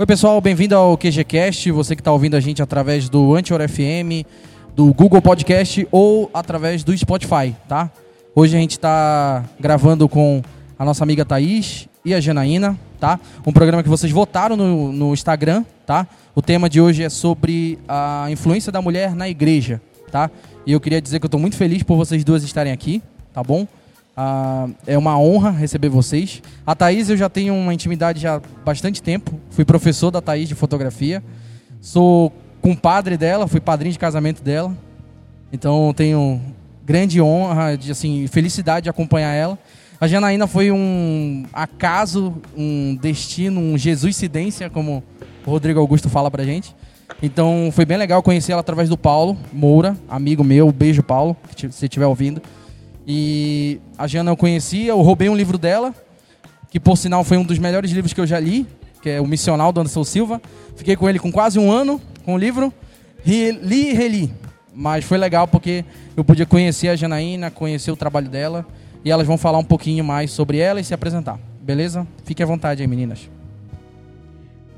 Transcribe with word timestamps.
Oi, 0.00 0.06
pessoal, 0.06 0.40
bem-vindo 0.40 0.74
ao 0.74 0.96
QGCast. 0.96 1.70
Você 1.72 1.94
que 1.94 2.00
está 2.00 2.10
ouvindo 2.10 2.34
a 2.34 2.40
gente 2.40 2.62
através 2.62 3.10
do 3.10 3.34
Antior 3.34 3.60
FM, 3.68 4.24
do 4.74 4.94
Google 4.94 5.20
Podcast 5.20 5.86
ou 5.92 6.30
através 6.32 6.82
do 6.82 6.96
Spotify, 6.96 7.54
tá? 7.68 7.90
Hoje 8.34 8.56
a 8.56 8.58
gente 8.58 8.70
está 8.70 9.44
gravando 9.60 10.08
com 10.08 10.40
a 10.78 10.86
nossa 10.86 11.04
amiga 11.04 11.22
Thaís 11.22 11.86
e 12.02 12.14
a 12.14 12.20
Janaína, 12.20 12.78
tá? 12.98 13.20
Um 13.46 13.52
programa 13.52 13.82
que 13.82 13.90
vocês 13.90 14.10
votaram 14.10 14.56
no, 14.56 14.90
no 14.90 15.12
Instagram, 15.12 15.66
tá? 15.84 16.06
O 16.34 16.40
tema 16.40 16.70
de 16.70 16.80
hoje 16.80 17.02
é 17.02 17.10
sobre 17.10 17.78
a 17.86 18.26
influência 18.30 18.72
da 18.72 18.80
mulher 18.80 19.14
na 19.14 19.28
igreja, 19.28 19.82
tá? 20.10 20.30
E 20.64 20.72
eu 20.72 20.80
queria 20.80 21.02
dizer 21.02 21.18
que 21.18 21.26
eu 21.26 21.28
estou 21.28 21.38
muito 21.38 21.56
feliz 21.58 21.82
por 21.82 21.98
vocês 21.98 22.24
duas 22.24 22.42
estarem 22.42 22.72
aqui, 22.72 23.02
tá 23.34 23.42
bom? 23.42 23.68
Ah, 24.22 24.68
é 24.86 24.98
uma 24.98 25.18
honra 25.18 25.48
receber 25.50 25.88
vocês. 25.88 26.42
A 26.66 26.74
Thaís 26.74 27.08
eu 27.08 27.16
já 27.16 27.30
tenho 27.30 27.54
uma 27.54 27.72
intimidade 27.72 28.20
já 28.20 28.36
há 28.36 28.40
bastante 28.62 29.02
tempo. 29.02 29.40
Fui 29.48 29.64
professor 29.64 30.10
da 30.10 30.20
Thaís 30.20 30.46
de 30.46 30.54
fotografia. 30.54 31.24
Sou 31.80 32.30
compadre 32.60 33.16
dela, 33.16 33.48
fui 33.48 33.60
padrinho 33.60 33.94
de 33.94 33.98
casamento 33.98 34.42
dela. 34.42 34.76
Então 35.50 35.94
tenho 35.96 36.38
grande 36.84 37.18
honra, 37.18 37.78
de, 37.78 37.90
assim, 37.90 38.26
felicidade 38.26 38.84
de 38.84 38.90
acompanhar 38.90 39.32
ela. 39.32 39.58
A 39.98 40.06
Janaína 40.06 40.46
foi 40.46 40.70
um 40.70 41.46
acaso, 41.50 42.34
um 42.54 42.98
destino, 43.00 43.58
um 43.58 43.78
Jesuscidência, 43.78 44.68
como 44.68 45.02
o 45.46 45.50
Rodrigo 45.50 45.80
Augusto 45.80 46.10
fala 46.10 46.30
pra 46.30 46.44
gente. 46.44 46.76
Então 47.22 47.70
foi 47.72 47.86
bem 47.86 47.96
legal 47.96 48.22
conhecer 48.22 48.52
ela 48.52 48.60
através 48.60 48.86
do 48.86 48.98
Paulo 48.98 49.34
Moura, 49.50 49.96
amigo 50.10 50.44
meu. 50.44 50.70
Beijo, 50.70 51.02
Paulo, 51.02 51.34
se 51.70 51.86
estiver 51.86 52.06
ouvindo. 52.06 52.42
E 53.12 53.80
a 53.98 54.06
Jana 54.06 54.30
eu 54.30 54.36
conhecia, 54.36 54.90
eu 54.90 55.00
roubei 55.00 55.28
um 55.28 55.34
livro 55.34 55.58
dela, 55.58 55.92
que 56.70 56.78
por 56.78 56.96
sinal 56.96 57.24
foi 57.24 57.38
um 57.38 57.42
dos 57.42 57.58
melhores 57.58 57.90
livros 57.90 58.12
que 58.12 58.20
eu 58.20 58.26
já 58.26 58.38
li, 58.38 58.64
que 59.02 59.10
é 59.10 59.20
O 59.20 59.26
Missional 59.26 59.72
do 59.72 59.80
Anderson 59.80 60.04
Silva. 60.04 60.40
Fiquei 60.76 60.94
com 60.94 61.08
ele 61.08 61.18
com 61.18 61.32
quase 61.32 61.58
um 61.58 61.72
ano, 61.72 62.00
com 62.24 62.36
o 62.36 62.38
livro. 62.38 62.72
Li 63.26 63.88
e 63.88 63.92
reli. 63.94 64.32
Mas 64.72 65.04
foi 65.04 65.18
legal 65.18 65.48
porque 65.48 65.84
eu 66.16 66.22
podia 66.22 66.46
conhecer 66.46 66.86
a 66.86 66.94
Janaína, 66.94 67.50
conhecer 67.50 67.90
o 67.90 67.96
trabalho 67.96 68.28
dela 68.28 68.64
e 69.04 69.10
elas 69.10 69.26
vão 69.26 69.36
falar 69.36 69.58
um 69.58 69.64
pouquinho 69.64 70.04
mais 70.04 70.30
sobre 70.30 70.58
ela 70.58 70.80
e 70.80 70.84
se 70.84 70.94
apresentar. 70.94 71.36
Beleza? 71.60 72.06
Fique 72.24 72.44
à 72.44 72.46
vontade 72.46 72.80
aí, 72.80 72.86
meninas. 72.86 73.28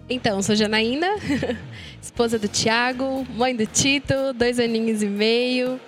Então, 0.08 0.40
sou 0.40 0.56
Janaína, 0.56 1.08
esposa 2.00 2.38
do 2.38 2.48
Tiago, 2.48 3.26
mãe 3.36 3.54
do 3.54 3.66
Tito, 3.66 4.32
dois 4.34 4.58
aninhos 4.58 5.02
e 5.02 5.06
meio. 5.06 5.78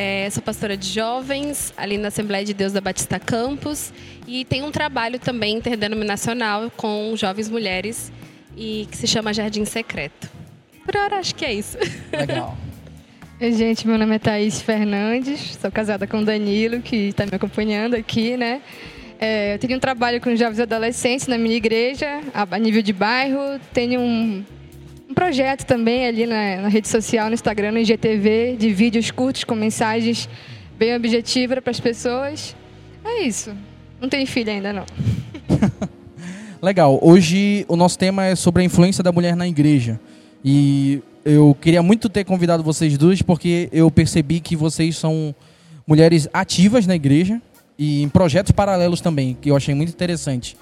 É, 0.00 0.30
sou 0.30 0.40
pastora 0.40 0.76
de 0.76 0.86
jovens 0.86 1.74
ali 1.76 1.98
na 1.98 2.06
Assembleia 2.06 2.44
de 2.44 2.54
Deus 2.54 2.72
da 2.72 2.80
Batista 2.80 3.18
Campos 3.18 3.92
e 4.28 4.44
tenho 4.44 4.64
um 4.64 4.70
trabalho 4.70 5.18
também 5.18 5.56
interdenominacional 5.56 6.70
com 6.76 7.16
jovens 7.16 7.48
mulheres 7.50 8.12
e 8.56 8.86
que 8.88 8.96
se 8.96 9.08
chama 9.08 9.34
Jardim 9.34 9.64
Secreto. 9.64 10.30
Por 10.84 10.96
hora, 10.96 11.16
acho 11.16 11.34
que 11.34 11.44
é 11.44 11.52
isso. 11.52 11.76
Legal. 12.12 12.56
Oi, 13.42 13.52
gente, 13.54 13.88
meu 13.88 13.98
nome 13.98 14.14
é 14.14 14.18
Thaís 14.20 14.62
Fernandes, 14.62 15.58
sou 15.60 15.68
casada 15.68 16.06
com 16.06 16.20
o 16.20 16.24
Danilo, 16.24 16.80
que 16.80 17.08
está 17.08 17.26
me 17.26 17.34
acompanhando 17.34 17.94
aqui, 17.94 18.36
né? 18.36 18.62
É, 19.18 19.54
eu 19.54 19.58
tenho 19.58 19.76
um 19.78 19.80
trabalho 19.80 20.20
com 20.20 20.36
jovens 20.36 20.60
e 20.60 20.62
adolescentes 20.62 21.26
na 21.26 21.36
minha 21.36 21.56
igreja, 21.56 22.20
a, 22.32 22.56
nível 22.60 22.82
de 22.82 22.92
bairro. 22.92 23.58
Tenho 23.72 24.00
um, 24.00 24.44
um 24.44 24.44
projeto 25.18 25.64
também 25.64 26.06
ali 26.06 26.26
na, 26.26 26.62
na, 26.62 26.68
rede 26.68 26.86
social, 26.86 27.26
no 27.26 27.34
Instagram, 27.34 27.72
no 27.72 27.78
IGTV, 27.78 28.56
de 28.56 28.72
vídeos 28.72 29.10
curtos 29.10 29.42
com 29.42 29.56
mensagens 29.56 30.28
bem 30.78 30.94
objetivas 30.94 31.58
para 31.58 31.72
as 31.72 31.80
pessoas. 31.80 32.54
É 33.04 33.22
isso. 33.22 33.52
Não 34.00 34.08
tenho 34.08 34.24
filho 34.28 34.52
ainda, 34.52 34.72
não. 34.72 34.84
Legal. 36.62 37.00
Hoje 37.02 37.66
o 37.66 37.74
nosso 37.74 37.98
tema 37.98 38.26
é 38.26 38.36
sobre 38.36 38.62
a 38.62 38.64
influência 38.64 39.02
da 39.02 39.10
mulher 39.10 39.34
na 39.34 39.48
igreja. 39.48 39.98
E 40.44 41.02
eu 41.24 41.56
queria 41.60 41.82
muito 41.82 42.08
ter 42.08 42.22
convidado 42.22 42.62
vocês 42.62 42.96
duas 42.96 43.20
porque 43.20 43.68
eu 43.72 43.90
percebi 43.90 44.38
que 44.38 44.54
vocês 44.54 44.96
são 44.96 45.34
mulheres 45.84 46.28
ativas 46.32 46.86
na 46.86 46.94
igreja 46.94 47.42
e 47.76 48.04
em 48.04 48.08
projetos 48.08 48.52
paralelos 48.52 49.00
também, 49.00 49.36
que 49.40 49.50
eu 49.50 49.56
achei 49.56 49.74
muito 49.74 49.90
interessante. 49.90 50.56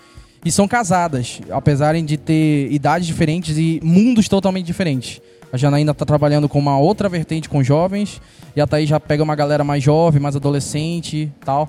E 0.47 0.53
são 0.53 0.69
casadas, 0.69 1.41
apesar 1.51 2.01
de 2.01 2.17
ter 2.17 2.71
idades 2.71 3.05
diferentes 3.05 3.59
e 3.59 3.81
mundos 3.83 4.29
totalmente 4.29 4.65
diferentes. 4.65 5.21
A 5.53 5.57
Janaína 5.57 5.91
está 5.91 6.05
trabalhando 6.05 6.49
com 6.49 6.57
uma 6.61 6.79
outra 6.79 7.09
vertente 7.09 7.49
com 7.49 7.65
jovens 7.65 8.23
e 8.55 8.61
a 8.61 8.67
Thaís 8.67 8.89
já 8.89 9.01
pega 9.01 9.25
uma 9.25 9.35
galera 9.35 9.65
mais 9.65 9.83
jovem, 9.83 10.23
mais 10.23 10.37
adolescente 10.37 11.33
tal. 11.45 11.69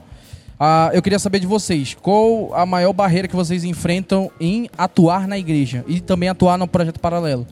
Ah, 0.59 0.91
eu 0.93 1.01
queria 1.01 1.17
saber 1.17 1.39
de 1.39 1.47
vocês, 1.47 1.97
qual 1.99 2.53
a 2.53 2.67
maior 2.67 2.93
barreira 2.93 3.27
que 3.27 3.35
vocês 3.35 3.63
enfrentam 3.63 4.29
em 4.39 4.69
atuar 4.77 5.27
na 5.27 5.39
igreja 5.39 5.83
e 5.87 5.99
também 5.99 6.29
atuar 6.29 6.55
no 6.59 6.67
projeto 6.67 6.99
paralelo? 6.99 7.47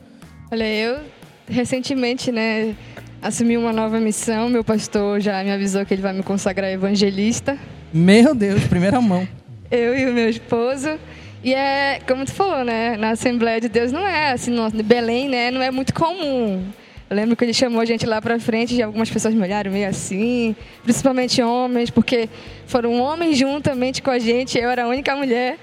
Olha, 0.52 0.72
eu 0.72 1.00
recentemente, 1.48 2.30
né, 2.30 2.76
assumi 3.20 3.56
uma 3.56 3.72
nova 3.72 3.98
missão. 3.98 4.48
Meu 4.48 4.62
pastor 4.62 5.20
já 5.20 5.42
me 5.42 5.50
avisou 5.50 5.84
que 5.84 5.92
ele 5.92 6.02
vai 6.02 6.12
me 6.12 6.22
consagrar 6.22 6.70
evangelista. 6.70 7.58
Meu 7.92 8.32
Deus, 8.32 8.62
primeira 8.68 9.00
mão. 9.00 9.26
Eu 9.70 9.96
e 9.98 10.06
o 10.06 10.12
meu 10.12 10.28
esposo. 10.28 10.98
E 11.42 11.54
é, 11.54 12.00
como 12.08 12.24
tu 12.24 12.32
falou, 12.32 12.64
né, 12.64 12.96
na 12.96 13.10
Assembleia 13.10 13.60
de 13.60 13.68
Deus 13.68 13.92
não 13.92 14.06
é 14.06 14.32
assim, 14.32 14.50
no 14.50 14.70
Belém, 14.82 15.28
né, 15.28 15.50
não 15.50 15.62
é 15.62 15.70
muito 15.70 15.94
comum. 15.94 16.64
Eu 17.08 17.16
lembro 17.16 17.36
que 17.36 17.44
ele 17.44 17.54
chamou 17.54 17.80
a 17.80 17.84
gente 17.84 18.04
lá 18.04 18.20
para 18.20 18.40
frente 18.40 18.74
e 18.74 18.82
algumas 18.82 19.08
pessoas 19.08 19.32
me 19.32 19.42
olharam 19.42 19.70
meio 19.70 19.88
assim, 19.88 20.56
principalmente 20.82 21.40
homens, 21.40 21.88
porque 21.88 22.28
foram 22.66 23.00
homens 23.00 23.38
juntamente 23.38 24.02
com 24.02 24.10
a 24.10 24.18
gente, 24.18 24.58
eu 24.58 24.68
era 24.68 24.84
a 24.84 24.88
única 24.88 25.14
mulher, 25.14 25.56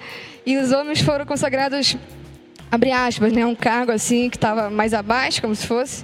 e 0.45 0.55
os 0.57 0.71
homens 0.71 1.01
foram 1.01 1.25
consagrados 1.25 1.97
abre 2.71 2.91
aspas, 2.91 3.31
né, 3.31 3.45
um 3.45 3.53
cargo 3.53 3.91
assim 3.91 4.29
que 4.29 4.37
estava 4.37 4.69
mais 4.69 4.93
abaixo, 4.93 5.41
como 5.41 5.53
se 5.53 5.67
fosse. 5.67 6.03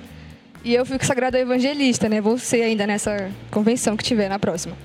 E 0.63 0.75
eu 0.75 0.85
fui 0.85 0.99
consagrada 0.99 1.39
evangelista, 1.39 2.09
né? 2.09 2.19
Vou 2.19 2.37
ser 2.37 2.63
ainda 2.63 2.85
nessa 2.85 3.31
convenção 3.49 3.95
que 3.95 4.03
tiver 4.03 4.29
na 4.29 4.37
próxima. 4.37 4.75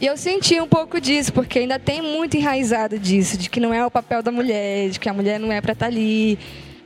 E 0.00 0.06
eu 0.06 0.16
senti 0.16 0.58
um 0.58 0.66
pouco 0.66 0.98
disso, 0.98 1.30
porque 1.30 1.58
ainda 1.58 1.78
tem 1.78 2.00
muito 2.00 2.34
enraizado 2.34 2.98
disso, 2.98 3.36
de 3.36 3.50
que 3.50 3.60
não 3.60 3.74
é 3.74 3.84
o 3.84 3.90
papel 3.90 4.22
da 4.22 4.32
mulher, 4.32 4.88
de 4.88 4.98
que 4.98 5.08
a 5.08 5.12
mulher 5.12 5.38
não 5.38 5.52
é 5.52 5.60
para 5.60 5.72
estar 5.72 5.86
tá 5.86 5.92
ali. 5.92 6.38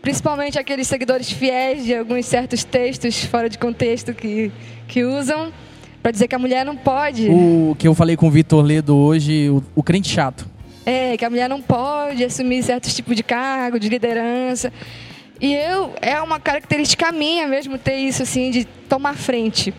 Principalmente 0.03 0.59
aqueles 0.59 0.89
seguidores 0.89 1.31
fiéis 1.31 1.85
de 1.85 1.95
alguns 1.95 2.27
certos 2.27 2.65
textos 2.65 3.25
fora 3.25 3.49
de 3.49 3.57
contexto 3.57 4.13
que, 4.13 4.51
que 4.89 5.05
usam 5.05 5.53
para 6.03 6.11
dizer 6.11 6.27
que 6.27 6.35
a 6.35 6.39
mulher 6.39 6.67
não 6.67 6.77
pode. 6.77 7.29
O 7.31 7.77
que 7.79 7.87
eu 7.87 7.95
falei 7.95 8.17
com 8.17 8.27
o 8.27 8.31
Vitor 8.31 8.65
Ledo 8.65 8.97
hoje, 8.97 9.49
o, 9.49 9.63
o 9.77 9.83
crente 9.83 10.09
chato. 10.09 10.45
É, 10.85 11.17
que 11.17 11.25
a 11.25 11.31
mulher 11.31 11.49
não 11.49 11.63
pode 11.63 12.23
assumir 12.25 12.63
certos 12.65 12.95
tipos 12.95 13.15
de 13.15 13.23
cargo, 13.23 13.79
de 13.79 13.89
liderança. 13.89 14.73
E 15.41 15.55
eu, 15.55 15.95
é 16.03 16.21
uma 16.21 16.41
característica 16.41 17.13
minha 17.13 17.47
mesmo 17.47 17.79
ter 17.79 17.97
isso, 17.97 18.23
assim, 18.25 18.51
de 18.51 18.65
tomar 18.65 19.15
frente. 19.15 19.73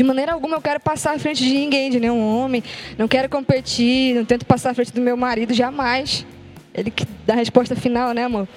De 0.00 0.04
maneira 0.04 0.32
alguma 0.32 0.56
eu 0.56 0.62
quero 0.62 0.80
passar 0.80 1.14
à 1.14 1.18
frente 1.18 1.44
de 1.44 1.52
ninguém, 1.52 1.90
de 1.90 2.00
nenhum 2.00 2.26
homem. 2.26 2.64
Não 2.96 3.06
quero 3.06 3.28
competir, 3.28 4.14
não 4.14 4.24
tento 4.24 4.46
passar 4.46 4.70
à 4.70 4.74
frente 4.74 4.94
do 4.94 5.00
meu 5.02 5.14
marido, 5.14 5.52
jamais. 5.52 6.24
Ele 6.72 6.90
que 6.90 7.04
dá 7.26 7.34
a 7.34 7.36
resposta 7.36 7.76
final, 7.76 8.14
né, 8.14 8.24
amor? 8.24 8.48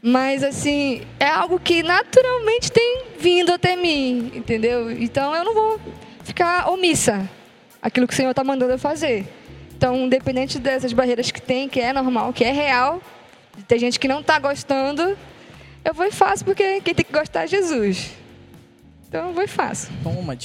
Mas, 0.00 0.42
assim, 0.42 1.02
é 1.20 1.26
algo 1.26 1.60
que 1.60 1.82
naturalmente 1.82 2.72
tem 2.72 3.02
vindo 3.20 3.52
até 3.52 3.76
mim, 3.76 4.32
entendeu? 4.34 4.90
Então 4.90 5.36
eu 5.36 5.44
não 5.44 5.52
vou 5.52 5.78
ficar 6.22 6.70
omissa 6.70 7.28
aquilo 7.82 8.08
que 8.08 8.14
o 8.14 8.16
Senhor 8.16 8.30
está 8.30 8.42
mandando 8.42 8.72
eu 8.72 8.78
fazer. 8.78 9.26
Então, 9.76 10.06
independente 10.06 10.58
dessas 10.58 10.94
barreiras 10.94 11.30
que 11.30 11.42
tem, 11.42 11.68
que 11.68 11.78
é 11.78 11.92
normal, 11.92 12.32
que 12.32 12.42
é 12.42 12.52
real, 12.52 13.02
tem 13.68 13.78
gente 13.78 14.00
que 14.00 14.08
não 14.08 14.20
está 14.20 14.38
gostando, 14.38 15.14
eu 15.84 15.92
vou 15.92 16.06
e 16.06 16.10
faço 16.10 16.42
porque 16.42 16.80
quem 16.80 16.94
tem 16.94 17.04
que 17.04 17.12
gostar 17.12 17.42
é 17.42 17.48
Jesus. 17.48 18.23
Então, 19.14 19.28
eu 19.28 19.32
vou 19.32 19.44
e 19.44 19.46
faço. 19.46 19.92
Toma, 20.02 20.36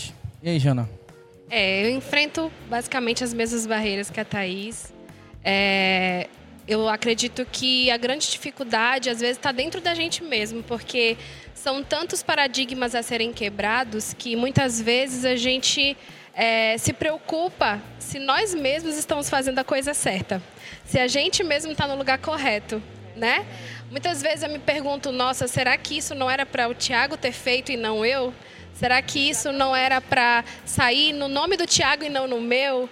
E 0.43 0.47
aí, 0.47 0.59
Jana? 0.59 0.87
É, 1.49 1.83
eu 1.83 1.89
enfrento 1.89 2.51
basicamente 2.69 3.23
as 3.23 3.33
mesmas 3.33 3.65
barreiras 3.65 4.11
que 4.11 4.19
a 4.19 4.23
Thaís. 4.23 4.93
É, 5.43 6.27
eu 6.67 6.87
acredito 6.87 7.47
que 7.51 7.89
a 7.89 7.97
grande 7.97 8.29
dificuldade, 8.29 9.09
às 9.09 9.21
vezes, 9.21 9.37
está 9.37 9.51
dentro 9.51 9.81
da 9.81 9.95
gente 9.95 10.23
mesmo, 10.23 10.61
porque 10.61 11.17
são 11.55 11.81
tantos 11.81 12.21
paradigmas 12.21 12.93
a 12.93 13.01
serem 13.01 13.33
quebrados 13.33 14.13
que 14.13 14.35
muitas 14.35 14.79
vezes 14.79 15.25
a 15.25 15.35
gente 15.35 15.97
é, 16.35 16.77
se 16.77 16.93
preocupa 16.93 17.81
se 17.97 18.19
nós 18.19 18.53
mesmos 18.53 18.97
estamos 18.97 19.31
fazendo 19.31 19.57
a 19.57 19.63
coisa 19.63 19.95
certa, 19.95 20.39
se 20.85 20.99
a 20.99 21.07
gente 21.07 21.43
mesmo 21.43 21.71
está 21.71 21.87
no 21.87 21.95
lugar 21.95 22.19
correto, 22.19 22.79
né? 23.15 23.47
Muitas 23.89 24.21
vezes 24.21 24.43
eu 24.43 24.49
me 24.49 24.59
pergunto, 24.59 25.11
nossa, 25.11 25.47
será 25.47 25.75
que 25.75 25.97
isso 25.97 26.13
não 26.13 26.29
era 26.29 26.45
para 26.45 26.69
o 26.69 26.75
Tiago 26.75 27.17
ter 27.17 27.31
feito 27.31 27.71
e 27.71 27.75
não 27.75 28.05
eu? 28.05 28.31
Será 28.79 29.01
que 29.01 29.19
isso 29.19 29.51
não 29.51 29.75
era 29.75 29.99
para 29.99 30.45
sair 30.65 31.11
no 31.11 31.27
nome 31.27 31.57
do 31.57 31.67
Tiago 31.67 32.05
e 32.05 32.09
não 32.09 32.29
no 32.29 32.39
meu? 32.39 32.89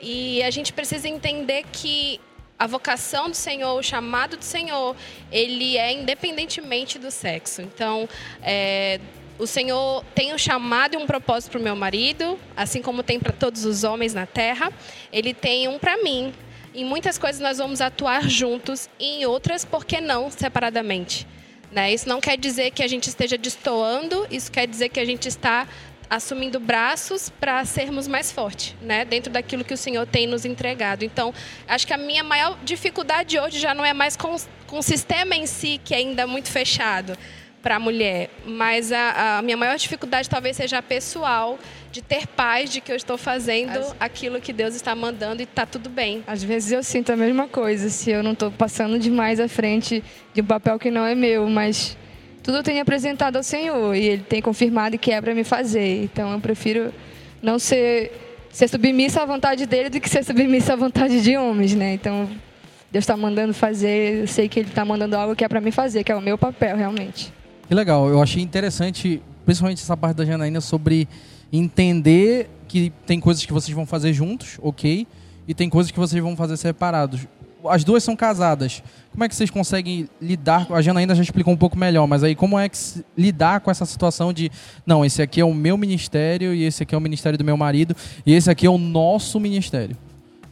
E 0.00 0.40
a 0.44 0.50
gente 0.52 0.72
precisa 0.72 1.08
entender 1.08 1.64
que 1.72 2.20
a 2.56 2.68
vocação 2.68 3.28
do 3.28 3.34
Senhor, 3.34 3.76
o 3.76 3.82
chamado 3.82 4.36
do 4.36 4.44
Senhor, 4.44 4.94
ele 5.32 5.76
é 5.76 5.92
independentemente 5.92 7.00
do 7.00 7.10
sexo. 7.10 7.62
Então, 7.62 8.08
é, 8.44 9.00
o 9.36 9.44
Senhor 9.44 10.04
tem 10.14 10.32
um 10.32 10.38
chamado 10.38 10.94
e 10.94 10.96
um 10.98 11.04
propósito 11.04 11.50
para 11.50 11.60
o 11.60 11.64
meu 11.64 11.74
marido, 11.74 12.38
assim 12.56 12.80
como 12.80 13.02
tem 13.02 13.18
para 13.18 13.32
todos 13.32 13.64
os 13.64 13.82
homens 13.82 14.14
na 14.14 14.26
terra. 14.26 14.72
Ele 15.12 15.34
tem 15.34 15.66
um 15.66 15.80
para 15.80 16.00
mim. 16.00 16.32
Em 16.72 16.84
muitas 16.84 17.18
coisas 17.18 17.40
nós 17.40 17.58
vamos 17.58 17.80
atuar 17.80 18.28
juntos, 18.28 18.88
e 19.00 19.22
em 19.22 19.26
outras, 19.26 19.64
por 19.64 19.84
que 19.84 20.00
não 20.00 20.30
separadamente? 20.30 21.26
Né? 21.74 21.92
Isso 21.92 22.08
não 22.08 22.20
quer 22.20 22.38
dizer 22.38 22.70
que 22.70 22.84
a 22.84 22.86
gente 22.86 23.08
esteja 23.08 23.36
destoando, 23.36 24.26
isso 24.30 24.50
quer 24.52 24.64
dizer 24.66 24.90
que 24.90 25.00
a 25.00 25.04
gente 25.04 25.26
está 25.26 25.66
assumindo 26.08 26.60
braços 26.60 27.28
para 27.28 27.64
sermos 27.64 28.06
mais 28.06 28.30
fortes, 28.30 28.76
né? 28.80 29.04
Dentro 29.04 29.32
daquilo 29.32 29.64
que 29.64 29.74
o 29.74 29.76
Senhor 29.76 30.06
tem 30.06 30.24
nos 30.26 30.44
entregado. 30.44 31.04
Então, 31.04 31.34
acho 31.66 31.84
que 31.84 31.92
a 31.92 31.98
minha 31.98 32.22
maior 32.22 32.56
dificuldade 32.62 33.38
hoje 33.40 33.58
já 33.58 33.74
não 33.74 33.84
é 33.84 33.92
mais 33.92 34.16
com, 34.16 34.36
com 34.68 34.78
o 34.78 34.82
sistema 34.82 35.34
em 35.34 35.46
si, 35.46 35.80
que 35.84 35.92
é 35.94 35.96
ainda 35.96 36.22
é 36.22 36.26
muito 36.26 36.48
fechado 36.48 37.18
para 37.60 37.76
a 37.76 37.78
mulher, 37.80 38.28
mas 38.44 38.92
a, 38.92 39.38
a, 39.38 39.42
minha 39.42 39.56
maior 39.56 39.76
dificuldade 39.78 40.28
talvez 40.28 40.54
seja 40.54 40.78
a 40.78 40.82
pessoal, 40.82 41.58
de 41.94 42.02
ter 42.02 42.26
paz 42.26 42.70
de 42.70 42.80
que 42.80 42.90
eu 42.90 42.96
estou 42.96 43.16
fazendo 43.16 43.78
As... 43.78 43.94
aquilo 44.00 44.40
que 44.40 44.52
Deus 44.52 44.74
está 44.74 44.96
mandando 44.96 45.40
e 45.40 45.44
está 45.44 45.64
tudo 45.64 45.88
bem. 45.88 46.24
Às 46.26 46.42
vezes 46.42 46.72
eu 46.72 46.82
sinto 46.82 47.12
a 47.12 47.16
mesma 47.16 47.46
coisa, 47.46 47.88
se 47.88 48.10
eu 48.10 48.20
não 48.20 48.32
estou 48.32 48.50
passando 48.50 48.98
demais 48.98 49.38
à 49.38 49.46
frente 49.46 50.02
de 50.34 50.40
um 50.40 50.44
papel 50.44 50.76
que 50.76 50.90
não 50.90 51.06
é 51.06 51.14
meu, 51.14 51.48
mas 51.48 51.96
tudo 52.42 52.58
eu 52.58 52.62
tenho 52.64 52.82
apresentado 52.82 53.36
ao 53.36 53.44
Senhor 53.44 53.94
e 53.94 54.08
Ele 54.08 54.22
tem 54.22 54.42
confirmado 54.42 54.98
que 54.98 55.12
é 55.12 55.20
para 55.20 55.32
me 55.36 55.44
fazer. 55.44 56.02
Então 56.02 56.32
eu 56.32 56.40
prefiro 56.40 56.92
não 57.40 57.60
ser, 57.60 58.10
ser 58.50 58.66
submissa 58.66 59.22
à 59.22 59.24
vontade 59.24 59.64
dele 59.64 59.88
do 59.88 60.00
que 60.00 60.10
ser 60.10 60.24
submissa 60.24 60.72
à 60.72 60.76
vontade 60.76 61.22
de 61.22 61.36
homens, 61.36 61.76
né? 61.76 61.94
Então 61.94 62.28
Deus 62.90 63.04
está 63.04 63.16
mandando 63.16 63.54
fazer, 63.54 64.22
eu 64.22 64.26
sei 64.26 64.48
que 64.48 64.58
Ele 64.58 64.68
está 64.68 64.84
mandando 64.84 65.16
algo 65.16 65.36
que 65.36 65.44
é 65.44 65.48
para 65.48 65.60
me 65.60 65.70
fazer, 65.70 66.02
que 66.02 66.10
é 66.10 66.16
o 66.16 66.20
meu 66.20 66.36
papel 66.36 66.76
realmente. 66.76 67.32
Que 67.68 67.74
legal, 67.74 68.08
eu 68.08 68.20
achei 68.20 68.42
interessante, 68.42 69.22
principalmente 69.44 69.80
essa 69.80 69.96
parte 69.96 70.16
da 70.16 70.24
Janaína, 70.24 70.60
sobre 70.60 71.06
entender 71.58 72.50
que 72.66 72.92
tem 73.06 73.20
coisas 73.20 73.44
que 73.44 73.52
vocês 73.52 73.74
vão 73.74 73.86
fazer 73.86 74.12
juntos, 74.12 74.58
ok, 74.62 75.06
e 75.46 75.54
tem 75.54 75.68
coisas 75.68 75.92
que 75.92 75.98
vocês 75.98 76.22
vão 76.22 76.36
fazer 76.36 76.56
separados 76.56 77.26
as 77.68 77.84
duas 77.84 78.02
são 78.02 78.14
casadas. 78.14 78.82
Como 79.10 79.24
é 79.24 79.28
que 79.28 79.34
vocês 79.34 79.50
conseguem 79.50 80.08
lidar? 80.20 80.66
A 80.70 80.82
Janaína 80.82 81.14
já 81.14 81.22
explicou 81.22 81.52
um 81.52 81.56
pouco 81.56 81.78
melhor, 81.78 82.06
mas 82.06 82.22
aí 82.22 82.34
como 82.34 82.58
é 82.58 82.68
que 82.68 82.76
lidar 83.16 83.60
com 83.60 83.70
essa 83.70 83.86
situação 83.86 84.32
de 84.32 84.50
não, 84.86 85.04
esse 85.04 85.22
aqui 85.22 85.40
é 85.40 85.44
o 85.44 85.54
meu 85.54 85.76
ministério 85.76 86.54
e 86.54 86.64
esse 86.64 86.82
aqui 86.82 86.94
é 86.94 86.98
o 86.98 87.00
ministério 87.00 87.38
do 87.38 87.44
meu 87.44 87.56
marido 87.56 87.94
e 88.26 88.34
esse 88.34 88.50
aqui 88.50 88.66
é 88.66 88.70
o 88.70 88.78
nosso 88.78 89.38
ministério. 89.38 89.96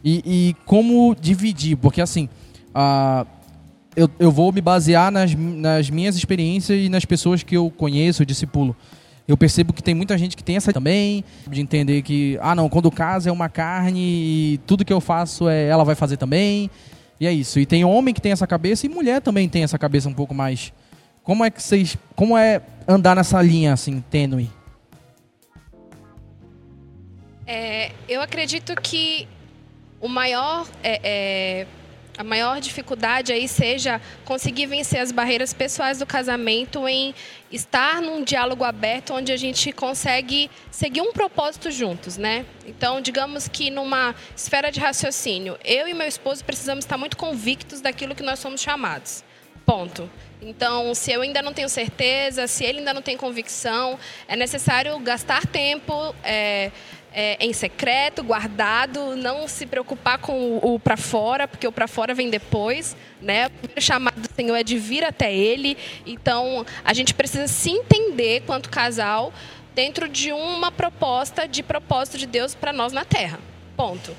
E, 0.03 0.21
e 0.25 0.55
como 0.65 1.15
dividir? 1.19 1.77
Porque 1.77 2.01
assim, 2.01 2.27
eu, 3.95 4.09
eu 4.19 4.31
vou 4.31 4.51
me 4.51 4.61
basear 4.61 5.11
nas, 5.11 5.33
nas 5.35 5.89
minhas 5.89 6.15
experiências 6.15 6.79
e 6.79 6.89
nas 6.89 7.05
pessoas 7.05 7.43
que 7.43 7.55
eu 7.55 7.69
conheço, 7.69 8.25
discipulo. 8.25 8.75
Eu 9.27 9.37
percebo 9.37 9.71
que 9.71 9.81
tem 9.81 9.95
muita 9.95 10.17
gente 10.17 10.35
que 10.35 10.43
tem 10.43 10.57
essa 10.57 10.73
também, 10.73 11.23
de 11.49 11.61
entender 11.61 12.01
que, 12.01 12.37
ah, 12.41 12.53
não, 12.53 12.67
quando 12.67 12.87
o 12.87 12.91
caso 12.91 13.29
é 13.29 13.31
uma 13.31 13.47
carne 13.47 14.01
e 14.01 14.59
tudo 14.67 14.83
que 14.83 14.91
eu 14.91 14.99
faço 14.99 15.47
é 15.47 15.67
ela 15.67 15.85
vai 15.85 15.95
fazer 15.95 16.17
também. 16.17 16.69
E 17.19 17.25
é 17.27 17.31
isso. 17.31 17.57
E 17.59 17.65
tem 17.65 17.85
homem 17.85 18.13
que 18.13 18.19
tem 18.19 18.33
essa 18.33 18.45
cabeça 18.45 18.85
e 18.85 18.89
mulher 18.89 19.21
também 19.21 19.47
tem 19.47 19.63
essa 19.63 19.79
cabeça 19.79 20.09
um 20.09 20.13
pouco 20.13 20.33
mais. 20.33 20.73
Como 21.23 21.45
é 21.45 21.49
que 21.49 21.63
vocês. 21.63 21.97
Como 22.15 22.37
é 22.37 22.61
andar 22.85 23.15
nessa 23.15 23.41
linha 23.41 23.71
assim, 23.71 24.03
tênue? 24.09 24.51
É, 27.47 27.91
eu 28.09 28.21
acredito 28.21 28.75
que 28.75 29.25
o 30.01 30.09
maior. 30.09 30.67
É, 30.83 30.99
é 31.61 31.67
a 32.17 32.23
maior 32.23 32.61
dificuldade 32.61 33.31
aí 33.31 33.47
seja 33.47 33.99
conseguir 34.23 34.67
vencer 34.67 34.99
as 34.99 35.11
barreiras 35.11 35.53
pessoais 35.53 35.99
do 35.99 36.05
casamento 36.05 36.87
em 36.87 37.13
estar 37.51 38.01
num 38.01 38.23
diálogo 38.23 38.63
aberto 38.63 39.13
onde 39.13 39.31
a 39.31 39.37
gente 39.37 39.71
consegue 39.71 40.49
seguir 40.69 41.01
um 41.01 41.11
propósito 41.11 41.71
juntos, 41.71 42.17
né? 42.17 42.45
Então, 42.65 43.01
digamos 43.01 43.47
que 43.47 43.69
numa 43.69 44.15
esfera 44.35 44.71
de 44.71 44.79
raciocínio, 44.79 45.57
eu 45.63 45.87
e 45.87 45.93
meu 45.93 46.07
esposo 46.07 46.43
precisamos 46.45 46.85
estar 46.85 46.97
muito 46.97 47.17
convictos 47.17 47.81
daquilo 47.81 48.13
que 48.13 48.23
nós 48.23 48.39
somos 48.39 48.61
chamados. 48.61 49.23
Ponto. 49.65 50.09
Então, 50.41 50.93
se 50.93 51.11
eu 51.11 51.21
ainda 51.21 51.41
não 51.41 51.53
tenho 51.53 51.69
certeza, 51.69 52.47
se 52.47 52.65
ele 52.65 52.79
ainda 52.79 52.93
não 52.93 53.01
tem 53.01 53.15
convicção, 53.15 53.97
é 54.27 54.35
necessário 54.35 54.99
gastar 54.99 55.47
tempo, 55.47 56.13
é, 56.21 56.69
é, 57.13 57.37
em 57.39 57.53
secreto, 57.53 58.23
guardado, 58.23 59.15
não 59.15 59.47
se 59.47 59.65
preocupar 59.65 60.17
com 60.17 60.33
o, 60.33 60.75
o 60.75 60.79
para 60.79 60.97
fora, 60.97 61.47
porque 61.47 61.67
o 61.67 61.71
para 61.71 61.87
fora 61.87 62.13
vem 62.13 62.29
depois, 62.29 62.97
né? 63.21 63.47
O 63.47 63.49
primeiro 63.51 63.81
chamado 63.81 64.19
do 64.19 64.33
Senhor 64.35 64.55
é 64.55 64.63
de 64.63 64.77
vir 64.77 65.03
até 65.03 65.33
Ele. 65.33 65.77
Então, 66.05 66.65
a 66.83 66.93
gente 66.93 67.13
precisa 67.13 67.47
se 67.47 67.69
entender 67.69 68.41
quanto 68.45 68.69
casal 68.69 69.31
dentro 69.75 70.07
de 70.07 70.31
uma 70.31 70.71
proposta 70.71 71.47
de 71.47 71.63
propósito 71.63 72.17
de 72.17 72.25
Deus 72.25 72.55
para 72.55 72.73
nós 72.73 72.91
na 72.91 73.05
Terra. 73.05 73.39
Ponto. 73.75 74.15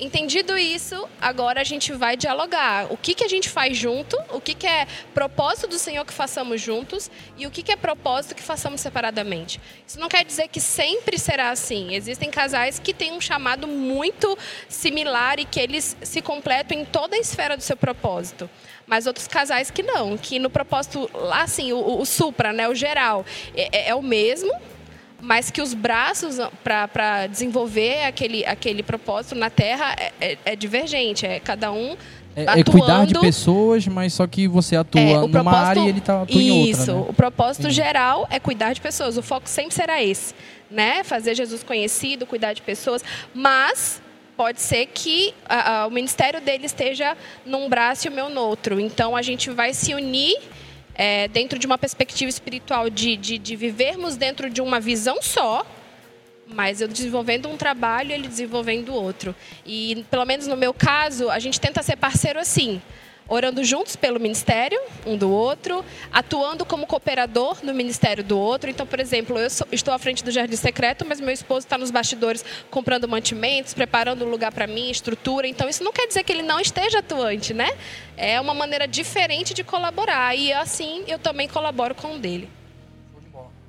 Entendido 0.00 0.56
isso, 0.56 1.06
agora 1.20 1.60
a 1.60 1.64
gente 1.64 1.92
vai 1.92 2.16
dialogar. 2.16 2.90
O 2.90 2.96
que, 2.96 3.14
que 3.14 3.22
a 3.22 3.28
gente 3.28 3.50
faz 3.50 3.76
junto, 3.76 4.16
o 4.30 4.40
que, 4.40 4.54
que 4.54 4.66
é 4.66 4.86
propósito 5.12 5.68
do 5.68 5.78
Senhor 5.78 6.06
que 6.06 6.12
façamos 6.12 6.58
juntos 6.58 7.10
e 7.36 7.46
o 7.46 7.50
que, 7.50 7.62
que 7.62 7.70
é 7.70 7.76
propósito 7.76 8.34
que 8.34 8.42
façamos 8.42 8.80
separadamente. 8.80 9.60
Isso 9.86 10.00
não 10.00 10.08
quer 10.08 10.24
dizer 10.24 10.48
que 10.48 10.58
sempre 10.58 11.18
será 11.18 11.50
assim. 11.50 11.94
Existem 11.94 12.30
casais 12.30 12.78
que 12.78 12.94
têm 12.94 13.12
um 13.12 13.20
chamado 13.20 13.68
muito 13.68 14.38
similar 14.70 15.38
e 15.38 15.44
que 15.44 15.60
eles 15.60 15.94
se 16.02 16.22
completam 16.22 16.78
em 16.78 16.84
toda 16.86 17.14
a 17.14 17.18
esfera 17.18 17.54
do 17.54 17.62
seu 17.62 17.76
propósito 17.76 18.48
mas 18.86 19.06
outros 19.06 19.28
casais 19.28 19.70
que 19.70 19.84
não, 19.84 20.18
que 20.18 20.40
no 20.40 20.50
propósito, 20.50 21.08
assim, 21.30 21.72
o, 21.72 22.00
o 22.00 22.04
supra, 22.04 22.52
né, 22.52 22.68
o 22.68 22.74
geral, 22.74 23.24
é, 23.54 23.68
é, 23.70 23.88
é 23.90 23.94
o 23.94 24.02
mesmo, 24.02 24.52
mas 25.20 25.50
que 25.50 25.60
os 25.60 25.74
braços 25.74 26.36
para 26.62 27.26
desenvolver 27.26 28.04
aquele, 28.04 28.44
aquele 28.44 28.82
propósito 28.82 29.34
na 29.34 29.50
Terra 29.50 29.94
é, 29.98 30.12
é, 30.20 30.38
é 30.44 30.56
divergente, 30.56 31.26
é 31.26 31.40
cada 31.40 31.72
um 31.72 31.96
é, 32.34 32.60
é, 32.60 32.64
cuidar 32.64 33.06
de 33.06 33.18
pessoas, 33.18 33.86
mas 33.86 34.14
só 34.14 34.26
que 34.26 34.46
você 34.46 34.76
atua 34.76 35.00
é, 35.00 35.26
numa 35.26 35.52
área 35.52 35.80
e 35.80 35.88
ele 35.88 36.00
tá, 36.00 36.22
atua 36.22 36.40
em 36.40 36.50
outra. 36.50 36.70
Isso, 36.70 36.92
né? 36.92 37.04
o 37.08 37.12
propósito 37.12 37.64
Sim. 37.64 37.70
geral 37.70 38.26
é 38.30 38.38
cuidar 38.38 38.72
de 38.72 38.80
pessoas. 38.80 39.16
O 39.16 39.22
foco 39.22 39.48
sempre 39.48 39.74
será 39.74 40.02
esse, 40.02 40.34
né? 40.70 41.02
Fazer 41.02 41.34
Jesus 41.34 41.62
conhecido, 41.64 42.26
cuidar 42.26 42.52
de 42.52 42.62
pessoas, 42.62 43.02
mas 43.34 44.00
pode 44.36 44.60
ser 44.60 44.86
que 44.86 45.34
a, 45.46 45.82
a, 45.82 45.86
o 45.86 45.90
ministério 45.90 46.40
dele 46.40 46.66
esteja 46.66 47.16
num 47.44 47.68
braço 47.68 48.06
e 48.06 48.10
o 48.10 48.12
meu 48.12 48.30
no 48.30 48.40
outro. 48.40 48.78
Então 48.78 49.16
a 49.16 49.22
gente 49.22 49.50
vai 49.50 49.74
se 49.74 49.92
unir 49.92 50.38
é, 51.02 51.28
dentro 51.28 51.58
de 51.58 51.66
uma 51.66 51.78
perspectiva 51.78 52.28
espiritual 52.28 52.90
de, 52.90 53.16
de, 53.16 53.38
de 53.38 53.56
vivermos 53.56 54.16
dentro 54.18 54.50
de 54.50 54.60
uma 54.60 54.78
visão 54.78 55.22
só, 55.22 55.64
mas 56.46 56.82
eu 56.82 56.88
desenvolvendo 56.88 57.48
um 57.48 57.56
trabalho 57.56 58.12
ele 58.12 58.28
desenvolvendo 58.28 58.92
outro. 58.92 59.34
E, 59.64 60.04
pelo 60.10 60.26
menos 60.26 60.46
no 60.46 60.58
meu 60.58 60.74
caso, 60.74 61.30
a 61.30 61.38
gente 61.38 61.58
tenta 61.58 61.82
ser 61.82 61.96
parceiro 61.96 62.38
assim 62.38 62.82
orando 63.30 63.62
juntos 63.64 63.94
pelo 63.94 64.18
ministério, 64.18 64.78
um 65.06 65.16
do 65.16 65.30
outro, 65.30 65.84
atuando 66.12 66.66
como 66.66 66.86
cooperador 66.86 67.58
no 67.62 67.72
ministério 67.72 68.24
do 68.24 68.36
outro. 68.36 68.68
Então, 68.68 68.84
por 68.84 68.98
exemplo, 68.98 69.38
eu 69.38 69.48
sou, 69.48 69.66
estou 69.70 69.94
à 69.94 69.98
frente 69.98 70.24
do 70.24 70.32
Jardim 70.32 70.56
Secreto, 70.56 71.06
mas 71.08 71.20
meu 71.20 71.30
esposo 71.30 71.60
está 71.60 71.78
nos 71.78 71.92
bastidores 71.92 72.44
comprando 72.70 73.06
mantimentos, 73.06 73.72
preparando 73.72 74.24
um 74.24 74.28
lugar 74.28 74.50
para 74.50 74.66
mim, 74.66 74.90
estrutura. 74.90 75.46
Então, 75.46 75.68
isso 75.68 75.84
não 75.84 75.92
quer 75.92 76.08
dizer 76.08 76.24
que 76.24 76.32
ele 76.32 76.42
não 76.42 76.58
esteja 76.58 76.98
atuante, 76.98 77.54
né? 77.54 77.70
É 78.16 78.40
uma 78.40 78.52
maneira 78.52 78.88
diferente 78.88 79.54
de 79.54 79.62
colaborar. 79.62 80.36
E 80.36 80.52
assim, 80.52 81.04
eu 81.06 81.18
também 81.18 81.48
colaboro 81.48 81.94
com 81.94 82.16
o 82.16 82.18
dele. 82.18 82.59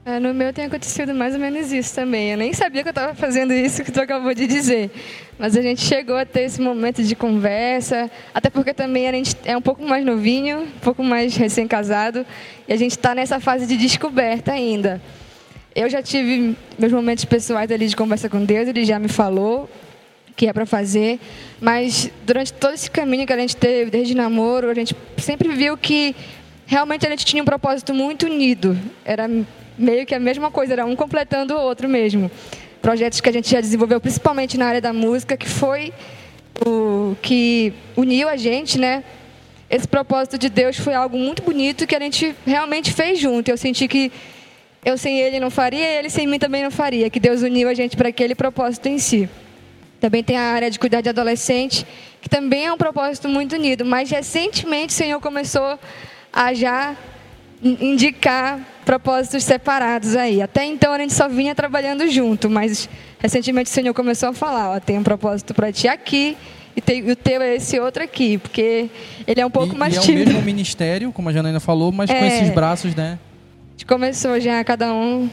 É, 0.04 0.20
no 0.20 0.34
meu 0.34 0.52
tem 0.52 0.66
acontecido 0.66 1.14
mais 1.14 1.36
ou 1.36 1.40
menos 1.40 1.72
isso 1.72 1.94
também. 1.94 2.32
Eu 2.32 2.38
nem 2.38 2.52
sabia 2.54 2.82
que 2.82 2.90
eu 2.90 2.92
estava 2.92 3.14
fazendo 3.14 3.54
isso 3.54 3.84
que 3.84 3.92
tu 3.92 4.02
acabou 4.02 4.34
de 4.34 4.48
dizer. 4.48 4.90
Mas 5.38 5.56
a 5.56 5.62
gente 5.62 5.82
chegou 5.82 6.18
a 6.18 6.26
ter 6.26 6.42
esse 6.42 6.60
momento 6.60 7.04
de 7.04 7.16
conversa, 7.16 8.10
até 8.34 8.50
porque 8.50 8.74
também 8.74 9.08
a 9.08 9.12
gente 9.12 9.36
é 9.46 9.56
um 9.56 9.62
pouco 9.62 9.84
mais 9.84 10.04
novinho, 10.04 10.62
um 10.62 10.80
pouco 10.80 11.04
mais 11.04 11.36
recém-casado, 11.36 12.26
e 12.68 12.74
a 12.74 12.76
gente 12.76 12.92
está 12.92 13.14
nessa 13.14 13.40
fase 13.40 13.68
de 13.68 13.78
descoberta 13.78 14.52
ainda. 14.52 15.00
Eu 15.76 15.88
já 15.88 16.02
tive 16.02 16.58
meus 16.80 16.92
momentos 16.92 17.24
pessoais 17.24 17.72
ali 17.72 17.88
de 17.88 17.96
conversa 17.96 18.28
com 18.28 18.44
Deus, 18.44 18.68
ele 18.68 18.84
já 18.84 18.98
me 18.98 19.08
falou 19.08 19.70
que 20.36 20.48
é 20.48 20.54
para 20.54 20.66
fazer, 20.66 21.20
mas 21.60 22.10
durante 22.26 22.52
todo 22.54 22.74
esse 22.74 22.90
caminho 22.90 23.28
que 23.28 23.34
a 23.34 23.38
gente 23.38 23.56
teve, 23.56 23.92
desde 23.92 24.16
namoro, 24.16 24.68
a 24.68 24.74
gente 24.74 24.96
sempre 25.18 25.50
viu 25.50 25.78
que 25.78 26.16
realmente 26.66 27.06
a 27.06 27.10
gente 27.12 27.24
tinha 27.24 27.44
um 27.44 27.46
propósito 27.46 27.94
muito 27.94 28.26
unido. 28.26 28.76
Era 29.06 29.30
meio 29.82 30.06
que 30.06 30.16
a 30.16 30.20
mesma 30.20 30.52
coisa, 30.52 30.74
era 30.74 30.86
um 30.86 30.96
completando 30.96 31.56
o 31.56 31.60
outro 31.60 31.90
mesmo. 31.90 32.30
Projetos 32.82 33.20
que 33.20 33.30
a 33.30 33.34
gente 33.34 33.50
já 33.50 33.60
desenvolveu, 33.60 34.00
principalmente 34.00 34.58
na 34.58 34.66
área 34.68 34.82
da 34.82 34.94
música, 34.94 35.36
que 35.36 35.48
foi 35.48 35.94
o 36.66 37.16
que 37.22 37.74
uniu 37.96 38.30
a 38.30 38.38
gente, 38.38 38.80
né? 38.80 39.04
Esse 39.70 39.88
propósito 39.88 40.38
de 40.38 40.50
Deus 40.50 40.78
foi 40.78 40.94
algo 40.94 41.18
muito 41.18 41.42
bonito 41.42 41.88
que 41.88 41.96
a 41.96 42.00
gente 42.00 42.36
realmente 42.46 42.92
fez 42.92 43.20
junto. 43.20 43.50
Eu 43.50 43.58
senti 43.58 43.88
que 43.88 44.12
eu 44.84 44.98
sem 44.98 45.20
ele 45.20 45.40
não 45.40 45.50
faria, 45.50 46.00
ele 46.00 46.10
sem 46.10 46.28
mim 46.28 46.40
também 46.40 46.64
não 46.64 46.72
faria. 46.72 47.10
Que 47.10 47.20
Deus 47.20 47.42
uniu 47.42 47.70
a 47.70 47.74
gente 47.74 47.96
para 47.96 48.10
aquele 48.10 48.36
propósito 48.36 48.88
em 48.88 49.00
si. 49.00 49.30
Também 50.00 50.24
tem 50.24 50.36
a 50.36 50.42
área 50.42 50.70
de 50.70 50.80
cuidar 50.80 51.02
de 51.02 51.10
adolescente, 51.10 51.86
que 52.20 52.28
também 52.28 52.66
é 52.66 52.74
um 52.74 52.78
propósito 52.78 53.30
muito 53.30 53.56
unido. 53.56 53.86
Mas 53.86 54.10
recentemente 54.10 54.94
o 54.94 54.98
Senhor 54.98 55.20
começou 55.22 55.80
a 56.34 56.54
já 56.54 56.96
indicar 57.64 58.60
propósitos 58.92 59.46
separados 59.46 60.18
aí. 60.18 60.42
Até 60.42 60.66
então 60.66 60.92
a 60.92 60.98
gente 61.00 61.14
só 61.14 61.30
vinha 61.30 61.56
trabalhando 61.56 62.10
junto, 62.10 62.50
mas 62.50 62.90
recentemente 63.20 63.70
o 63.70 63.74
Senhor 63.74 63.94
começou 63.94 64.30
a 64.30 64.34
falar: 64.34 64.70
ó, 64.76 64.80
tem 64.82 64.98
um 64.98 65.04
propósito 65.04 65.54
para 65.54 65.72
ti 65.72 65.88
aqui 65.88 66.36
e, 66.76 66.82
tem, 66.82 67.00
e 67.08 67.12
o 67.12 67.16
teu 67.16 67.42
é 67.42 67.56
esse 67.56 67.80
outro 67.80 68.04
aqui, 68.04 68.38
porque 68.38 68.90
ele 69.26 69.40
é 69.40 69.46
um 69.46 69.50
pouco 69.50 69.76
e, 69.76 69.78
mais 69.78 69.96
e 69.96 69.98
é 69.98 70.02
tímido. 70.02 70.32
o 70.32 70.34
mesmo 70.34 70.46
ministério, 70.46 71.10
como 71.14 71.30
a 71.30 71.32
Janaína 71.32 71.62
falou, 71.62 71.90
mas 71.94 72.10
com 72.10 72.18
É. 72.18 72.28
esses 72.28 72.50
braços, 72.54 72.94
né? 72.94 73.18
A 73.70 73.72
gente 73.72 73.86
começou 73.86 74.38
já 74.42 74.62
cada 74.66 74.94
um 74.94 75.30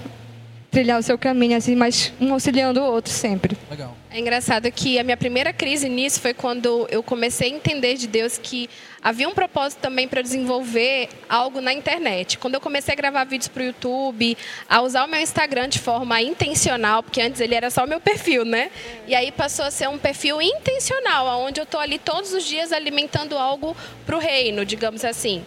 trilhar 0.71 0.99
o 0.99 1.03
seu 1.03 1.19
caminho, 1.19 1.57
assim, 1.57 1.75
mas 1.75 2.13
um 2.21 2.33
auxiliando 2.33 2.81
o 2.81 2.85
outro 2.85 3.13
sempre. 3.13 3.57
Legal. 3.71 3.97
É 4.11 4.19
engraçado 4.19 4.71
que 4.73 4.99
a 4.99 5.05
minha 5.05 5.17
primeira 5.17 5.53
crise 5.53 5.89
nisso 5.89 6.21
foi 6.21 6.33
quando 6.33 6.87
eu 6.91 7.03
comecei 7.03 7.51
a 7.51 7.55
entender 7.55 7.95
de 7.95 8.07
Deus 8.07 8.39
que 8.39 8.69
havia 9.03 9.29
um 9.29 9.35
propósito 9.35 9.81
também 9.81 10.09
para 10.09 10.23
desenvolver 10.23 11.09
algo 11.29 11.61
na 11.61 11.73
internet. 11.73 12.39
Quando 12.39 12.55
eu 12.55 12.61
comecei 12.61 12.93
a 12.93 12.97
gravar 12.97 13.25
vídeos 13.25 13.49
para 13.49 13.63
o 13.63 13.67
YouTube, 13.67 14.37
a 14.69 14.81
usar 14.81 15.05
o 15.05 15.09
meu 15.09 15.21
Instagram 15.21 15.69
de 15.69 15.79
forma 15.79 16.21
intencional, 16.23 17.03
porque 17.03 17.21
antes 17.21 17.41
ele 17.41 17.55
era 17.55 17.71
só 17.71 17.85
o 17.85 17.89
meu 17.89 18.01
perfil, 18.01 18.45
né? 18.45 18.71
E 19.07 19.15
aí 19.15 19.31
passou 19.31 19.65
a 19.65 19.71
ser 19.71 19.89
um 19.89 19.99
perfil 19.99 20.41
intencional, 20.41 21.41
onde 21.41 21.61
eu 21.61 21.65
estou 21.65 21.81
ali 21.81 21.99
todos 21.99 22.33
os 22.33 22.45
dias 22.45 22.73
alimentando 22.73 23.37
algo 23.37 23.77
para 24.05 24.17
o 24.17 24.19
reino, 24.19 24.65
digamos 24.65 25.05
assim. 25.05 25.45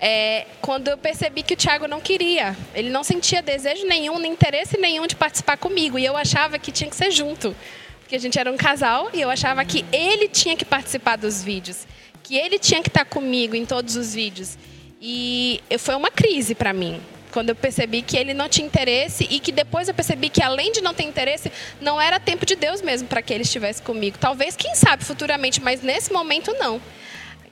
É, 0.00 0.46
quando 0.62 0.88
eu 0.88 0.96
percebi 0.96 1.42
que 1.42 1.52
o 1.52 1.56
Thiago 1.56 1.86
não 1.86 2.00
queria, 2.00 2.56
ele 2.74 2.88
não 2.88 3.04
sentia 3.04 3.42
desejo 3.42 3.86
nenhum, 3.86 4.18
nem 4.18 4.32
interesse 4.32 4.78
nenhum 4.78 5.06
de 5.06 5.14
participar 5.14 5.58
comigo, 5.58 5.98
e 5.98 6.04
eu 6.04 6.16
achava 6.16 6.58
que 6.58 6.72
tinha 6.72 6.88
que 6.88 6.96
ser 6.96 7.10
junto, 7.10 7.54
porque 8.00 8.16
a 8.16 8.18
gente 8.18 8.38
era 8.38 8.50
um 8.50 8.56
casal 8.56 9.10
e 9.12 9.20
eu 9.20 9.28
achava 9.28 9.62
que 9.62 9.84
ele 9.92 10.26
tinha 10.26 10.56
que 10.56 10.64
participar 10.64 11.16
dos 11.16 11.42
vídeos, 11.42 11.86
que 12.22 12.34
ele 12.34 12.58
tinha 12.58 12.80
que 12.82 12.88
estar 12.88 13.04
comigo 13.04 13.54
em 13.54 13.66
todos 13.66 13.94
os 13.94 14.14
vídeos. 14.14 14.56
E 15.02 15.60
foi 15.78 15.94
uma 15.94 16.10
crise 16.10 16.54
para 16.54 16.72
mim, 16.72 16.98
quando 17.30 17.50
eu 17.50 17.54
percebi 17.54 18.00
que 18.00 18.16
ele 18.16 18.32
não 18.32 18.48
tinha 18.48 18.66
interesse 18.66 19.26
e 19.30 19.38
que 19.38 19.52
depois 19.52 19.86
eu 19.86 19.94
percebi 19.94 20.30
que 20.30 20.42
além 20.42 20.72
de 20.72 20.80
não 20.80 20.94
ter 20.94 21.04
interesse, 21.04 21.52
não 21.78 22.00
era 22.00 22.18
tempo 22.18 22.46
de 22.46 22.56
Deus 22.56 22.80
mesmo 22.80 23.06
para 23.06 23.20
que 23.20 23.34
ele 23.34 23.42
estivesse 23.42 23.82
comigo. 23.82 24.16
Talvez, 24.18 24.56
quem 24.56 24.74
sabe, 24.74 25.04
futuramente, 25.04 25.60
mas 25.60 25.82
nesse 25.82 26.10
momento 26.10 26.52
não. 26.58 26.80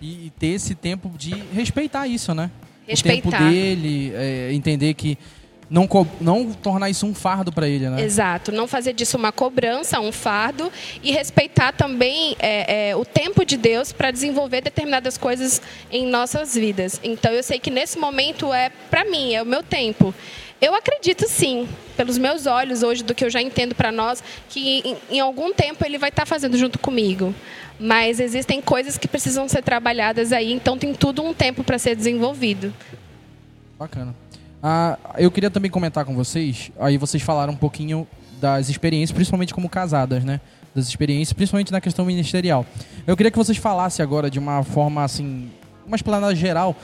E, 0.01 0.27
e 0.27 0.33
ter 0.39 0.49
esse 0.49 0.75
tempo 0.75 1.11
de 1.17 1.35
respeitar 1.53 2.07
isso, 2.07 2.35
né? 2.35 2.51
O 2.87 2.91
Respeitar. 2.91 3.31
tempo 3.31 3.51
dele, 3.51 4.13
é, 4.15 4.53
entender 4.53 4.95
que 4.95 5.19
não, 5.71 5.89
não 6.21 6.53
tornar 6.53 6.89
isso 6.89 7.07
um 7.07 7.15
fardo 7.15 7.53
para 7.53 7.69
ele, 7.69 7.89
né? 7.89 8.03
Exato, 8.03 8.51
não 8.51 8.67
fazer 8.67 8.93
disso 8.95 9.17
uma 9.17 9.31
cobrança, 9.31 10.01
um 10.01 10.11
fardo 10.11 10.73
e 11.03 11.13
respeitar 11.13 11.73
também 11.73 12.37
é, 12.39 12.91
é, 12.91 12.97
o 12.97 13.05
tempo 13.05 13.45
de 13.45 13.57
Deus 13.57 13.93
para 13.93 14.11
desenvolver 14.11 14.63
determinadas 14.63 15.19
coisas 15.19 15.61
em 15.91 16.07
nossas 16.07 16.55
vidas. 16.55 16.99
Então 17.03 17.31
eu 17.33 17.43
sei 17.43 17.59
que 17.59 17.71
nesse 17.71 17.99
momento 17.99 18.53
é 18.53 18.71
para 18.91 19.05
mim, 19.05 19.35
é 19.35 19.43
o 19.43 19.47
meu 19.47 19.63
tempo. 19.63 20.15
Eu 20.61 20.75
acredito 20.75 21.29
sim, 21.29 21.69
pelos 21.97 22.19
meus 22.19 22.47
olhos 22.47 22.83
hoje 22.83 23.05
do 23.05 23.15
que 23.15 23.25
eu 23.25 23.31
já 23.31 23.41
entendo 23.41 23.75
para 23.75 23.93
nós, 23.93 24.23
que 24.49 24.81
em, 24.81 24.97
em 25.17 25.21
algum 25.21 25.53
tempo 25.53 25.85
ele 25.85 25.99
vai 25.99 26.09
estar 26.09 26.27
fazendo 26.27 26.59
junto 26.59 26.79
comigo. 26.79 27.33
Mas 27.79 28.19
existem 28.19 28.61
coisas 28.61 28.99
que 28.99 29.07
precisam 29.07 29.49
ser 29.49 29.63
trabalhadas 29.63 30.33
aí, 30.33 30.53
então 30.53 30.77
tem 30.77 30.93
tudo 30.93 31.23
um 31.23 31.33
tempo 31.33 31.63
para 31.63 31.79
ser 31.79 31.95
desenvolvido. 31.95 32.75
Bacana. 33.79 34.15
Ah, 34.61 34.99
eu 35.17 35.31
queria 35.31 35.51
também 35.51 35.71
comentar 35.71 36.05
com 36.05 36.15
vocês, 36.17 36.73
aí 36.81 36.99
vocês 36.99 37.23
falaram 37.23 37.53
um 37.53 37.57
pouquinho 37.57 38.07
das 38.41 38.69
experiências, 38.69 39.15
principalmente 39.15 39.55
como 39.55 39.69
casadas, 39.69 40.25
né? 40.25 40.41
Das 40.75 40.89
experiências, 40.89 41.33
principalmente 41.33 41.71
na 41.71 41.81
questão 41.81 42.05
ministerial. 42.05 42.67
Eu 43.07 43.17
queria 43.17 43.31
que 43.31 43.39
vocês 43.39 43.59
falassem 43.59 44.03
agora 44.03 44.29
de 44.29 44.41
uma 44.41 44.65
forma 44.65 45.05
assim, 45.05 45.49
uma 45.87 45.95
explanada 45.95 46.35
geral, 46.35 46.75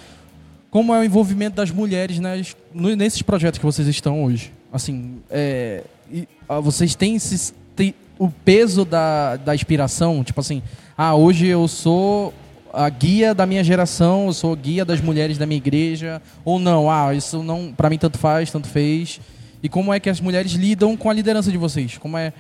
como 0.75 0.93
é 0.93 0.99
o 0.99 1.05
envolvimento 1.05 1.55
das 1.55 1.71
mulheres 1.71 2.19
nas, 2.19 2.57
no- 2.75 2.97
nesses 2.97 3.23
projetos 3.23 3.59
que 3.61 3.65
vocês 3.65 3.87
estão 3.87 4.25
hoje. 4.25 4.53
Assim, 4.73 5.21
é, 5.31 5.85
e, 6.11 6.27
ah, 6.49 6.59
vocês 6.59 6.97
têm 6.97 7.15
esse, 7.15 7.55
tem 7.77 7.95
o 8.19 8.29
peso 8.29 8.85
da, 8.85 9.37
da 9.37 9.55
inspiração, 9.55 10.25
tipo 10.25 10.41
assim, 10.41 10.61
ah, 10.99 11.15
hoje 11.15 11.47
eu 11.47 11.69
sou 11.69 12.35
a 12.73 12.89
guia 12.89 13.33
da 13.33 13.47
minha 13.47 13.63
geração, 13.63 14.27
eu 14.27 14.33
sou 14.33 14.57
guia 14.57 14.85
das 14.85 15.01
mulheres 15.01 15.39
da 15.39 15.47
minha 15.47 15.59
igreja, 15.59 16.21
ou 16.45 16.59
não, 16.59 16.91
ah, 16.91 17.15
isso 17.15 17.41
não, 17.45 17.73
para 17.73 17.89
mim 17.89 17.97
tanto 17.97 18.19
faz, 18.19 18.51
tanto 18.51 18.67
fez. 18.67 19.21
E 19.63 19.69
como 19.69 19.95
é 19.95 20.01
que 20.01 20.11
as 20.11 20.21
mulheres 20.21 20.51
lidam 20.55 20.97
com 20.97 21.09
a 21.09 21.13
liderança 21.13 21.53
de 21.53 21.57
vocês? 21.57 21.99
Como 21.99 22.19
é, 22.19 22.33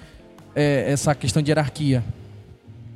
é 0.56 0.86
essa 0.90 1.14
questão 1.14 1.40
de 1.40 1.52
hierarquia? 1.52 2.02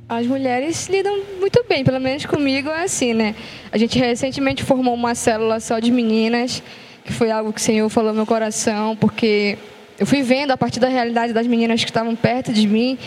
As 0.09 0.25
mulheres 0.25 0.87
lidam 0.89 1.19
muito 1.39 1.63
bem, 1.69 1.83
pelo 1.83 1.99
menos 1.99 2.25
comigo 2.25 2.67
é 2.67 2.81
assim, 2.85 3.13
né? 3.13 3.35
A 3.71 3.77
gente 3.77 3.99
recentemente 3.99 4.63
formou 4.63 4.95
uma 4.95 5.13
célula 5.13 5.59
só 5.59 5.77
de 5.77 5.91
meninas, 5.91 6.63
que 7.05 7.13
foi 7.13 7.29
algo 7.29 7.53
que 7.53 7.61
o 7.61 7.63
Senhor 7.63 7.87
falou 7.89 8.09
no 8.09 8.15
meu 8.15 8.25
coração, 8.25 8.95
porque 8.95 9.55
eu 9.99 10.07
fui 10.07 10.23
vendo 10.23 10.49
a 10.49 10.57
partir 10.57 10.79
da 10.79 10.87
realidade 10.87 11.31
das 11.31 11.45
meninas 11.45 11.83
que 11.83 11.91
estavam 11.91 12.15
perto 12.15 12.51
de 12.51 12.67
mim, 12.67 12.97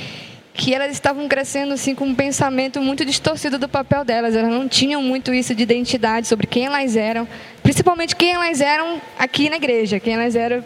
que 0.54 0.72
elas 0.72 0.92
estavam 0.92 1.26
crescendo 1.26 1.74
assim 1.74 1.92
com 1.92 2.04
um 2.04 2.14
pensamento 2.14 2.80
muito 2.80 3.04
distorcido 3.04 3.58
do 3.58 3.68
papel 3.68 4.04
delas. 4.04 4.36
Elas 4.36 4.52
não 4.52 4.68
tinham 4.68 5.02
muito 5.02 5.34
isso 5.34 5.56
de 5.56 5.64
identidade 5.64 6.28
sobre 6.28 6.46
quem 6.46 6.66
elas 6.66 6.94
eram, 6.94 7.26
principalmente 7.64 8.14
quem 8.14 8.30
elas 8.30 8.60
eram 8.60 9.02
aqui 9.18 9.50
na 9.50 9.56
igreja, 9.56 9.98
quem 9.98 10.14
elas 10.14 10.36
eram 10.36 10.64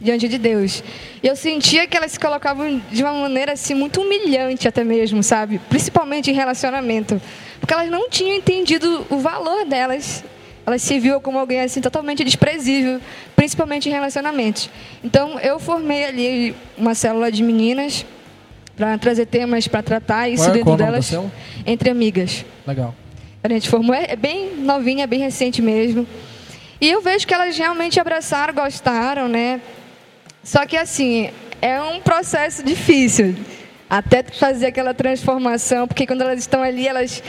diante 0.00 0.28
de 0.28 0.38
Deus. 0.38 0.82
E 1.22 1.26
eu 1.26 1.36
sentia 1.36 1.86
que 1.86 1.96
elas 1.96 2.12
se 2.12 2.20
colocavam 2.20 2.80
de 2.90 3.02
uma 3.02 3.12
maneira 3.12 3.52
assim 3.52 3.74
muito 3.74 4.00
humilhante 4.00 4.66
até 4.66 4.82
mesmo, 4.82 5.22
sabe? 5.22 5.60
Principalmente 5.68 6.30
em 6.30 6.34
relacionamento, 6.34 7.20
porque 7.60 7.74
elas 7.74 7.90
não 7.90 8.08
tinham 8.08 8.34
entendido 8.36 9.06
o 9.10 9.18
valor 9.18 9.64
delas. 9.66 10.24
Elas 10.66 10.82
se 10.82 10.98
viam 11.00 11.20
como 11.20 11.38
alguém 11.38 11.60
assim 11.60 11.80
totalmente 11.80 12.22
desprezível, 12.22 13.00
principalmente 13.34 13.88
em 13.88 13.92
relacionamentos. 13.92 14.70
Então 15.02 15.38
eu 15.40 15.58
formei 15.58 16.04
ali 16.04 16.54
uma 16.78 16.94
célula 16.94 17.30
de 17.32 17.42
meninas 17.42 18.04
para 18.76 18.96
trazer 18.98 19.26
temas 19.26 19.66
para 19.68 19.82
tratar 19.82 20.28
isso 20.28 20.44
Qual 20.44 20.50
é- 20.50 20.52
dentro 20.52 20.64
qual 20.76 20.80
é 20.80 20.84
delas 20.84 21.12
entre 21.66 21.90
amigas. 21.90 22.44
Legal. 22.66 22.94
A 23.42 23.48
gente 23.48 23.68
formou, 23.70 23.94
é 23.94 24.14
bem 24.16 24.54
novinha, 24.58 25.06
bem 25.06 25.20
recente 25.20 25.60
mesmo. 25.62 26.06
E 26.80 26.88
eu 26.88 27.00
vejo 27.02 27.26
que 27.26 27.34
elas 27.34 27.56
realmente 27.56 27.98
abraçaram, 27.98 28.54
gostaram, 28.54 29.28
né? 29.28 29.60
Só 30.42 30.66
que 30.66 30.76
assim, 30.76 31.30
é 31.60 31.80
um 31.82 32.00
processo 32.00 32.62
difícil 32.62 33.34
até 33.88 34.22
fazer 34.22 34.66
aquela 34.66 34.94
transformação, 34.94 35.86
porque 35.86 36.06
quando 36.06 36.22
elas 36.22 36.38
estão 36.40 36.62
ali, 36.62 36.86
elas 36.86 37.22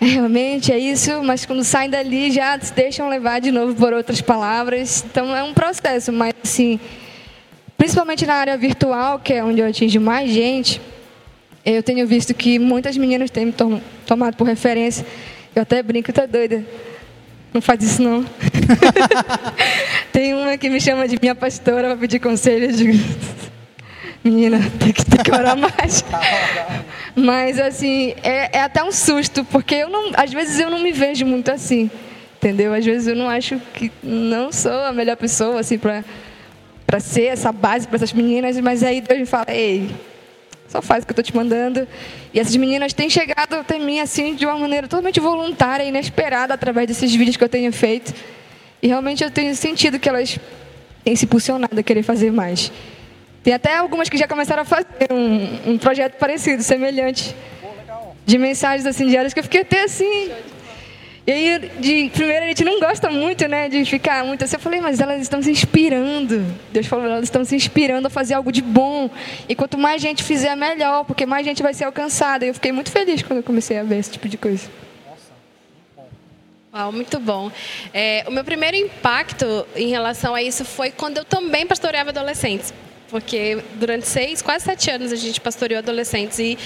"É, 0.00 0.04
realmente 0.04 0.72
é 0.72 0.78
isso, 0.78 1.22
mas 1.22 1.44
quando 1.46 1.62
saem 1.64 1.88
dali 1.90 2.30
já 2.30 2.58
se 2.60 2.72
deixam 2.72 3.08
levar 3.08 3.40
de 3.40 3.50
novo 3.50 3.74
por 3.74 3.92
outras 3.92 4.20
palavras. 4.20 5.04
Então 5.10 5.34
é 5.34 5.42
um 5.42 5.54
processo, 5.54 6.12
mas 6.12 6.32
assim, 6.42 6.80
principalmente 7.78 8.26
na 8.26 8.34
área 8.34 8.56
virtual, 8.56 9.18
que 9.20 9.32
é 9.34 9.44
onde 9.44 9.60
eu 9.60 9.66
atingo 9.68 10.00
mais 10.00 10.30
gente, 10.30 10.80
eu 11.64 11.82
tenho 11.82 12.06
visto 12.06 12.32
que 12.34 12.58
muitas 12.58 12.96
meninas 12.96 13.30
têm 13.30 13.46
me 13.46 13.52
tom- 13.52 13.80
tomado 14.06 14.36
por 14.36 14.46
referência. 14.46 15.04
Eu 15.54 15.62
até 15.62 15.82
brinco, 15.82 16.12
tá 16.12 16.26
doida. 16.26 16.64
Não 17.52 17.60
faz 17.60 17.82
isso 17.82 18.02
não. 18.02 18.24
Tem 20.12 20.34
uma 20.34 20.56
que 20.56 20.68
me 20.68 20.80
chama 20.80 21.06
de 21.06 21.18
minha 21.20 21.34
pastora 21.34 21.88
para 21.88 21.96
pedir 21.96 22.18
conselho. 22.18 22.66
Eu 22.66 22.72
digo, 22.72 22.92
menina, 24.24 24.58
tem 24.78 24.92
que, 24.92 25.04
tem 25.04 25.22
que 25.22 25.30
orar 25.30 25.56
mais. 25.56 26.04
Mas 27.14 27.58
assim, 27.58 28.14
é, 28.22 28.58
é 28.58 28.62
até 28.62 28.82
um 28.82 28.92
susto, 28.92 29.44
porque 29.44 29.74
eu 29.74 29.88
não, 29.88 30.10
às 30.14 30.32
vezes 30.32 30.58
eu 30.58 30.70
não 30.70 30.78
me 30.78 30.92
vejo 30.92 31.24
muito 31.24 31.50
assim. 31.50 31.90
Entendeu? 32.36 32.74
Às 32.74 32.84
vezes 32.84 33.08
eu 33.08 33.16
não 33.16 33.28
acho 33.28 33.60
que 33.74 33.90
não 34.02 34.52
sou 34.52 34.84
a 34.84 34.92
melhor 34.92 35.16
pessoa 35.16 35.60
assim 35.60 35.78
para 35.78 36.04
para 36.86 37.00
ser 37.00 37.24
essa 37.24 37.50
base 37.50 37.88
para 37.88 37.96
essas 37.96 38.12
meninas, 38.12 38.56
mas 38.60 38.84
aí 38.84 39.00
Deus 39.00 39.18
me 39.18 39.26
fala, 39.26 39.46
ei, 39.48 39.90
só 40.68 40.80
faz 40.80 41.02
o 41.02 41.06
que 41.06 41.10
eu 41.10 41.14
estou 41.14 41.24
te 41.24 41.34
mandando. 41.34 41.86
E 42.32 42.38
essas 42.38 42.54
meninas 42.54 42.92
têm 42.92 43.10
chegado 43.10 43.54
até 43.54 43.78
mim 43.78 43.98
assim 43.98 44.34
de 44.34 44.46
uma 44.46 44.56
maneira 44.56 44.86
totalmente 44.86 45.18
voluntária 45.18 45.82
inesperada 45.82 46.54
através 46.54 46.86
desses 46.86 47.12
vídeos 47.14 47.36
que 47.36 47.42
eu 47.42 47.48
tenho 47.48 47.72
feito. 47.72 48.14
E 48.82 48.88
realmente 48.88 49.24
eu 49.24 49.30
tenho 49.30 49.54
sentido 49.54 49.98
que 49.98 50.08
elas 50.08 50.38
têm 51.04 51.16
se 51.16 51.24
impulsionado 51.24 51.78
a 51.78 51.82
querer 51.82 52.02
fazer 52.02 52.30
mais. 52.30 52.70
Tem 53.42 53.54
até 53.54 53.76
algumas 53.76 54.08
que 54.08 54.16
já 54.16 54.26
começaram 54.26 54.62
a 54.62 54.64
fazer 54.64 54.86
um, 55.10 55.72
um 55.72 55.78
projeto 55.78 56.18
parecido, 56.18 56.62
semelhante. 56.62 57.34
De 58.24 58.38
mensagens 58.38 58.84
assim 58.86 59.06
diárias 59.06 59.32
que 59.32 59.38
eu 59.38 59.44
fiquei 59.44 59.60
até 59.60 59.84
assim. 59.84 60.30
E 61.26 61.32
aí, 61.32 61.70
de, 61.80 62.10
primeiro, 62.10 62.44
a 62.44 62.48
gente 62.48 62.64
não 62.64 62.78
gosta 62.78 63.10
muito, 63.10 63.48
né, 63.48 63.68
de 63.68 63.84
ficar 63.84 64.24
muito 64.24 64.44
assim. 64.44 64.54
Eu 64.54 64.60
falei, 64.60 64.80
mas 64.80 65.00
elas 65.00 65.20
estão 65.20 65.42
se 65.42 65.50
inspirando. 65.50 66.44
Deus 66.72 66.86
falou, 66.86 67.04
elas 67.04 67.24
estão 67.24 67.44
se 67.44 67.56
inspirando 67.56 68.06
a 68.06 68.10
fazer 68.10 68.34
algo 68.34 68.52
de 68.52 68.62
bom. 68.62 69.10
E 69.48 69.54
quanto 69.54 69.76
mais 69.76 70.00
gente 70.00 70.22
fizer, 70.22 70.54
melhor, 70.54 71.04
porque 71.04 71.26
mais 71.26 71.44
gente 71.44 71.64
vai 71.64 71.74
ser 71.74 71.84
alcançada. 71.84 72.44
E 72.44 72.48
eu 72.48 72.54
fiquei 72.54 72.70
muito 72.70 72.92
feliz 72.92 73.22
quando 73.22 73.38
eu 73.38 73.42
comecei 73.42 73.76
a 73.76 73.82
ver 73.82 73.98
esse 73.98 74.12
tipo 74.12 74.28
de 74.28 74.36
coisa. 74.36 74.68
Uau, 76.76 76.92
muito 76.92 77.18
bom. 77.18 77.50
É, 77.94 78.22
o 78.28 78.30
meu 78.30 78.44
primeiro 78.44 78.76
impacto 78.76 79.66
em 79.74 79.88
relação 79.88 80.34
a 80.34 80.42
isso 80.42 80.62
foi 80.62 80.90
quando 80.90 81.16
eu 81.16 81.24
também 81.24 81.66
pastoreava 81.66 82.10
adolescentes. 82.10 82.74
Porque 83.08 83.62
durante 83.76 84.06
seis, 84.06 84.42
quase 84.42 84.66
sete 84.66 84.90
anos 84.90 85.10
a 85.10 85.16
gente 85.16 85.40
pastoreou 85.40 85.78
adolescentes. 85.78 86.38
E, 86.38 86.58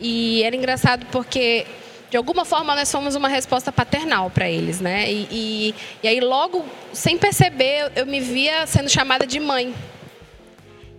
e 0.00 0.44
era 0.44 0.54
engraçado 0.54 1.04
porque, 1.10 1.66
de 2.10 2.16
alguma 2.16 2.44
forma, 2.44 2.76
nós 2.76 2.92
fomos 2.92 3.16
uma 3.16 3.28
resposta 3.28 3.72
paternal 3.72 4.30
para 4.30 4.48
eles. 4.48 4.80
Né? 4.80 5.10
E, 5.10 5.26
e, 5.32 5.74
e 6.04 6.06
aí, 6.06 6.20
logo, 6.20 6.64
sem 6.92 7.18
perceber, 7.18 7.90
eu 7.96 8.06
me 8.06 8.20
via 8.20 8.68
sendo 8.68 8.88
chamada 8.88 9.26
de 9.26 9.40
mãe. 9.40 9.74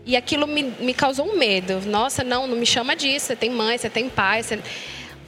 E 0.05 0.17
aquilo 0.17 0.46
me, 0.46 0.63
me 0.77 0.93
causou 0.93 1.25
um 1.25 1.38
medo. 1.38 1.79
Nossa, 1.86 2.22
não, 2.22 2.48
não 2.48 2.58
me 2.58 2.65
chama 2.65 2.98
disso. 2.98 3.27
Você 3.27 3.36
tem 3.38 3.50
mãe, 3.50 3.77
você 3.77 3.89
tem 3.89 4.10
pai. 4.10 4.43
Você... 4.43 4.60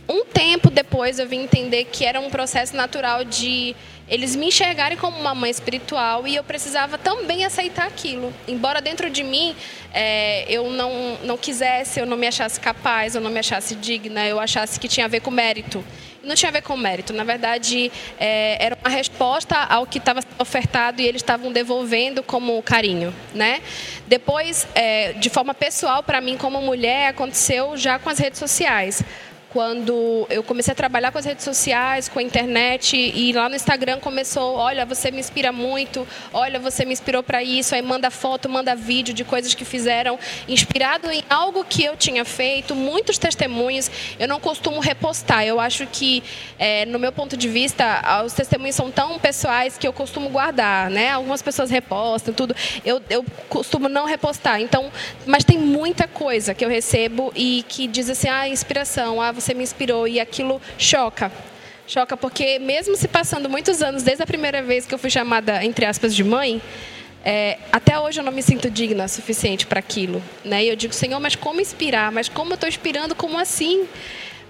um 0.08 0.26
tempo 0.26 0.70
depois 0.70 1.20
eu 1.20 1.28
vim 1.28 1.44
entender 1.44 1.86
que 1.86 2.06
era 2.06 2.20
um 2.20 2.30
processo 2.30 2.76
natural 2.76 3.24
de 3.24 3.76
eles 4.08 4.36
me 4.36 4.48
enxergarem 4.48 4.98
como 4.98 5.18
uma 5.18 5.34
mãe 5.34 5.50
espiritual 5.50 6.28
e 6.28 6.36
eu 6.36 6.44
precisava 6.44 6.98
também 6.98 7.46
aceitar 7.46 7.88
aquilo. 7.88 8.34
Embora 8.48 8.82
dentro 8.82 9.10
de 9.10 9.24
mim 9.24 9.56
é, 9.94 10.46
eu 10.50 10.70
não, 10.70 11.18
não 11.24 11.38
quisesse, 11.38 12.00
eu 12.00 12.06
não 12.06 12.18
me 12.18 12.28
achasse 12.28 12.60
capaz, 12.60 13.16
eu 13.16 13.22
não 13.22 13.32
me 13.32 13.40
achasse 13.40 13.76
digna, 13.76 14.28
eu 14.28 14.40
achasse 14.40 14.80
que 14.80 14.88
tinha 14.88 15.06
a 15.06 15.10
ver 15.10 15.22
com 15.22 15.32
mérito. 15.32 15.84
Não 16.22 16.36
tinha 16.36 16.50
a 16.50 16.54
ver 16.54 16.62
com 16.62 16.78
mérito, 16.78 17.12
na 17.12 17.24
verdade 17.26 17.92
é, 18.18 18.58
era 18.64 18.78
uma 18.82 18.90
resposta 18.90 19.58
ao 19.58 19.86
que 19.86 19.98
estava 19.98 20.22
ofertado 20.40 21.02
e 21.02 21.06
eles 21.06 21.22
estavam 21.22 21.52
devolvendo 21.52 22.24
como 22.24 22.62
carinho, 22.62 23.14
né? 23.34 23.62
Depois, 24.08 24.66
é, 24.74 25.14
de 25.14 25.30
forma 25.30 25.54
pessoal, 25.54 26.02
para 26.02 26.22
mim 26.22 26.38
como 26.38 26.62
mulher, 26.62 27.08
aconteceu 27.08 27.76
já 27.76 28.00
com 28.00 28.10
as 28.10 28.20
redes 28.20 28.40
sociais 28.40 29.04
quando 29.54 30.26
eu 30.32 30.42
comecei 30.42 30.72
a 30.72 30.76
trabalhar 30.76 31.12
com 31.12 31.20
as 31.20 31.26
redes 31.26 31.44
sociais, 31.44 32.10
com 32.10 32.18
a 32.18 32.24
internet, 32.24 32.98
e 32.98 33.32
lá 33.34 33.48
no 33.48 33.56
Instagram 33.56 34.00
começou, 34.00 34.56
olha, 34.56 34.84
você 34.84 35.12
me 35.12 35.20
inspira 35.20 35.52
muito, 35.52 36.08
olha, 36.34 36.60
você 36.60 36.84
me 36.84 36.92
inspirou 36.92 37.22
para 37.22 37.44
isso, 37.44 37.76
aí 37.76 37.82
manda 37.84 38.10
foto, 38.10 38.50
manda 38.50 38.76
vídeo 38.76 39.14
de 39.14 39.24
coisas 39.24 39.54
que 39.54 39.64
fizeram, 39.64 40.18
inspirado 40.48 41.12
em 41.12 41.24
algo 41.30 41.64
que 41.64 41.84
eu 41.84 41.96
tinha 41.96 42.26
feito, 42.26 42.74
muitos 42.74 43.20
testemunhos, 43.20 43.92
eu 44.18 44.28
não 44.28 44.40
costumo 44.40 44.80
repostar, 44.80 45.46
eu 45.46 45.60
acho 45.60 45.86
que, 45.86 46.24
é, 46.58 46.88
no 46.88 46.98
meu 46.98 47.12
ponto 47.12 47.38
de 47.38 47.48
vista, 47.48 48.02
os 48.26 48.34
testemunhos 48.34 48.76
são 48.76 48.90
tão 48.90 49.20
pessoais 49.20 49.78
que 49.78 49.88
eu 49.88 49.94
costumo 49.94 50.30
guardar, 50.30 50.90
né? 50.90 51.12
Algumas 51.12 51.44
pessoas 51.44 51.70
repostam, 51.70 52.34
tudo, 52.34 52.56
eu, 52.84 53.00
eu 53.08 53.24
costumo 53.50 53.88
não 53.88 54.06
repostar, 54.06 54.60
então, 54.60 54.92
mas 55.28 55.44
tem 55.44 55.60
muita 55.60 56.08
coisa 56.08 56.56
que 56.56 56.66
eu 56.66 56.70
recebo 56.70 57.32
e 57.36 57.64
que 57.68 57.86
diz 57.86 58.10
assim, 58.10 58.30
ah, 58.30 58.50
inspiração, 58.50 59.22
ah, 59.22 59.32
você 59.32 59.43
me 59.52 59.64
inspirou 59.64 60.08
e 60.08 60.20
aquilo 60.20 60.62
choca. 60.78 61.32
Choca 61.88 62.16
porque 62.16 62.60
mesmo 62.60 62.96
se 62.96 63.08
passando 63.08 63.50
muitos 63.50 63.82
anos 63.82 64.04
desde 64.04 64.24
a 64.24 64.28
primeira 64.28 64.62
vez 64.62 64.86
que 64.86 64.94
eu 64.94 65.00
fui 65.00 65.10
chamada 65.10 65.66
entre 65.66 65.86
aspas 65.86 66.16
de 66.16 66.24
mãe, 66.24 66.62
é, 67.26 67.58
até 67.72 67.98
hoje 68.00 68.20
eu 68.20 68.24
não 68.24 68.32
me 68.32 68.44
sinto 68.44 68.70
digna 68.70 69.06
o 69.06 69.10
suficiente 69.10 69.66
para 69.66 69.80
aquilo, 69.80 70.22
né? 70.46 70.64
E 70.64 70.70
eu 70.70 70.76
digo, 70.76 70.94
Senhor, 70.94 71.20
mas 71.20 71.36
como 71.36 71.60
inspirar? 71.60 72.12
Mas 72.12 72.30
como 72.30 72.52
eu 72.52 72.56
estou 72.56 72.70
inspirando? 72.70 73.16
Como 73.16 73.40
assim? 73.40 73.88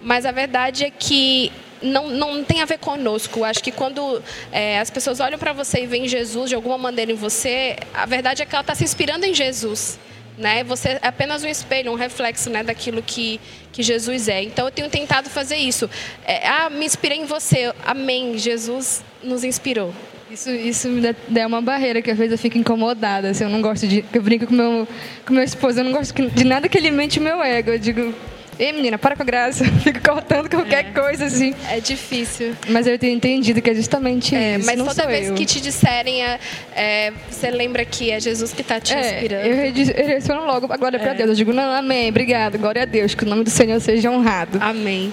Mas 0.01 0.25
a 0.25 0.31
verdade 0.31 0.83
é 0.83 0.89
que 0.91 1.51
não, 1.81 2.09
não 2.09 2.43
tem 2.43 2.61
a 2.61 2.65
ver 2.65 2.79
conosco. 2.79 3.43
Acho 3.43 3.63
que 3.63 3.71
quando 3.71 4.21
é, 4.51 4.79
as 4.79 4.89
pessoas 4.89 5.19
olham 5.19 5.37
para 5.37 5.53
você 5.53 5.83
e 5.83 5.87
veem 5.87 6.07
Jesus 6.07 6.49
de 6.49 6.55
alguma 6.55 6.77
maneira 6.77 7.11
em 7.11 7.15
você, 7.15 7.77
a 7.93 8.05
verdade 8.05 8.41
é 8.41 8.45
que 8.45 8.53
ela 8.53 8.61
está 8.61 8.75
se 8.75 8.83
inspirando 8.83 9.25
em 9.25 9.33
Jesus 9.33 9.99
né? 10.37 10.63
Você 10.63 10.89
é 10.89 10.99
apenas 11.01 11.43
um 11.43 11.47
espelho, 11.47 11.91
um 11.91 11.95
reflexo, 11.95 12.49
né, 12.49 12.63
daquilo 12.63 13.01
que 13.01 13.39
que 13.73 13.81
Jesus 13.81 14.29
é. 14.29 14.43
Então 14.43 14.65
eu 14.65 14.71
tenho 14.71 14.87
tentado 14.87 15.29
fazer 15.29 15.57
isso. 15.57 15.89
É, 16.25 16.47
ah, 16.47 16.69
me 16.69 16.85
inspirei 16.85 17.17
em 17.17 17.25
você. 17.25 17.73
Amém. 17.83 18.37
Jesus 18.37 19.03
nos 19.21 19.43
inspirou. 19.43 19.93
Isso, 20.31 20.49
isso 20.49 20.89
me 20.89 21.01
dá 21.27 21.47
uma 21.47 21.61
barreira 21.61 22.01
que 22.01 22.09
às 22.09 22.17
vezes 22.17 22.31
eu 22.31 22.37
fico 22.37 22.57
incomodada. 22.57 23.31
Assim, 23.31 23.43
eu 23.43 23.49
não 23.49 23.61
gosto 23.61 23.87
de. 23.87 24.05
Eu 24.13 24.21
brinco 24.21 24.47
com 24.47 24.53
meu, 24.53 24.87
com 25.25 25.33
meu 25.33 25.43
esposo, 25.43 25.79
eu 25.79 25.83
não 25.83 25.91
gosto 25.91 26.13
de 26.29 26.43
nada 26.43 26.69
que 26.69 26.77
alimente 26.77 27.19
meu 27.19 27.41
ego. 27.43 27.71
Eu 27.71 27.79
digo, 27.79 28.13
Ei, 28.57 28.71
menina, 28.71 28.97
para 28.97 29.15
com 29.15 29.23
a 29.23 29.25
graça. 29.25 29.65
Fico 29.81 29.99
cortando 30.01 30.49
qualquer 30.49 30.85
é. 30.85 30.91
coisa 30.91 31.25
assim. 31.25 31.53
É 31.69 31.79
difícil. 31.79 32.55
Mas 32.69 32.87
eu 32.87 32.97
tenho 32.97 33.15
entendido 33.15 33.61
que 33.61 33.69
é 33.69 33.75
justamente 33.75 34.35
é, 34.35 34.57
isso. 34.57 34.65
Mas 34.65 34.77
não 34.77 34.85
toda 34.85 35.07
vez 35.07 35.29
eu. 35.29 35.35
que 35.35 35.45
te 35.45 35.59
disserem, 35.61 36.23
é, 36.23 36.39
é, 36.75 37.13
você 37.29 37.49
lembra 37.49 37.83
que 37.85 38.11
é 38.11 38.19
Jesus 38.19 38.53
que 38.53 38.61
está 38.61 38.79
te 38.79 38.93
é, 38.93 39.15
inspirando. 39.15 39.47
Eu 39.47 40.07
respondo 40.07 40.45
logo 40.45 40.71
a 40.71 40.77
glória 40.77 40.99
para 40.99 41.11
é. 41.11 41.15
Deus. 41.15 41.29
Eu 41.29 41.35
digo, 41.35 41.53
não, 41.53 41.71
amém, 41.71 42.09
obrigado, 42.09 42.57
glória 42.57 42.83
a 42.83 42.85
Deus, 42.85 43.15
que 43.15 43.23
o 43.23 43.27
nome 43.27 43.43
do 43.43 43.49
Senhor 43.49 43.79
seja 43.79 44.09
honrado. 44.11 44.57
Amém. 44.61 45.11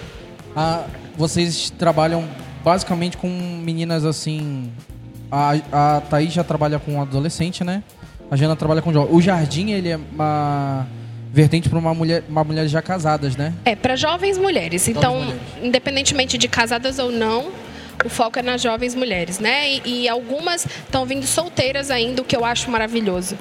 Ah, 0.54 0.85
vocês 1.16 1.70
trabalham 1.70 2.28
basicamente 2.64 3.17
com 3.17 3.28
meninas 3.28 4.04
assim. 4.04 4.71
A, 5.30 5.54
a 5.73 6.00
Thaís 6.02 6.32
já 6.32 6.43
trabalha 6.43 6.78
com 6.78 7.00
adolescente, 7.00 7.62
né? 7.62 7.82
A 8.30 8.36
Jana 8.36 8.54
trabalha 8.54 8.82
com 8.82 8.93
jovem. 8.93 9.14
O 9.14 9.21
Jardim, 9.21 9.71
ele 9.71 9.88
é 9.88 9.97
uma 9.97 10.86
vertente 11.32 11.69
para 11.69 11.78
uma 11.78 11.95
mulher, 11.95 12.25
uma 12.28 12.43
mulher 12.43 12.66
já 12.66 12.82
casadas, 12.82 13.36
né? 13.36 13.52
É, 13.64 13.76
para 13.76 13.97
jovens 13.97 14.36
mulheres. 14.36 14.88
Então, 14.88 15.16
mulheres. 15.16 15.40
independentemente 15.62 16.36
de 16.36 16.49
casadas 16.49 16.99
ou 16.99 17.10
não, 17.12 17.50
o 18.04 18.08
foco 18.08 18.38
é 18.38 18.43
nas 18.43 18.60
jovens 18.60 18.95
mulheres, 18.95 19.38
né? 19.38 19.71
E, 19.71 20.02
e 20.02 20.08
algumas 20.08 20.66
estão 20.66 21.06
vindo 21.06 21.26
solteiras 21.26 21.90
ainda, 21.90 22.23
o 22.23 22.25
que 22.25 22.36
eu 22.36 22.45
acho 22.45 22.71
maravilhoso. 22.71 23.36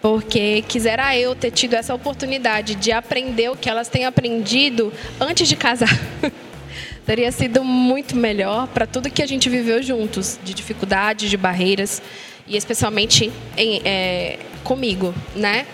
Porque 0.00 0.62
quisera 0.68 1.16
eu 1.16 1.34
ter 1.34 1.50
tido 1.50 1.74
essa 1.74 1.94
oportunidade 1.94 2.74
de 2.74 2.92
aprender 2.92 3.50
o 3.50 3.56
que 3.56 3.70
elas 3.70 3.88
têm 3.88 4.04
aprendido 4.04 4.92
antes 5.20 5.48
de 5.48 5.56
casar. 5.56 5.98
Teria 7.06 7.30
sido 7.32 7.62
muito 7.62 8.16
melhor 8.16 8.66
para 8.68 8.86
tudo 8.86 9.10
que 9.10 9.22
a 9.22 9.26
gente 9.26 9.48
viveu 9.48 9.82
juntos, 9.82 10.38
de 10.42 10.54
dificuldades, 10.54 11.28
de 11.28 11.36
barreiras, 11.36 12.02
e 12.46 12.56
especialmente 12.56 13.30
em, 13.56 13.80
é, 13.84 14.38
comigo, 14.62 15.14
né? 15.34 15.66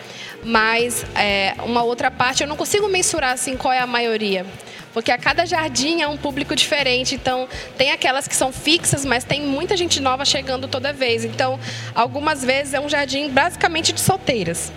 Mas 0.44 1.05
é, 1.14 1.55
uma 1.64 1.83
outra 1.83 2.11
parte 2.11 2.42
eu 2.42 2.48
não 2.48 2.57
consigo 2.57 2.88
mensurar 2.88 3.33
assim 3.33 3.57
qual 3.57 3.72
é 3.72 3.79
a 3.79 3.87
maioria. 3.87 4.46
Porque 4.92 5.12
a 5.12 5.18
cada 5.18 5.46
jardim 5.46 6.00
é 6.00 6.09
um 6.09 6.16
público 6.16 6.57
diferente. 6.57 7.14
Então, 7.14 7.48
tem 7.79 7.92
aquelas 7.92 8.26
que 8.26 8.35
são 8.35 8.53
fixas, 8.53 9.05
mas 9.05 9.22
tem 9.22 9.42
muita 9.42 9.76
gente 9.76 10.00
nova 10.00 10.24
chegando 10.24 10.66
toda 10.66 10.92
vez. 10.92 11.24
Então, 11.24 11.61
algumas 11.94 12.44
vezes 12.44 12.74
é 12.74 12.81
um 12.81 12.88
jardim 12.88 13.29
basicamente 13.29 13.92
de 13.92 14.00
solteiras. 14.00 14.72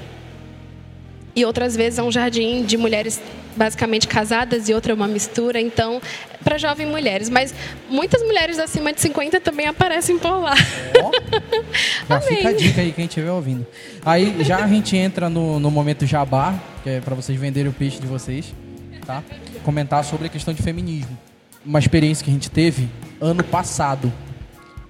E 1.36 1.44
outras 1.46 1.76
vezes 1.76 1.98
é 1.98 2.04
um 2.04 2.12
jardim 2.12 2.64
de 2.64 2.78
mulheres 2.78 3.20
basicamente 3.56 4.08
casadas 4.08 4.70
e 4.70 4.74
outra 4.74 4.92
é 4.92 4.96
uma 4.96 5.08
mistura, 5.08 5.60
então, 5.60 6.02
para 6.44 6.58
jovens 6.58 6.88
mulheres. 6.88 7.30
Mas 7.30 7.54
muitas 7.90 8.22
mulheres 8.24 8.60
acima 8.60 8.94
de 8.94 9.02
50 9.02 9.40
também 9.40 9.68
aparecem 9.68 10.18
por 10.18 10.40
lá. 10.40 10.56
Oh, 11.02 11.12
já 12.10 12.22
fica 12.22 12.50
a 12.50 12.54
dica 12.54 12.82
aí 12.82 12.92
quem 12.92 13.06
estiver 13.06 13.32
ouvindo. 13.32 13.66
Aí 14.06 14.44
já 14.44 14.64
a 14.64 14.68
gente 14.68 14.96
entra 14.98 15.30
no, 15.30 15.60
no 15.60 15.72
momento 15.72 16.06
jabá, 16.06 16.54
que 16.84 16.90
é 16.90 17.02
para 17.02 17.16
vocês 17.16 17.40
venderem 17.40 17.70
o 17.70 17.74
peixe 17.74 18.00
de 18.00 18.08
vocês, 18.08 18.54
tá? 19.06 19.24
Comentar 19.64 20.04
sobre 20.04 20.28
a 20.28 20.30
questão 20.30 20.54
de 20.54 20.62
feminismo. 20.62 21.18
Uma 21.66 21.80
experiência 21.80 22.24
que 22.24 22.30
a 22.30 22.34
gente 22.34 22.52
teve 22.52 22.90
ano 23.22 23.44
passado. 23.44 24.12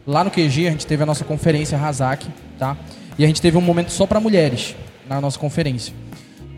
Lá 0.05 0.23
no 0.23 0.31
QG 0.31 0.67
a 0.67 0.71
gente 0.71 0.87
teve 0.87 1.03
a 1.03 1.05
nossa 1.05 1.23
conferência 1.23 1.77
Razak, 1.77 2.27
tá? 2.57 2.75
E 3.17 3.23
a 3.23 3.27
gente 3.27 3.41
teve 3.41 3.57
um 3.57 3.61
momento 3.61 3.91
só 3.91 4.07
para 4.07 4.19
mulheres 4.19 4.75
na 5.07 5.21
nossa 5.21 5.37
conferência. 5.37 5.93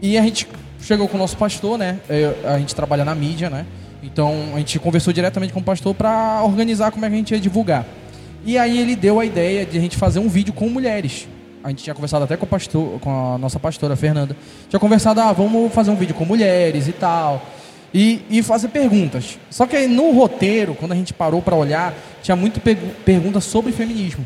E 0.02 0.18
a 0.18 0.22
gente 0.22 0.48
chegou 0.86 1.08
com 1.08 1.18
o 1.18 1.20
nosso 1.20 1.36
pastor, 1.36 1.78
né? 1.78 2.00
A 2.46 2.60
gente 2.60 2.76
trabalha 2.76 3.04
na 3.04 3.16
mídia, 3.16 3.50
né? 3.50 3.66
Então 4.04 4.52
a 4.54 4.60
gente 4.60 4.78
conversou 4.78 5.12
diretamente 5.12 5.52
com 5.52 5.60
o 5.60 5.64
pastor 5.64 5.96
para 5.96 6.44
organizar 6.44 6.92
como 6.92 7.06
é 7.06 7.10
que 7.10 7.16
a 7.16 7.18
gente 7.18 7.32
ia 7.32 7.40
divulgar. 7.40 7.86
E 8.46 8.58
aí 8.58 8.78
ele 8.78 8.96
deu 8.96 9.20
a 9.20 9.26
ideia 9.26 9.66
de 9.66 9.78
a 9.78 9.82
gente 9.82 9.98
fazer 9.98 10.20
um 10.20 10.30
vídeo 10.30 10.54
com 10.54 10.70
mulheres. 10.70 11.28
A 11.64 11.70
gente 11.70 11.84
tinha 11.84 11.96
conversado 11.96 12.26
até 12.26 12.38
com, 12.38 12.46
pastor, 12.46 13.00
com 13.00 13.34
a 13.34 13.38
nossa 13.40 13.60
pastora 13.60 13.96
Fernanda. 13.96 14.38
Tinha 14.70 14.80
conversado, 14.80 15.20
ah, 15.20 15.34
vamos 15.34 15.74
fazer 15.74 15.90
um 15.90 15.96
vídeo 15.96 16.14
com 16.14 16.24
mulheres 16.24 16.88
e 16.88 16.92
tal. 16.92 17.44
E, 17.92 18.22
e 18.30 18.44
fazer 18.44 18.68
perguntas. 18.68 19.40
Só 19.50 19.66
que 19.66 19.76
aí 19.76 19.88
no 19.88 20.12
roteiro, 20.12 20.76
quando 20.76 20.92
a 20.92 20.96
gente 20.96 21.12
parou 21.12 21.42
para 21.42 21.56
olhar, 21.56 21.96
tinha 22.22 22.36
muito 22.36 22.62
perguntas 23.04 23.46
sobre 23.46 23.72
feminismo. 23.72 24.24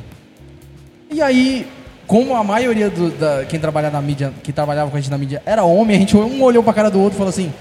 E 1.10 1.22
aí 1.22 1.66
como 2.10 2.36
a 2.36 2.44
maioria 2.44 2.90
do, 2.90 3.12
da, 3.12 3.46
quem 3.46 3.60
trabalha 3.60 3.92
na 3.92 4.02
mídia, 4.02 4.34
que 4.42 4.52
trabalhava 4.52 4.90
com 4.90 4.98
a 4.98 5.00
gente 5.00 5.12
na 5.12 5.18
mídia 5.18 5.44
era 5.46 5.64
homem, 5.64 5.96
a 5.96 6.00
gente 6.00 6.18
um 6.18 6.42
olhou 6.42 6.64
pra 6.64 6.74
cara 6.74 6.90
do 6.90 7.00
outro 7.00 7.14
e 7.16 7.20
falou 7.20 7.30
assim: 7.30 7.54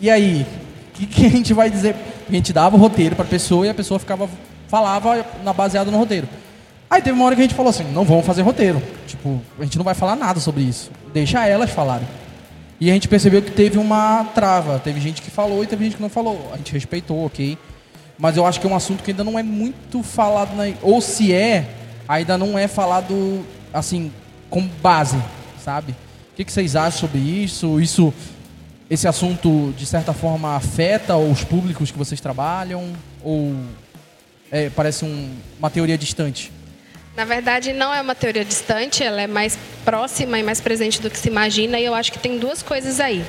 e 0.00 0.08
aí, 0.08 0.46
o 0.88 0.92
que, 0.94 1.04
que, 1.04 1.26
a 1.26 1.28
gente 1.28 1.52
vai 1.52 1.68
dizer? 1.68 1.94
A 2.26 2.32
gente 2.32 2.54
dava 2.54 2.74
o 2.74 2.78
roteiro 2.78 3.14
pra 3.14 3.26
pessoa 3.26 3.66
e 3.66 3.68
a 3.68 3.74
pessoa 3.74 4.00
ficava, 4.00 4.30
falava 4.66 5.26
na, 5.44 5.52
baseado 5.52 5.90
no 5.90 5.98
roteiro. 5.98 6.26
Aí 6.88 7.02
teve 7.02 7.14
uma 7.14 7.26
hora 7.26 7.34
que 7.34 7.42
a 7.42 7.44
gente 7.44 7.54
falou 7.54 7.68
assim: 7.68 7.84
não 7.92 8.02
vamos 8.02 8.24
fazer 8.24 8.40
roteiro. 8.40 8.82
Tipo, 9.06 9.38
a 9.60 9.62
gente 9.62 9.76
não 9.76 9.84
vai 9.84 9.94
falar 9.94 10.16
nada 10.16 10.40
sobre 10.40 10.62
isso. 10.62 10.90
Deixa 11.12 11.46
elas 11.46 11.68
falarem. 11.68 12.08
E 12.80 12.90
a 12.90 12.94
gente 12.94 13.08
percebeu 13.08 13.42
que 13.42 13.50
teve 13.50 13.76
uma 13.76 14.24
trava. 14.34 14.78
Teve 14.78 15.02
gente 15.02 15.20
que 15.20 15.30
falou 15.30 15.62
e 15.62 15.66
teve 15.66 15.84
gente 15.84 15.96
que 15.96 16.02
não 16.02 16.08
falou. 16.08 16.48
A 16.54 16.56
gente 16.56 16.72
respeitou, 16.72 17.26
ok. 17.26 17.58
Mas 18.18 18.38
eu 18.38 18.46
acho 18.46 18.58
que 18.58 18.66
é 18.66 18.70
um 18.70 18.74
assunto 18.74 19.02
que 19.02 19.10
ainda 19.10 19.22
não 19.22 19.38
é 19.38 19.42
muito 19.42 20.02
falado. 20.02 20.56
Na... 20.56 20.64
Ou 20.80 21.02
se 21.02 21.30
é, 21.30 21.66
ainda 22.08 22.38
não 22.38 22.58
é 22.58 22.66
falado 22.66 23.44
assim, 23.72 24.12
como 24.50 24.68
base, 24.82 25.20
sabe? 25.62 25.92
O 26.32 26.36
que, 26.36 26.44
que 26.44 26.52
vocês 26.52 26.76
acham 26.76 27.00
sobre 27.00 27.18
isso? 27.18 27.80
Isso, 27.80 28.12
esse 28.90 29.06
assunto 29.08 29.72
de 29.76 29.86
certa 29.86 30.12
forma 30.12 30.56
afeta 30.56 31.16
os 31.16 31.44
públicos 31.44 31.90
que 31.90 31.98
vocês 31.98 32.20
trabalham 32.20 32.92
ou 33.22 33.54
é, 34.50 34.68
parece 34.70 35.04
um, 35.04 35.34
uma 35.58 35.70
teoria 35.70 35.96
distante? 35.96 36.52
Na 37.16 37.24
verdade, 37.24 37.72
não 37.72 37.92
é 37.92 38.00
uma 38.00 38.14
teoria 38.14 38.44
distante, 38.44 39.02
ela 39.02 39.20
é 39.20 39.26
mais 39.26 39.58
próxima 39.84 40.38
e 40.38 40.42
mais 40.42 40.60
presente 40.60 41.00
do 41.00 41.10
que 41.10 41.18
se 41.18 41.28
imagina, 41.28 41.78
e 41.78 41.84
eu 41.84 41.94
acho 41.94 42.10
que 42.10 42.18
tem 42.18 42.38
duas 42.38 42.62
coisas 42.62 43.00
aí. 43.00 43.24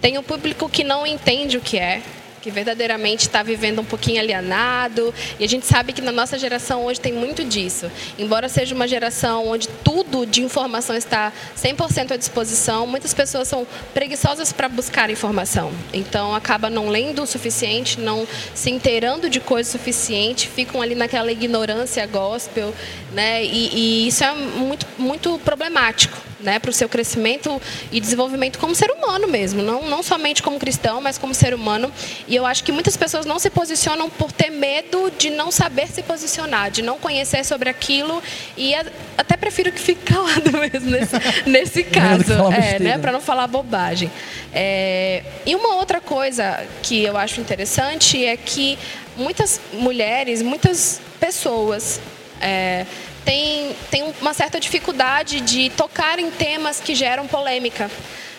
Tem 0.00 0.18
o 0.18 0.22
público 0.22 0.68
que 0.68 0.84
não 0.84 1.06
entende 1.06 1.56
o 1.56 1.60
que 1.60 1.78
é, 1.78 2.02
que 2.44 2.50
verdadeiramente 2.50 3.22
está 3.22 3.42
vivendo 3.42 3.80
um 3.80 3.84
pouquinho 3.86 4.20
alienado. 4.20 5.14
E 5.40 5.44
a 5.44 5.48
gente 5.48 5.64
sabe 5.64 5.94
que 5.94 6.02
na 6.02 6.12
nossa 6.12 6.38
geração 6.38 6.84
hoje 6.84 7.00
tem 7.00 7.10
muito 7.10 7.42
disso. 7.42 7.90
Embora 8.18 8.50
seja 8.50 8.74
uma 8.74 8.86
geração 8.86 9.48
onde 9.48 9.66
tudo 9.82 10.26
de 10.26 10.42
informação 10.42 10.94
está 10.94 11.32
100% 11.56 12.10
à 12.10 12.16
disposição, 12.18 12.86
muitas 12.86 13.14
pessoas 13.14 13.48
são 13.48 13.66
preguiçosas 13.94 14.52
para 14.52 14.68
buscar 14.68 15.08
informação. 15.08 15.72
Então 15.90 16.34
acaba 16.34 16.68
não 16.68 16.90
lendo 16.90 17.22
o 17.22 17.26
suficiente, 17.26 17.98
não 17.98 18.28
se 18.54 18.70
inteirando 18.70 19.30
de 19.30 19.40
coisa 19.40 19.70
suficiente, 19.70 20.46
ficam 20.46 20.82
ali 20.82 20.94
naquela 20.94 21.32
ignorância 21.32 22.06
gospel, 22.06 22.74
né? 23.10 23.42
E, 23.42 23.70
e 23.74 24.08
isso 24.08 24.22
é 24.22 24.34
muito, 24.34 24.86
muito 24.98 25.38
problemático 25.38 26.33
né, 26.44 26.58
para 26.58 26.70
o 26.70 26.72
seu 26.72 26.88
crescimento 26.88 27.60
e 27.90 28.00
desenvolvimento 28.00 28.58
como 28.58 28.74
ser 28.74 28.90
humano 28.90 29.26
mesmo, 29.26 29.62
não, 29.62 29.88
não 29.88 30.02
somente 30.02 30.42
como 30.42 30.58
cristão, 30.58 31.00
mas 31.00 31.18
como 31.18 31.34
ser 31.34 31.54
humano. 31.54 31.90
E 32.28 32.36
eu 32.36 32.46
acho 32.46 32.62
que 32.62 32.70
muitas 32.70 32.96
pessoas 32.96 33.26
não 33.26 33.38
se 33.38 33.50
posicionam 33.50 34.08
por 34.10 34.30
ter 34.30 34.50
medo 34.50 35.10
de 35.18 35.30
não 35.30 35.50
saber 35.50 35.88
se 35.88 36.02
posicionar, 36.02 36.70
de 36.70 36.82
não 36.82 36.98
conhecer 36.98 37.44
sobre 37.44 37.68
aquilo 37.68 38.22
e 38.56 38.74
até 39.16 39.36
prefiro 39.36 39.72
que 39.72 39.80
fique 39.80 40.02
calado 40.12 40.52
mesmo 40.52 40.90
nesse, 40.90 41.14
nesse 41.46 41.84
caso, 41.84 42.32
é, 42.52 42.78
né, 42.78 42.98
para 42.98 43.10
não 43.10 43.20
falar 43.20 43.46
bobagem. 43.46 44.10
É, 44.52 45.22
e 45.44 45.54
uma 45.56 45.76
outra 45.76 46.00
coisa 46.00 46.64
que 46.82 47.02
eu 47.02 47.16
acho 47.16 47.40
interessante 47.40 48.24
é 48.24 48.36
que 48.36 48.78
muitas 49.16 49.60
mulheres, 49.72 50.42
muitas 50.42 51.00
pessoas 51.18 52.00
é, 52.40 52.84
tem, 53.24 53.74
tem 53.90 54.14
uma 54.20 54.34
certa 54.34 54.60
dificuldade 54.60 55.40
de 55.40 55.70
tocar 55.70 56.18
em 56.18 56.30
temas 56.30 56.80
que 56.80 56.94
geram 56.94 57.26
polêmica. 57.26 57.90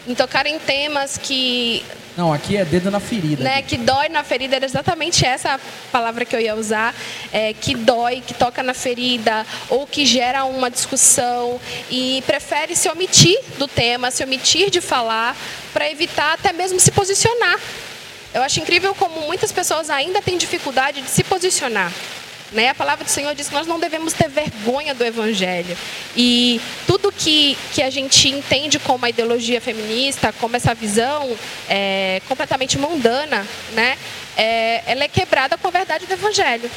Em 0.07 0.13
tocar 0.13 0.45
em 0.45 0.59
temas 0.59 1.17
que. 1.17 1.83
Não, 2.15 2.31
aqui 2.31 2.55
é 2.55 2.63
dedo 2.63 2.89
na 2.91 2.99
ferida. 2.99 3.43
Né, 3.43 3.61
que 3.61 3.75
dói 3.75 4.07
na 4.07 4.23
ferida, 4.23 4.55
era 4.55 4.65
exatamente 4.65 5.25
essa 5.25 5.59
palavra 5.91 6.23
que 6.23 6.33
eu 6.35 6.39
ia 6.39 6.55
usar. 6.55 6.93
É, 7.33 7.53
que 7.53 7.75
dói, 7.75 8.21
que 8.25 8.33
toca 8.33 8.61
na 8.61 8.73
ferida, 8.73 9.45
ou 9.67 9.87
que 9.87 10.05
gera 10.05 10.45
uma 10.45 10.69
discussão. 10.69 11.59
E 11.89 12.23
prefere 12.25 12.75
se 12.75 12.87
omitir 12.87 13.37
do 13.57 13.67
tema, 13.67 14.11
se 14.11 14.23
omitir 14.23 14.69
de 14.69 14.79
falar, 14.79 15.35
para 15.73 15.89
evitar 15.89 16.33
até 16.33 16.53
mesmo 16.53 16.79
se 16.79 16.91
posicionar. 16.91 17.59
Eu 18.33 18.43
acho 18.43 18.59
incrível 18.59 18.93
como 18.93 19.21
muitas 19.21 19.51
pessoas 19.51 19.89
ainda 19.89 20.21
têm 20.21 20.37
dificuldade 20.37 21.01
de 21.01 21.09
se 21.09 21.23
posicionar. 21.23 21.91
Né? 22.51 22.69
A 22.69 22.75
palavra 22.75 23.03
do 23.03 23.09
Senhor 23.09 23.33
diz 23.33 23.47
que 23.47 23.53
nós 23.53 23.67
não 23.67 23.79
devemos 23.79 24.13
ter 24.13 24.29
vergonha 24.29 24.93
do 24.93 25.03
Evangelho. 25.03 25.77
E 26.15 26.61
tudo 26.87 27.11
que, 27.11 27.57
que 27.73 27.81
a 27.81 27.89
gente 27.89 28.29
entende 28.29 28.79
como 28.79 29.05
a 29.05 29.09
ideologia 29.09 29.59
feminista, 29.59 30.33
como 30.39 30.55
essa 30.55 30.73
visão 30.73 31.35
é, 31.67 32.21
completamente 32.27 32.77
mundana, 32.77 33.45
né? 33.73 33.97
É, 34.37 34.83
ela 34.85 35.05
é 35.05 35.07
quebrada 35.07 35.57
com 35.57 35.67
a 35.67 35.71
verdade 35.71 36.05
do 36.05 36.13
Evangelho. 36.13 36.69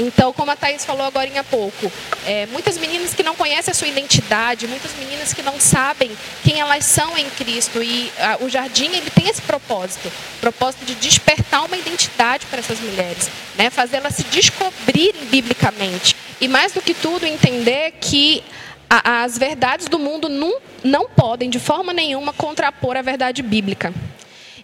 Então, 0.00 0.32
como 0.32 0.50
a 0.50 0.56
Thaís 0.56 0.84
falou 0.84 1.04
agora 1.04 1.30
há 1.38 1.44
pouco, 1.44 1.92
é, 2.26 2.46
muitas 2.46 2.78
meninas 2.78 3.12
que 3.12 3.22
não 3.22 3.36
conhecem 3.36 3.70
a 3.70 3.74
sua 3.74 3.86
identidade, 3.86 4.66
muitas 4.66 4.92
meninas 4.94 5.34
que 5.34 5.42
não 5.42 5.60
sabem 5.60 6.10
quem 6.42 6.58
elas 6.58 6.86
são 6.86 7.18
em 7.18 7.28
Cristo. 7.30 7.82
E 7.82 8.10
a, 8.18 8.42
o 8.42 8.48
jardim 8.48 8.86
ele 8.86 9.10
tem 9.10 9.28
esse 9.28 9.42
propósito, 9.42 10.10
propósito 10.40 10.86
de 10.86 10.94
despertar 10.94 11.64
uma 11.64 11.76
identidade 11.76 12.46
para 12.46 12.60
essas 12.60 12.80
mulheres, 12.80 13.30
né? 13.56 13.68
fazê-las 13.68 14.14
se 14.14 14.24
descobrirem 14.24 15.26
biblicamente. 15.26 16.16
E 16.40 16.48
mais 16.48 16.72
do 16.72 16.80
que 16.80 16.94
tudo, 16.94 17.26
entender 17.26 17.92
que 18.00 18.42
a, 18.88 19.22
as 19.22 19.36
verdades 19.36 19.86
do 19.86 19.98
mundo 19.98 20.30
não, 20.30 20.58
não 20.82 21.10
podem, 21.10 21.50
de 21.50 21.58
forma 21.58 21.92
nenhuma, 21.92 22.32
contrapor 22.32 22.96
a 22.96 23.02
verdade 23.02 23.42
bíblica. 23.42 23.92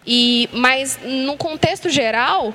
E, 0.06 0.48
mas, 0.52 0.98
no 1.02 1.36
contexto 1.36 1.90
geral, 1.90 2.54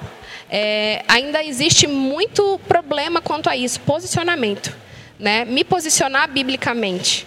é, 0.51 1.03
ainda 1.07 1.41
existe 1.43 1.87
muito 1.87 2.59
problema 2.67 3.21
quanto 3.21 3.49
a 3.49 3.55
isso, 3.55 3.79
posicionamento. 3.79 4.75
Né? 5.17 5.45
Me 5.45 5.63
posicionar 5.63 6.29
biblicamente. 6.29 7.25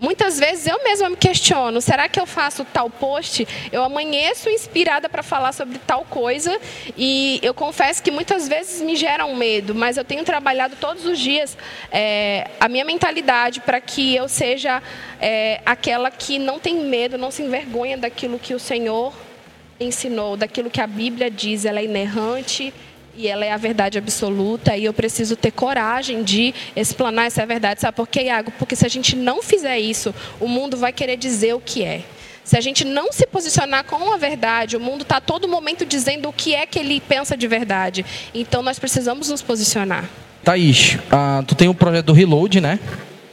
Muitas 0.00 0.38
vezes 0.38 0.66
eu 0.66 0.82
mesma 0.82 1.10
me 1.10 1.16
questiono: 1.16 1.78
será 1.82 2.08
que 2.08 2.18
eu 2.18 2.24
faço 2.24 2.64
tal 2.64 2.88
post? 2.88 3.46
Eu 3.70 3.84
amanheço 3.84 4.48
inspirada 4.48 5.10
para 5.10 5.22
falar 5.22 5.52
sobre 5.52 5.78
tal 5.78 6.06
coisa 6.06 6.58
e 6.96 7.38
eu 7.42 7.52
confesso 7.52 8.02
que 8.02 8.10
muitas 8.10 8.48
vezes 8.48 8.80
me 8.80 8.96
gera 8.96 9.26
um 9.26 9.36
medo, 9.36 9.74
mas 9.74 9.98
eu 9.98 10.04
tenho 10.04 10.24
trabalhado 10.24 10.74
todos 10.80 11.04
os 11.04 11.18
dias 11.18 11.56
é, 11.92 12.48
a 12.58 12.66
minha 12.66 12.84
mentalidade 12.84 13.60
para 13.60 13.78
que 13.78 14.16
eu 14.16 14.26
seja 14.26 14.82
é, 15.20 15.60
aquela 15.66 16.10
que 16.10 16.38
não 16.38 16.58
tem 16.58 16.76
medo, 16.76 17.18
não 17.18 17.30
se 17.30 17.42
envergonha 17.42 17.98
daquilo 17.98 18.38
que 18.38 18.54
o 18.54 18.58
Senhor 18.58 19.12
ensinou, 19.80 20.36
daquilo 20.36 20.68
que 20.68 20.80
a 20.80 20.86
Bíblia 20.86 21.30
diz, 21.30 21.64
ela 21.64 21.80
é 21.80 21.84
inerrante 21.84 22.72
e 23.16 23.26
ela 23.26 23.44
é 23.44 23.50
a 23.50 23.56
verdade 23.56 23.98
absoluta 23.98 24.76
e 24.76 24.84
eu 24.84 24.92
preciso 24.92 25.36
ter 25.36 25.50
coragem 25.50 26.22
de 26.22 26.54
explanar 26.76 27.26
essa 27.26 27.44
verdade. 27.46 27.80
Sabe 27.80 27.96
por 27.96 28.06
quê, 28.06 28.24
Iago? 28.24 28.52
Porque 28.58 28.76
se 28.76 28.84
a 28.84 28.88
gente 28.88 29.16
não 29.16 29.42
fizer 29.42 29.78
isso, 29.78 30.14
o 30.38 30.46
mundo 30.46 30.76
vai 30.76 30.92
querer 30.92 31.16
dizer 31.16 31.54
o 31.54 31.60
que 31.60 31.82
é. 31.82 32.02
Se 32.44 32.56
a 32.56 32.60
gente 32.60 32.84
não 32.84 33.12
se 33.12 33.26
posicionar 33.26 33.84
com 33.84 34.12
a 34.12 34.16
verdade, 34.16 34.76
o 34.76 34.80
mundo 34.80 35.02
está 35.02 35.20
todo 35.20 35.48
momento 35.48 35.86
dizendo 35.86 36.28
o 36.28 36.32
que 36.32 36.54
é 36.54 36.66
que 36.66 36.78
ele 36.78 37.00
pensa 37.00 37.36
de 37.36 37.46
verdade. 37.46 38.04
Então 38.34 38.62
nós 38.62 38.78
precisamos 38.78 39.28
nos 39.28 39.40
posicionar. 39.40 40.08
Thaís, 40.42 40.98
ah, 41.10 41.42
tu 41.46 41.54
tem 41.54 41.68
o 41.68 41.72
um 41.72 41.74
projeto 41.74 42.06
do 42.06 42.12
Reload, 42.12 42.60
né? 42.60 42.78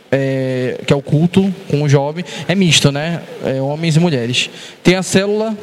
É, 0.10 0.80
que 0.86 0.94
é 0.94 0.96
o 0.96 1.02
culto 1.02 1.54
com 1.70 1.82
o 1.82 1.90
jovem. 1.90 2.24
É 2.48 2.56
misto, 2.56 2.92
né? 2.92 3.22
É, 3.44 3.62
homens 3.62 3.96
e 3.96 4.00
mulheres. 4.00 4.50
Tem 4.84 4.96
a 4.96 5.04
célula 5.04 5.58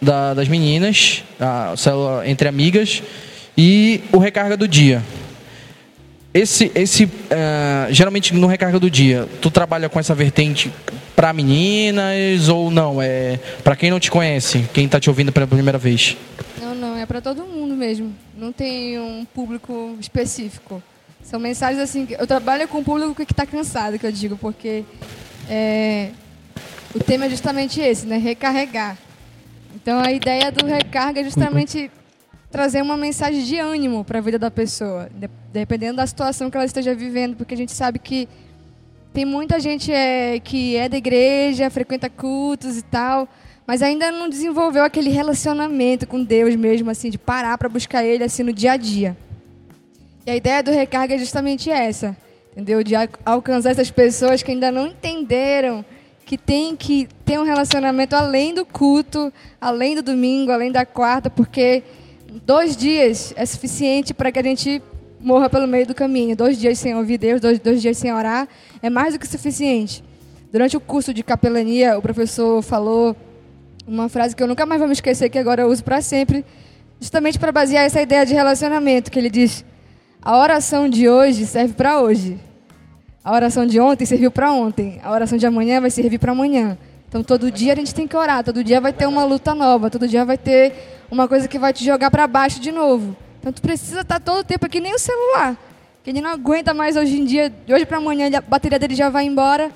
da, 0.00 0.34
das 0.34 0.48
meninas, 0.48 1.22
a 1.40 1.74
célula 1.76 2.28
entre 2.28 2.48
amigas, 2.48 3.02
e 3.56 4.02
o 4.12 4.18
recarga 4.18 4.56
do 4.56 4.68
dia. 4.68 5.02
Esse, 6.32 6.70
esse 6.74 7.04
uh, 7.04 7.10
geralmente 7.90 8.34
no 8.34 8.46
recarga 8.46 8.78
do 8.78 8.90
dia, 8.90 9.26
tu 9.40 9.50
trabalha 9.50 9.88
com 9.88 9.98
essa 9.98 10.14
vertente 10.14 10.70
para 11.14 11.32
meninas 11.32 12.48
ou 12.50 12.70
não? 12.70 13.00
É 13.00 13.40
para 13.64 13.74
quem 13.74 13.90
não 13.90 13.98
te 13.98 14.10
conhece, 14.10 14.68
quem 14.74 14.84
está 14.84 15.00
te 15.00 15.08
ouvindo 15.08 15.32
pela 15.32 15.46
primeira 15.46 15.78
vez? 15.78 16.14
Não, 16.60 16.74
não, 16.74 16.96
é 16.96 17.06
para 17.06 17.22
todo 17.22 17.42
mundo 17.44 17.74
mesmo. 17.74 18.14
Não 18.36 18.52
tem 18.52 18.98
um 18.98 19.24
público 19.24 19.96
específico. 19.98 20.82
São 21.22 21.40
mensagens 21.40 21.82
assim. 21.82 22.06
Eu 22.18 22.26
trabalho 22.26 22.68
com 22.68 22.78
um 22.78 22.84
público 22.84 23.14
que 23.14 23.32
está 23.32 23.46
cansado, 23.46 23.98
que 23.98 24.06
eu 24.06 24.12
digo, 24.12 24.36
porque 24.36 24.84
é, 25.48 26.10
o 26.94 26.98
tema 26.98 27.24
é 27.24 27.30
justamente 27.30 27.80
esse, 27.80 28.06
né? 28.06 28.18
Recarregar. 28.18 28.98
Então 29.76 30.00
a 30.00 30.10
ideia 30.10 30.50
do 30.50 30.64
recarga 30.64 31.20
é 31.20 31.24
justamente 31.24 31.90
trazer 32.50 32.80
uma 32.80 32.96
mensagem 32.96 33.44
de 33.44 33.58
ânimo 33.58 34.02
para 34.04 34.18
a 34.18 34.22
vida 34.22 34.38
da 34.38 34.50
pessoa, 34.50 35.10
dependendo 35.52 35.98
da 35.98 36.06
situação 36.06 36.50
que 36.50 36.56
ela 36.56 36.64
esteja 36.64 36.94
vivendo, 36.94 37.36
porque 37.36 37.52
a 37.52 37.56
gente 37.56 37.72
sabe 37.72 37.98
que 37.98 38.26
tem 39.12 39.26
muita 39.26 39.60
gente 39.60 39.92
é, 39.92 40.40
que 40.40 40.76
é 40.76 40.88
da 40.88 40.96
igreja, 40.96 41.68
frequenta 41.68 42.08
cultos 42.08 42.78
e 42.78 42.82
tal, 42.82 43.28
mas 43.66 43.82
ainda 43.82 44.10
não 44.10 44.30
desenvolveu 44.30 44.82
aquele 44.82 45.10
relacionamento 45.10 46.06
com 46.06 46.24
Deus 46.24 46.56
mesmo, 46.56 46.88
assim, 46.88 47.10
de 47.10 47.18
parar 47.18 47.58
para 47.58 47.68
buscar 47.68 48.02
Ele 48.02 48.24
assim 48.24 48.42
no 48.42 48.54
dia 48.54 48.72
a 48.72 48.76
dia. 48.78 49.14
E 50.24 50.30
a 50.30 50.36
ideia 50.36 50.62
do 50.62 50.70
recarga 50.70 51.14
é 51.14 51.18
justamente 51.18 51.70
essa, 51.70 52.16
entendeu? 52.52 52.82
De 52.82 52.94
alcançar 53.26 53.72
essas 53.72 53.90
pessoas 53.90 54.42
que 54.42 54.52
ainda 54.52 54.72
não 54.72 54.86
entenderam 54.86 55.84
que 56.26 56.36
tem 56.36 56.74
que 56.74 57.08
ter 57.24 57.38
um 57.38 57.44
relacionamento 57.44 58.16
além 58.16 58.52
do 58.52 58.66
culto, 58.66 59.32
além 59.60 59.94
do 59.94 60.02
domingo, 60.02 60.50
além 60.50 60.72
da 60.72 60.84
quarta, 60.84 61.30
porque 61.30 61.84
dois 62.44 62.76
dias 62.76 63.32
é 63.36 63.46
suficiente 63.46 64.12
para 64.12 64.32
que 64.32 64.40
a 64.40 64.42
gente 64.42 64.82
morra 65.20 65.48
pelo 65.48 65.68
meio 65.68 65.86
do 65.86 65.94
caminho. 65.94 66.34
Dois 66.34 66.58
dias 66.58 66.80
sem 66.80 66.96
ouvir 66.96 67.16
Deus, 67.16 67.40
dois, 67.40 67.60
dois 67.60 67.80
dias 67.80 67.96
sem 67.96 68.12
orar, 68.12 68.48
é 68.82 68.90
mais 68.90 69.14
do 69.14 69.20
que 69.20 69.26
suficiente. 69.28 70.02
Durante 70.50 70.76
o 70.76 70.80
curso 70.80 71.14
de 71.14 71.22
capelania, 71.22 71.96
o 71.96 72.02
professor 72.02 72.60
falou 72.60 73.14
uma 73.86 74.08
frase 74.08 74.34
que 74.34 74.42
eu 74.42 74.48
nunca 74.48 74.66
mais 74.66 74.80
vou 74.80 74.88
me 74.88 74.94
esquecer, 74.94 75.30
que 75.30 75.38
agora 75.38 75.62
eu 75.62 75.68
uso 75.68 75.84
para 75.84 76.00
sempre, 76.00 76.44
justamente 77.00 77.38
para 77.38 77.52
basear 77.52 77.84
essa 77.84 78.02
ideia 78.02 78.26
de 78.26 78.34
relacionamento, 78.34 79.12
que 79.12 79.18
ele 79.18 79.30
diz: 79.30 79.64
a 80.20 80.36
oração 80.36 80.88
de 80.88 81.08
hoje 81.08 81.46
serve 81.46 81.74
para 81.74 82.00
hoje. 82.00 82.36
A 83.26 83.32
oração 83.32 83.66
de 83.66 83.80
ontem 83.80 84.06
serviu 84.06 84.30
para 84.30 84.52
ontem. 84.52 85.00
A 85.02 85.10
oração 85.10 85.36
de 85.36 85.44
amanhã 85.44 85.80
vai 85.80 85.90
servir 85.90 86.16
para 86.16 86.30
amanhã. 86.30 86.78
Então 87.08 87.24
todo 87.24 87.50
dia 87.50 87.72
a 87.72 87.76
gente 87.76 87.92
tem 87.92 88.06
que 88.06 88.16
orar. 88.16 88.44
Todo 88.44 88.62
dia 88.62 88.80
vai 88.80 88.92
ter 88.92 89.04
uma 89.04 89.24
luta 89.24 89.52
nova. 89.52 89.90
Todo 89.90 90.06
dia 90.06 90.24
vai 90.24 90.38
ter 90.38 90.72
uma 91.10 91.26
coisa 91.26 91.48
que 91.48 91.58
vai 91.58 91.72
te 91.72 91.84
jogar 91.84 92.08
para 92.08 92.24
baixo 92.28 92.60
de 92.60 92.70
novo. 92.70 93.16
Então 93.40 93.52
tu 93.52 93.60
precisa 93.60 94.02
estar 94.02 94.20
todo 94.20 94.38
o 94.38 94.44
tempo 94.44 94.64
aqui, 94.64 94.78
nem 94.78 94.94
o 94.94 94.98
celular. 95.00 95.56
Que 96.04 96.10
ele 96.10 96.20
não 96.20 96.30
aguenta 96.30 96.72
mais 96.72 96.96
hoje 96.96 97.18
em 97.20 97.24
dia. 97.24 97.50
De 97.50 97.74
hoje 97.74 97.84
para 97.84 97.96
amanhã 97.96 98.30
a 98.32 98.40
bateria 98.40 98.78
dele 98.78 98.94
já 98.94 99.10
vai 99.10 99.24
embora. 99.24 99.72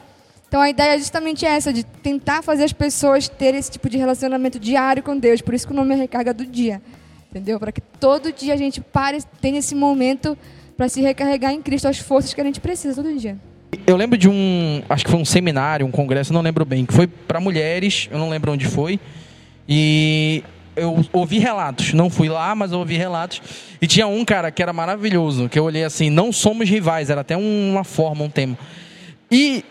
Então 0.46 0.60
a 0.60 0.70
ideia 0.70 0.94
é 0.94 0.98
justamente 0.98 1.44
essa, 1.44 1.72
de 1.72 1.82
tentar 1.82 2.42
fazer 2.42 2.62
as 2.62 2.72
pessoas 2.72 3.28
terem 3.28 3.58
esse 3.58 3.72
tipo 3.72 3.90
de 3.90 3.98
relacionamento 3.98 4.60
diário 4.60 5.02
com 5.02 5.18
Deus. 5.18 5.40
Por 5.40 5.54
isso 5.54 5.66
que 5.66 5.72
o 5.72 5.76
nome 5.76 5.92
é 5.92 5.98
recarga 5.98 6.32
do 6.32 6.46
dia. 6.46 6.80
Entendeu? 7.28 7.58
Para 7.58 7.72
que 7.72 7.80
todo 7.80 8.32
dia 8.32 8.54
a 8.54 8.56
gente 8.56 8.80
pare, 8.80 9.18
tenha 9.40 9.58
esse 9.58 9.74
momento 9.74 10.38
para 10.80 10.88
se 10.88 11.02
recarregar 11.02 11.52
em 11.52 11.60
Cristo 11.60 11.88
as 11.88 11.98
forças 11.98 12.32
que 12.32 12.40
a 12.40 12.44
gente 12.44 12.58
precisa 12.58 12.94
todo 12.94 13.14
dia. 13.14 13.36
Eu 13.86 13.98
lembro 13.98 14.16
de 14.16 14.30
um, 14.30 14.80
acho 14.88 15.04
que 15.04 15.10
foi 15.10 15.20
um 15.20 15.26
seminário, 15.26 15.84
um 15.84 15.90
congresso, 15.90 16.32
não 16.32 16.40
lembro 16.40 16.64
bem, 16.64 16.86
que 16.86 16.94
foi 16.94 17.06
para 17.06 17.38
mulheres, 17.38 18.08
eu 18.10 18.18
não 18.18 18.30
lembro 18.30 18.50
onde 18.50 18.64
foi. 18.64 18.98
E 19.68 20.42
eu 20.74 21.04
ouvi 21.12 21.38
relatos, 21.38 21.92
não 21.92 22.08
fui 22.08 22.30
lá, 22.30 22.54
mas 22.54 22.72
ouvi 22.72 22.96
relatos. 22.96 23.42
E 23.78 23.86
tinha 23.86 24.06
um 24.06 24.24
cara 24.24 24.50
que 24.50 24.62
era 24.62 24.72
maravilhoso, 24.72 25.50
que 25.50 25.58
eu 25.58 25.64
olhei 25.64 25.84
assim, 25.84 26.08
não 26.08 26.32
somos 26.32 26.66
rivais, 26.70 27.10
era 27.10 27.20
até 27.20 27.36
uma 27.36 27.84
forma, 27.84 28.24
um 28.24 28.30
tema. 28.30 28.56
E 29.30 29.62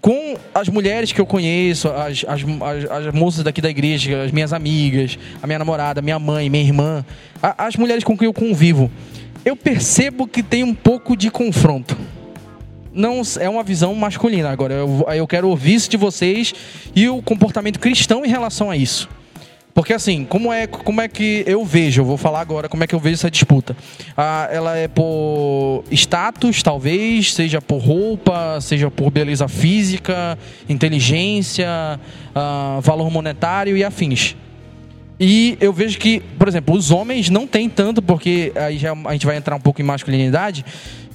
com 0.00 0.34
as 0.54 0.70
mulheres 0.70 1.12
que 1.12 1.20
eu 1.20 1.26
conheço, 1.26 1.88
as, 1.90 2.24
as, 2.26 2.40
as, 2.42 2.90
as, 3.06 3.14
moças 3.14 3.44
daqui 3.44 3.60
da 3.60 3.68
igreja, 3.68 4.22
as 4.22 4.32
minhas 4.32 4.54
amigas, 4.54 5.18
a 5.42 5.46
minha 5.46 5.58
namorada, 5.58 6.00
minha 6.00 6.18
mãe, 6.18 6.48
minha 6.48 6.64
irmã, 6.64 7.04
a, 7.42 7.66
as 7.66 7.76
mulheres 7.76 8.02
com 8.02 8.16
quem 8.16 8.24
eu 8.24 8.32
convivo, 8.32 8.90
eu 9.48 9.56
percebo 9.56 10.26
que 10.26 10.42
tem 10.42 10.62
um 10.62 10.74
pouco 10.74 11.16
de 11.16 11.30
confronto. 11.30 11.96
Não 12.92 13.22
é 13.40 13.48
uma 13.48 13.62
visão 13.62 13.94
masculina. 13.94 14.50
Agora, 14.50 14.74
eu, 14.74 15.06
eu 15.14 15.26
quero 15.26 15.48
ouvir 15.48 15.74
isso 15.74 15.90
de 15.90 15.96
vocês 15.96 16.54
e 16.94 17.08
o 17.08 17.22
comportamento 17.22 17.78
cristão 17.78 18.24
em 18.24 18.28
relação 18.28 18.70
a 18.70 18.76
isso. 18.76 19.08
Porque 19.72 19.92
assim, 19.92 20.24
como 20.24 20.52
é, 20.52 20.66
como 20.66 21.00
é 21.00 21.06
que 21.06 21.44
eu 21.46 21.64
vejo, 21.64 22.00
eu 22.00 22.04
vou 22.04 22.16
falar 22.16 22.40
agora 22.40 22.68
como 22.68 22.82
é 22.82 22.86
que 22.86 22.94
eu 22.94 22.98
vejo 22.98 23.14
essa 23.14 23.30
disputa. 23.30 23.76
Ah, 24.16 24.48
ela 24.50 24.76
é 24.76 24.88
por 24.88 25.84
status, 25.92 26.62
talvez, 26.62 27.32
seja 27.32 27.62
por 27.62 27.78
roupa, 27.78 28.60
seja 28.60 28.90
por 28.90 29.10
beleza 29.10 29.46
física, 29.46 30.36
inteligência, 30.68 32.00
ah, 32.34 32.80
valor 32.82 33.08
monetário 33.10 33.76
e 33.76 33.84
afins. 33.84 34.34
E 35.20 35.58
eu 35.60 35.72
vejo 35.72 35.98
que, 35.98 36.20
por 36.38 36.46
exemplo, 36.46 36.74
os 36.76 36.90
homens 36.90 37.28
não 37.28 37.46
têm 37.46 37.68
tanto, 37.68 38.00
porque 38.00 38.52
aí 38.54 38.78
já 38.78 38.92
a 38.92 39.12
gente 39.12 39.26
vai 39.26 39.36
entrar 39.36 39.56
um 39.56 39.60
pouco 39.60 39.80
em 39.80 39.84
masculinidade, 39.84 40.64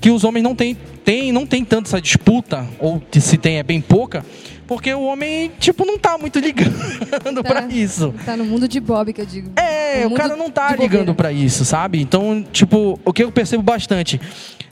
que 0.01 0.11
os 0.11 0.25
homens 0.25 0.43
não 0.43 0.53
têm, 0.53 0.75
têm, 1.05 1.31
não 1.31 1.45
têm 1.45 1.63
tanto 1.63 1.87
essa 1.87 2.01
disputa, 2.01 2.67
ou 2.79 3.01
se 3.11 3.37
tem 3.37 3.59
é 3.59 3.63
bem 3.63 3.79
pouca, 3.79 4.25
porque 4.67 4.93
o 4.93 5.03
homem, 5.03 5.51
tipo, 5.59 5.85
não 5.85 5.97
tá 5.97 6.17
muito 6.17 6.39
ligando 6.39 6.73
tá, 7.41 7.43
pra 7.43 7.67
isso. 7.67 8.13
Tá 8.25 8.35
no 8.35 8.43
mundo 8.43 8.67
de 8.67 8.79
Bob, 8.81 9.13
que 9.13 9.21
eu 9.21 9.25
digo. 9.25 9.51
É, 9.55 10.05
o 10.05 10.11
cara 10.11 10.35
não 10.35 10.49
tá 10.49 10.75
ligando 10.75 11.15
para 11.15 11.31
isso, 11.31 11.63
sabe? 11.63 12.01
Então, 12.01 12.45
tipo, 12.51 12.99
o 13.05 13.13
que 13.13 13.23
eu 13.23 13.31
percebo 13.31 13.63
bastante 13.63 14.19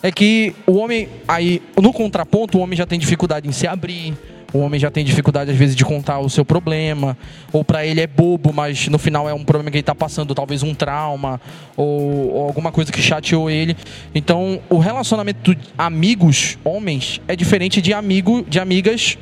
é 0.04 0.12
que 0.12 0.54
o 0.66 0.74
homem, 0.74 1.08
aí, 1.28 1.62
no 1.82 1.94
contraponto, 1.94 2.58
o 2.58 2.62
homem 2.62 2.76
já 2.76 2.86
tem 2.86 3.00
dificuldade 3.00 3.48
em 3.48 3.52
se 3.52 3.68
abrir. 3.68 4.14
O 4.54 4.60
homem 4.60 4.80
já 4.80 4.92
tem 4.92 5.06
dificuldade, 5.06 5.50
às 5.50 5.58
vezes, 5.58 5.76
de 5.76 5.86
contar 5.86 6.20
o 6.20 6.30
seu 6.30 6.44
problema. 6.44 7.18
Ou 7.54 7.64
para 7.64 7.86
ele 7.86 8.02
é 8.02 8.08
bobo, 8.08 8.52
mas 8.54 8.88
no 8.88 9.00
final 9.00 9.30
é 9.30 9.34
um 9.34 9.44
problema 9.46 9.72
que 9.72 9.78
ele 9.78 9.82
está 9.82 9.96
passando, 9.96 10.36
talvez 10.36 10.62
um 10.62 10.74
trauma, 10.74 11.40
ou, 11.78 12.34
ou, 12.34 12.48
alguma 12.48 12.72
coisa 12.72 12.92
que 12.92 13.02
chateou 13.02 13.50
ele. 13.50 13.78
Então, 14.14 14.60
o 14.70 14.78
relacionamento 14.78 15.56
de 15.56 15.62
amigos, 15.78 16.58
homens, 16.64 17.22
é 17.28 17.36
diferente 17.36 17.82
de 17.82 17.94
amigo, 17.94 18.46
de 18.48 18.60
amigas 18.60 19.18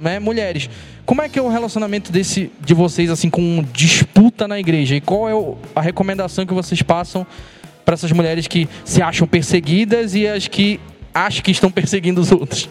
né, 0.00 0.18
mulheres. 0.18 0.68
Como 1.04 1.22
é 1.22 1.28
que 1.28 1.38
é 1.38 1.42
o 1.42 1.48
relacionamento 1.48 2.10
desse, 2.10 2.50
de 2.60 2.74
vocês 2.74 3.10
assim 3.10 3.30
com 3.30 3.64
disputa 3.72 4.48
na 4.48 4.58
igreja? 4.58 4.96
E 4.96 5.00
qual 5.00 5.28
é 5.28 5.56
a 5.76 5.80
recomendação 5.80 6.44
que 6.44 6.52
vocês 6.52 6.82
passam 6.82 7.24
para 7.84 7.94
essas 7.94 8.10
mulheres 8.10 8.48
que 8.48 8.68
se 8.84 9.00
acham 9.00 9.28
perseguidas 9.28 10.16
e 10.16 10.26
as 10.26 10.48
que 10.48 10.80
acham 11.14 11.42
que 11.42 11.52
estão 11.52 11.70
perseguindo 11.72 12.20
os 12.20 12.32
outros? 12.32 12.68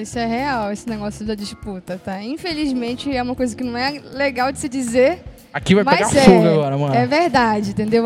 Isso 0.00 0.18
é 0.18 0.26
real, 0.26 0.72
esse 0.72 0.88
negócio 0.88 1.24
da 1.24 1.34
disputa, 1.34 2.00
tá? 2.02 2.22
Infelizmente 2.22 3.14
é 3.14 3.22
uma 3.22 3.34
coisa 3.34 3.56
que 3.56 3.64
não 3.64 3.76
é 3.76 4.00
legal 4.12 4.52
de 4.52 4.58
se 4.58 4.68
dizer. 4.68 5.22
Aqui 5.52 5.74
vai 5.74 5.84
pegar 5.84 6.14
é, 6.14 6.24
fogo 6.24 6.46
agora, 6.46 6.78
mano. 6.78 6.94
É 6.94 7.06
verdade, 7.06 7.70
entendeu? 7.70 8.04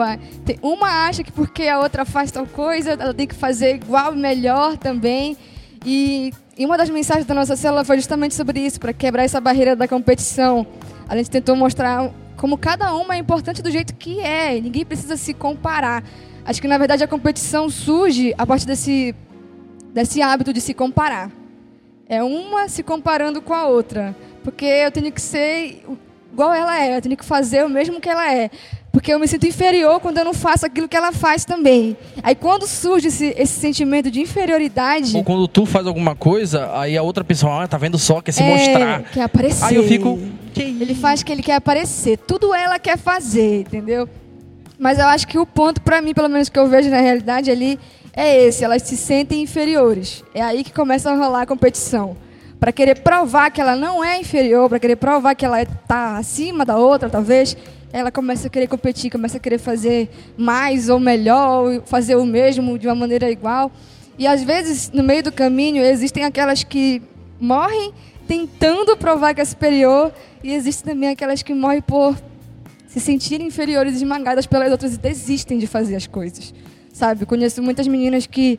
Uma 0.63 1.07
acha 1.07 1.23
que 1.23 1.33
porque 1.33 1.69
a 1.69 1.79
outra 1.81 2.05
faz 2.05 2.31
tal 2.31 2.47
coisa, 2.47 2.93
ela 2.93 3.13
tem 3.13 3.27
que 3.27 3.35
fazer 3.35 3.75
igual, 3.75 4.15
melhor 4.15 4.79
também. 4.79 5.37
E, 5.85 6.33
e 6.57 6.65
uma 6.65 6.79
das 6.79 6.89
mensagens 6.89 7.27
da 7.27 7.35
nossa 7.35 7.57
célula 7.57 7.85
foi 7.85 7.97
justamente 7.97 8.35
sobre 8.35 8.61
isso, 8.61 8.81
para 8.81 8.93
quebrar 8.93 9.25
essa 9.25 9.41
barreira 9.41 9.77
da 9.77 9.87
competição. 9.87 10.67
A 11.09 11.17
gente 11.17 11.29
tentou 11.29 11.55
mostrar 11.55 12.11
como 12.37 12.57
cada 12.57 12.95
uma 12.95 13.15
é 13.15 13.19
importante 13.19 13.63
do 13.63 13.71
jeito 13.71 13.95
que 13.95 14.21
é, 14.21 14.59
ninguém 14.61 14.85
precisa 14.85 15.17
se 15.17 15.35
comparar. 15.35 16.03
Acho 16.47 16.63
que 16.63 16.69
na 16.69 16.79
verdade 16.79 17.03
a 17.05 17.09
competição 17.09 17.69
surge 17.69 18.33
a 18.39 18.47
partir 18.47 18.67
desse, 18.67 19.15
desse 19.93 20.23
hábito 20.23 20.53
de 20.53 20.61
se 20.61 20.73
comparar. 20.73 21.31
É 22.09 22.23
uma 22.23 22.69
se 22.69 22.83
comparando 22.83 23.41
com 23.41 23.55
a 23.55 23.67
outra. 23.67 24.15
Porque 24.43 24.65
eu 24.65 24.91
tenho 24.91 25.11
que 25.11 25.21
ser 25.21 25.83
igual 26.33 26.53
ela 26.53 26.83
é, 26.83 26.97
eu 26.97 27.01
tenho 27.01 27.17
que 27.17 27.25
fazer 27.25 27.65
o 27.65 27.69
mesmo 27.69 28.01
que 28.01 28.09
ela 28.09 28.33
é. 28.33 28.51
Porque 28.93 29.13
eu 29.13 29.19
me 29.19 29.27
sinto 29.27 29.47
inferior 29.47 29.99
quando 30.01 30.19
eu 30.19 30.25
não 30.25 30.35
faço 30.35 30.67
aquilo 30.67 30.89
que 30.89 30.97
ela 30.97 31.13
faz 31.13 31.45
também. 31.45 31.97
Aí 32.23 32.35
quando 32.35 32.67
surge 32.67 33.09
esse, 33.09 33.35
esse 33.37 33.59
sentimento 33.59 34.11
de 34.11 34.21
inferioridade. 34.21 35.17
Ou 35.17 35.25
quando 35.25 35.49
tu 35.49 35.67
faz 35.67 35.87
alguma 35.87 36.15
coisa, 36.15 36.71
aí 36.79 36.97
a 36.97 37.03
outra 37.03 37.25
pessoa, 37.25 37.65
ah, 37.65 37.69
tá 37.69 37.77
vendo 37.77 37.99
só, 37.99 38.21
quer 38.21 38.33
se 38.33 38.43
é, 38.43 38.49
mostrar. 38.49 39.03
Quer 39.05 39.23
aparecer. 39.23 39.65
Aí 39.65 39.75
eu 39.77 39.85
fico. 39.85 40.19
Ele 40.57 40.95
faz 40.95 41.23
que 41.23 41.33
ele 41.33 41.43
quer 41.43 41.55
aparecer. 41.55 42.19
Tudo 42.19 42.55
ela 42.55 42.79
quer 42.79 42.97
fazer, 42.97 43.63
entendeu? 43.63 44.09
Mas 44.79 44.99
eu 44.99 45.07
acho 45.07 45.27
que 45.27 45.39
o 45.39 45.47
ponto, 45.47 45.81
para 45.81 46.01
mim, 46.01 46.15
pelo 46.15 46.29
menos 46.29 46.49
que 46.49 46.59
eu 46.59 46.69
vejo 46.69 46.91
na 46.91 47.01
realidade 47.01 47.51
ali, 47.51 47.73
é 47.73 47.79
esse. 48.17 48.65
Elas 48.65 48.83
se 48.83 48.97
sentem 48.97 49.43
inferiores. 49.43 50.23
É 50.35 50.43
aí 50.43 50.63
que 50.63 50.73
começa 50.73 51.11
a 51.11 51.17
rolar 51.17 51.43
a 51.43 51.47
competição. 51.47 52.17
Para 52.61 52.73
querer 52.73 53.01
provar 53.01 53.51
que 53.51 53.61
ela 53.61 53.77
não 53.77 54.03
é 54.03 54.19
inferior, 54.19 54.69
para 54.69 54.79
querer 54.79 54.97
provar 54.97 55.35
que 55.35 55.45
ela 55.45 55.63
está 55.63 56.17
acima 56.17 56.65
da 56.65 56.79
outra, 56.79 57.11
talvez, 57.11 57.57
ela 57.93 58.11
começa 58.11 58.47
a 58.47 58.51
querer 58.51 58.67
competir, 58.67 59.11
começa 59.11 59.37
a 59.37 59.41
querer 59.41 59.59
fazer 59.59 60.09
mais 60.37 60.89
ou 60.89 60.99
melhor, 60.99 61.83
fazer 61.85 62.17
o 62.17 62.25
mesmo 62.25 62.79
de 62.79 62.87
uma 62.87 62.95
maneira 62.95 63.31
igual. 63.31 63.71
E 64.19 64.27
às 64.27 64.43
vezes, 64.43 64.91
no 64.93 65.03
meio 65.03 65.23
do 65.23 65.33
caminho, 65.33 65.83
existem 65.85 66.25
aquelas 66.25 66.65
que 66.65 67.03
morrem 67.41 67.93
tentando 68.27 68.97
provar 68.97 69.35
que 69.35 69.41
é 69.41 69.45
superior, 69.45 70.13
e 70.43 70.55
existem 70.55 70.95
também 70.95 71.11
aquelas 71.11 71.43
que 71.43 71.53
morrem 71.53 71.83
por 71.83 72.17
se 72.87 73.01
sentirem 73.01 73.49
inferiores, 73.49 73.97
esmagadas 73.97 74.47
pelas 74.47 74.71
outras 74.71 74.95
e 74.95 74.99
desistem 74.99 75.59
de 75.59 75.67
fazer 75.67 75.97
as 75.97 76.07
coisas. 76.07 76.55
Sabe? 76.95 77.27
Conheço 77.27 77.61
muitas 77.61 77.89
meninas 77.89 78.25
que, 78.25 78.59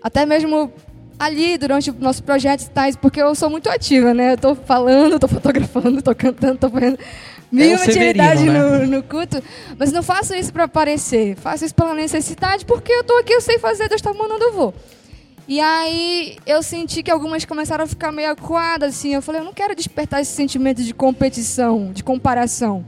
até 0.00 0.24
mesmo 0.24 0.72
ali 1.18 1.58
durante 1.58 1.90
o 1.90 1.96
nosso 1.98 2.22
projeto, 2.22 2.70
tais, 2.70 2.94
porque 2.94 3.20
eu 3.20 3.34
sou 3.34 3.50
muito 3.50 3.68
ativa, 3.68 4.14
né? 4.14 4.34
Eu 4.34 4.38
tô 4.38 4.54
falando, 4.54 5.18
tô 5.18 5.26
fotografando, 5.26 6.00
tô 6.00 6.14
cantando, 6.14 6.58
tô 6.58 6.70
fazendo 6.70 6.96
mil 7.50 7.76
é 7.76 7.82
atividades 7.82 8.44
né? 8.44 8.52
no, 8.52 8.86
no 8.86 9.02
culto. 9.02 9.42
Mas 9.76 9.90
não 9.90 10.00
faço 10.00 10.32
isso 10.32 10.52
para 10.52 10.64
aparecer. 10.64 11.34
Faço 11.34 11.64
isso 11.64 11.74
pela 11.74 11.92
necessidade, 11.92 12.64
porque 12.64 12.92
eu 12.92 13.02
tô 13.02 13.18
aqui, 13.18 13.32
eu 13.32 13.40
sei 13.40 13.58
fazer, 13.58 13.88
Deus 13.88 14.00
está 14.00 14.14
mandando, 14.14 14.44
eu 14.44 14.52
vou. 14.52 14.74
E 15.48 15.58
aí 15.58 16.36
eu 16.46 16.62
senti 16.62 17.02
que 17.02 17.10
algumas 17.10 17.44
começaram 17.44 17.82
a 17.82 17.88
ficar 17.88 18.12
meio 18.12 18.30
acuadas, 18.30 18.94
assim. 18.94 19.12
Eu 19.12 19.22
falei, 19.22 19.40
eu 19.40 19.44
não 19.44 19.52
quero 19.52 19.74
despertar 19.74 20.20
esse 20.20 20.30
sentimento 20.30 20.84
de 20.84 20.94
competição, 20.94 21.92
de 21.92 22.04
comparação. 22.04 22.84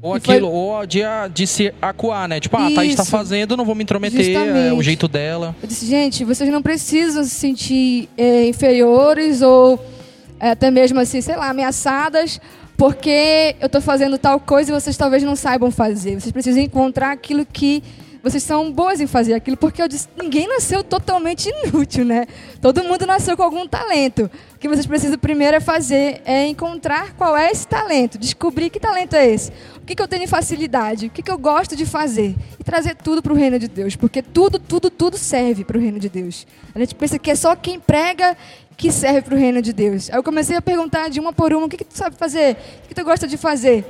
Ou 0.00 0.14
aquilo, 0.14 0.48
foi... 0.48 0.56
ou 0.56 0.86
de, 0.86 1.00
de 1.34 1.46
se 1.46 1.74
acuar, 1.82 2.28
né? 2.28 2.38
Tipo, 2.38 2.56
ah, 2.56 2.68
a 2.68 2.70
Thaís 2.70 2.90
está 2.90 3.04
fazendo, 3.04 3.56
não 3.56 3.64
vou 3.64 3.74
me 3.74 3.82
intrometer, 3.82 4.36
é 4.36 4.72
o 4.72 4.82
jeito 4.82 5.08
dela. 5.08 5.56
Eu 5.60 5.68
disse, 5.68 5.86
gente, 5.86 6.24
vocês 6.24 6.48
não 6.50 6.62
precisam 6.62 7.24
se 7.24 7.30
sentir 7.30 8.08
é, 8.16 8.46
inferiores 8.46 9.42
ou 9.42 9.78
é, 10.38 10.50
até 10.50 10.70
mesmo 10.70 11.00
assim, 11.00 11.20
sei 11.20 11.36
lá, 11.36 11.50
ameaçadas 11.50 12.40
porque 12.76 13.56
eu 13.60 13.66
estou 13.66 13.80
fazendo 13.80 14.16
tal 14.16 14.38
coisa 14.38 14.70
e 14.70 14.80
vocês 14.80 14.96
talvez 14.96 15.24
não 15.24 15.34
saibam 15.34 15.68
fazer. 15.68 16.20
Vocês 16.20 16.30
precisam 16.30 16.62
encontrar 16.62 17.10
aquilo 17.10 17.44
que 17.44 17.82
vocês 18.22 18.42
são 18.42 18.72
boas 18.72 19.00
em 19.00 19.06
fazer 19.06 19.34
aquilo, 19.34 19.56
porque 19.56 19.80
eu 19.80 19.88
disse, 19.88 20.08
ninguém 20.16 20.48
nasceu 20.48 20.82
totalmente 20.82 21.48
inútil, 21.64 22.04
né? 22.04 22.26
Todo 22.60 22.82
mundo 22.84 23.06
nasceu 23.06 23.36
com 23.36 23.42
algum 23.42 23.66
talento. 23.66 24.30
O 24.54 24.58
que 24.58 24.68
vocês 24.68 24.86
precisam 24.86 25.18
primeiro 25.18 25.56
é 25.56 25.60
fazer, 25.60 26.20
é 26.24 26.46
encontrar 26.46 27.14
qual 27.14 27.36
é 27.36 27.50
esse 27.50 27.66
talento, 27.66 28.18
descobrir 28.18 28.70
que 28.70 28.80
talento 28.80 29.14
é 29.14 29.28
esse. 29.28 29.52
O 29.76 29.80
que, 29.86 29.94
que 29.94 30.02
eu 30.02 30.08
tenho 30.08 30.26
facilidade, 30.28 31.06
o 31.06 31.10
que, 31.10 31.22
que 31.22 31.30
eu 31.30 31.38
gosto 31.38 31.76
de 31.76 31.86
fazer. 31.86 32.34
E 32.58 32.64
trazer 32.64 32.96
tudo 32.96 33.22
para 33.22 33.32
o 33.32 33.36
reino 33.36 33.58
de 33.58 33.68
Deus, 33.68 33.94
porque 33.94 34.22
tudo, 34.22 34.58
tudo, 34.58 34.90
tudo 34.90 35.16
serve 35.16 35.64
para 35.64 35.78
o 35.78 35.80
reino 35.80 35.98
de 35.98 36.08
Deus. 36.08 36.46
A 36.74 36.78
gente 36.78 36.94
pensa 36.94 37.18
que 37.18 37.30
é 37.30 37.34
só 37.34 37.54
quem 37.54 37.78
prega 37.78 38.36
que 38.76 38.92
serve 38.92 39.22
para 39.22 39.34
o 39.34 39.38
reino 39.38 39.60
de 39.60 39.72
Deus. 39.72 40.08
Aí 40.10 40.16
eu 40.16 40.22
comecei 40.22 40.56
a 40.56 40.62
perguntar 40.62 41.08
de 41.08 41.18
uma 41.18 41.32
por 41.32 41.52
uma, 41.52 41.66
o 41.66 41.68
que, 41.68 41.78
que 41.78 41.84
tu 41.84 41.96
sabe 41.96 42.16
fazer? 42.16 42.52
O 42.52 42.82
que, 42.82 42.88
que 42.88 42.94
tu 42.94 43.04
gosta 43.04 43.26
de 43.26 43.36
fazer? 43.36 43.84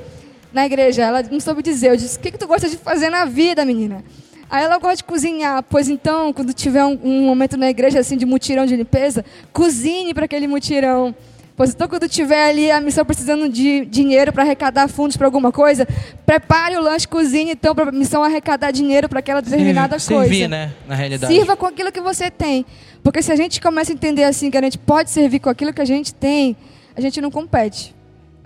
Na 0.51 0.65
igreja, 0.65 1.03
ela 1.03 1.23
não 1.23 1.39
soube 1.39 1.61
dizer. 1.61 1.91
Eu 1.91 1.97
disse, 1.97 2.17
o 2.17 2.19
que, 2.19 2.31
que 2.31 2.37
tu 2.37 2.47
gosta 2.47 2.67
de 2.67 2.77
fazer 2.77 3.09
na 3.09 3.25
vida, 3.25 3.63
menina? 3.63 4.03
Aí 4.49 4.63
ela 4.63 4.79
gosta 4.79 4.97
de 4.97 5.03
cozinhar. 5.03 5.63
Pois 5.63 5.87
então, 5.87 6.33
quando 6.33 6.53
tiver 6.53 6.83
um, 6.83 6.99
um 7.03 7.25
momento 7.25 7.55
na 7.55 7.69
igreja 7.69 7.99
assim 7.99 8.17
de 8.17 8.25
mutirão 8.25 8.65
de 8.65 8.75
limpeza, 8.75 9.23
cozinhe 9.53 10.13
para 10.13 10.25
aquele 10.25 10.47
mutirão. 10.47 11.13
Pois 11.55 11.71
então, 11.71 11.87
quando 11.87 12.07
tiver 12.07 12.49
ali 12.49 12.71
a 12.71 12.79
missão 12.79 13.05
precisando 13.05 13.49
de 13.49 13.85
dinheiro 13.85 14.31
para 14.31 14.43
arrecadar 14.43 14.87
fundos 14.87 15.17
para 15.17 15.27
alguma 15.27 15.51
coisa, 15.51 15.85
prepare 16.25 16.77
o 16.77 16.81
lanche, 16.81 17.05
cozinhe 17.07 17.51
então 17.51 17.75
para 17.75 17.89
a 17.89 17.91
missão 17.91 18.23
arrecadar 18.23 18.71
dinheiro 18.71 19.09
para 19.09 19.19
aquela 19.19 19.41
determinada 19.41 19.99
Servir, 19.99 20.15
coisa. 20.15 20.29
Servir, 20.33 20.47
né? 20.47 20.73
Na 20.87 20.95
realidade. 20.95 21.31
Sirva 21.33 21.57
com 21.57 21.65
aquilo 21.65 21.91
que 21.91 21.99
você 21.99 22.31
tem. 22.31 22.65
Porque 23.03 23.21
se 23.21 23.31
a 23.31 23.35
gente 23.35 23.61
começa 23.61 23.91
a 23.91 23.93
entender 23.93 24.23
assim 24.23 24.49
que 24.49 24.57
a 24.57 24.61
gente 24.61 24.77
pode 24.77 25.11
servir 25.11 25.39
com 25.39 25.49
aquilo 25.49 25.73
que 25.73 25.81
a 25.81 25.85
gente 25.85 26.13
tem, 26.13 26.55
a 26.95 27.01
gente 27.01 27.19
não 27.21 27.29
compete. 27.29 27.93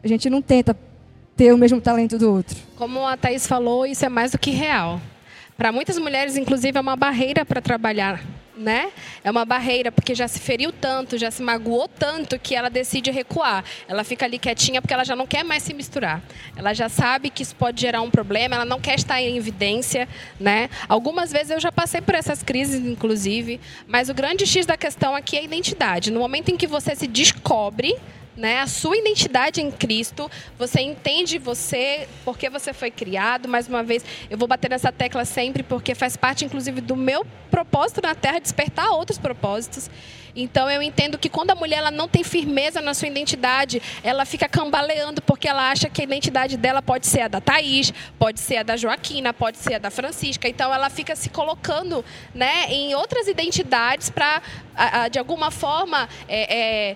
A 0.04 0.08
gente 0.08 0.28
não 0.30 0.42
tenta 0.42 0.76
ter 1.36 1.54
o 1.54 1.58
mesmo 1.58 1.82
talento 1.82 2.17
do 2.17 2.32
outro. 2.32 2.58
Como 2.76 3.06
a 3.06 3.17
Thaís 3.17 3.48
falou, 3.48 3.86
isso 3.86 4.06
é 4.06 4.10
mais 4.10 4.32
do 4.32 4.38
que 4.38 4.52
real. 4.52 5.02
Para 5.58 5.72
muitas 5.72 5.98
mulheres, 5.98 6.36
inclusive, 6.38 6.78
é 6.78 6.82
uma 6.82 6.96
barreira 6.96 7.46
para 7.46 7.62
trabalhar 7.62 8.19
né? 8.56 8.91
É 9.24 9.32
uma 9.32 9.46
barreira 9.46 9.91
porque 9.91 10.13
já 10.13 10.28
se 10.28 10.39
feriu 10.39 10.72
tanto, 10.72 11.17
já 11.17 11.32
se 11.32 11.41
magoou 11.41 11.88
tanto 11.88 12.38
que 12.39 12.56
ela 12.56 12.69
decide 12.69 13.12
recuar. 13.12 13.63
Ela 13.88 14.04
fica 14.04 14.26
ali 14.26 14.38
quietinha 14.38 14.82
porque 14.82 14.93
ela 14.93 15.04
já 15.04 15.15
não 15.15 15.26
quer 15.26 15.43
mais 15.43 15.63
se 15.63 15.74
misturar. 15.74 16.22
Ela 16.56 16.74
já 16.74 16.89
sabe 16.89 17.30
que 17.30 17.43
isso 17.43 17.56
pode 17.56 17.82
gerar 17.82 18.02
um 18.02 18.10
problema, 18.10 18.56
ela 18.56 18.65
não 18.65 18.80
quer 18.80 18.96
estar 18.96 19.22
em 19.22 19.38
evidência, 19.38 20.08
né? 20.39 20.69
Algumas 20.88 21.32
vezes 21.32 21.52
eu 21.52 21.60
já 21.60 21.72
passei 21.72 22.02
por 22.02 22.15
essas 22.15 22.43
crises, 22.43 22.86
inclusive, 22.86 23.60
mas 23.88 24.10
o 24.10 24.13
grande 24.13 24.46
X 24.46 24.65
da 24.65 24.78
questão 24.78 25.15
aqui 25.15 25.38
é 25.38 25.39
a 25.39 25.43
identidade. 25.43 26.12
No 26.12 26.19
momento 26.19 26.50
em 26.50 26.58
que 26.58 26.67
você 26.67 26.96
se 26.96 27.08
descobre, 27.08 27.96
né? 28.36 28.60
A 28.60 28.67
sua 28.67 28.98
identidade 28.98 29.62
em 29.62 29.72
Cristo, 29.72 30.30
você 30.58 30.82
entende 30.82 31.38
você, 31.38 32.08
porque 32.26 32.50
você 32.50 32.74
foi 32.74 32.91
criado. 32.91 33.48
Mais 33.48 33.67
uma 33.67 33.84
vez, 33.84 34.04
eu 34.30 34.38
vou 34.38 34.48
bater 34.48 34.69
nessa 34.69 34.91
tecla 34.91 35.26
sempre, 35.26 35.63
porque 35.63 35.93
faz 35.96 36.17
parte, 36.17 36.46
inclusive, 36.46 36.82
do 36.82 36.96
meu 36.96 37.26
propósito 37.50 38.02
na 38.02 38.15
Terra 38.15 38.39
despertar 38.39 38.89
outros 38.91 39.17
propósitos. 39.17 39.89
Então 40.36 40.69
eu 40.69 40.82
entendo 40.82 41.17
que 41.17 41.30
quando 41.30 41.52
a 41.52 41.56
mulher 41.56 41.78
ela 41.78 41.91
não 41.91 42.08
tem 42.08 42.24
firmeza 42.24 42.82
na 42.82 42.93
sua 42.93 43.08
identidade, 43.08 43.82
ela 44.04 44.26
fica 44.26 44.50
cambaleando 44.50 45.22
porque 45.22 45.48
ela 45.48 45.69
acha 45.69 45.89
que 45.89 46.02
a 46.02 46.04
identidade 46.04 46.58
dela 46.58 46.82
pode 46.82 47.06
ser 47.06 47.22
a 47.22 47.28
da 47.28 47.39
Thaís, 47.39 47.93
pode 48.17 48.39
ser 48.39 48.58
a 48.58 48.63
da 48.63 48.76
Joaquina, 48.76 49.34
pode 49.34 49.58
ser 49.58 49.76
a 49.76 49.80
da 49.80 49.91
Francisca. 49.91 50.48
Então 50.48 50.74
ela 50.74 50.89
fica 50.89 51.15
se 51.15 51.30
colocando 51.30 52.04
né, 52.34 52.65
em 52.69 52.96
outras 52.96 53.28
identidades 53.28 54.10
para, 54.10 54.41
de 55.12 55.19
alguma 55.19 55.52
forma, 55.52 56.10
é, 56.28 56.89
é, 56.91 56.96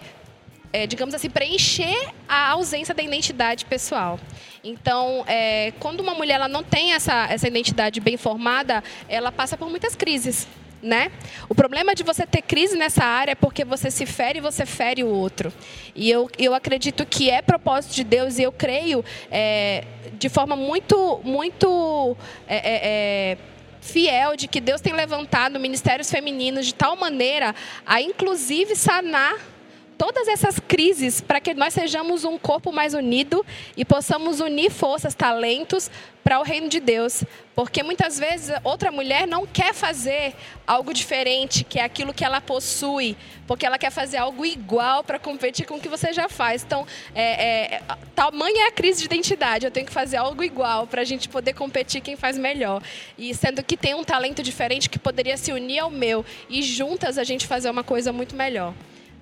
é, 0.78 0.86
digamos 0.86 1.16
assim, 1.16 1.28
preencher 1.28 2.14
a 2.30 2.50
ausência 2.52 2.94
da 2.94 3.02
identidade 3.02 3.66
pessoal. 3.66 4.20
Então, 4.64 5.24
é, 5.28 5.74
quando 5.80 6.02
uma 6.02 6.14
mulher 6.14 6.36
ela 6.36 6.48
não 6.48 6.62
tem 6.62 6.94
essa, 6.94 7.26
essa 7.32 7.48
identidade 7.48 8.00
bem 8.00 8.16
formada, 8.16 8.84
ela 9.10 9.32
passa 9.32 9.58
por 9.58 9.68
muitas 9.70 9.96
crises. 9.96 10.48
Né? 10.80 11.12
O 11.50 11.56
problema 11.56 11.96
de 11.96 12.04
você 12.04 12.28
ter 12.28 12.44
crise 12.44 12.78
nessa 12.78 13.04
área 13.04 13.32
é 13.32 13.36
porque 13.36 13.66
você 13.66 13.90
se 13.90 14.06
fere 14.06 14.38
e 14.38 14.42
você 14.42 14.64
fere 14.64 15.04
o 15.04 15.08
outro. 15.08 15.52
E 15.96 16.12
eu, 16.12 16.30
eu 16.38 16.54
acredito 16.54 17.04
que 17.04 17.32
é 17.32 17.42
propósito 17.42 17.96
de 17.96 18.04
Deus 18.04 18.38
e 18.38 18.44
eu 18.44 18.52
creio 18.52 19.04
é, 19.32 19.84
de 20.20 20.30
forma 20.30 20.56
muito, 20.56 21.20
muito 21.24 22.16
é, 22.48 22.58
é, 22.58 22.80
é 22.84 23.38
fiel 23.82 24.36
de 24.36 24.48
que 24.48 24.62
Deus 24.62 24.80
tem 24.80 24.94
levantado 24.94 25.60
ministérios 25.60 26.12
femininos 26.12 26.68
de 26.68 26.76
tal 26.76 26.96
maneira 26.96 27.56
a 27.84 28.00
inclusive 28.00 28.76
sanar 28.76 29.57
todas 29.98 30.28
essas 30.28 30.60
crises 30.60 31.20
para 31.20 31.42
que 31.42 31.54
nós 31.54 31.74
sejamos 31.74 32.24
um 32.24 32.38
corpo 32.38 32.72
mais 32.72 32.94
unido 32.94 33.46
e 33.76 33.84
possamos 33.84 34.40
unir 34.40 34.70
forças, 34.70 35.16
talentos 35.16 35.90
para 36.24 36.40
o 36.40 36.44
reino 36.44 36.70
de 36.70 36.80
Deus. 36.80 37.24
Porque 37.56 37.82
muitas 37.82 38.20
vezes 38.20 38.56
outra 38.64 38.92
mulher 38.92 39.26
não 39.26 39.48
quer 39.48 39.74
fazer 39.74 40.36
algo 40.68 40.94
diferente, 40.94 41.64
que 41.64 41.80
é 41.80 41.84
aquilo 41.84 42.14
que 42.14 42.24
ela 42.24 42.40
possui, 42.40 43.18
porque 43.48 43.66
ela 43.66 43.80
quer 43.80 43.90
fazer 43.90 44.18
algo 44.18 44.46
igual 44.46 45.04
para 45.04 45.18
competir 45.18 45.66
com 45.66 45.76
o 45.76 45.80
que 45.80 45.90
você 45.90 46.14
já 46.14 46.30
faz. 46.30 46.64
Então, 46.64 46.86
é, 47.16 47.78
é, 47.78 47.82
tamanha 48.14 48.66
é 48.66 48.68
a 48.68 48.72
crise 48.72 49.00
de 49.00 49.06
identidade. 49.06 49.66
Eu 49.66 49.72
tenho 49.72 49.88
que 49.88 49.94
fazer 49.94 50.18
algo 50.18 50.44
igual 50.44 50.86
para 50.86 51.02
a 51.02 51.06
gente 51.06 51.28
poder 51.28 51.54
competir 51.54 52.02
quem 52.02 52.16
faz 52.16 52.38
melhor. 52.38 52.84
E 53.18 53.34
sendo 53.34 53.64
que 53.64 53.76
tem 53.76 53.96
um 53.96 54.04
talento 54.04 54.44
diferente 54.44 54.90
que 54.90 55.00
poderia 55.00 55.38
se 55.38 55.52
unir 55.52 55.80
ao 55.80 55.90
meu 55.90 56.24
e 56.50 56.62
juntas 56.62 57.18
a 57.18 57.24
gente 57.24 57.48
fazer 57.48 57.70
uma 57.70 57.84
coisa 57.84 58.12
muito 58.12 58.36
melhor. 58.36 58.74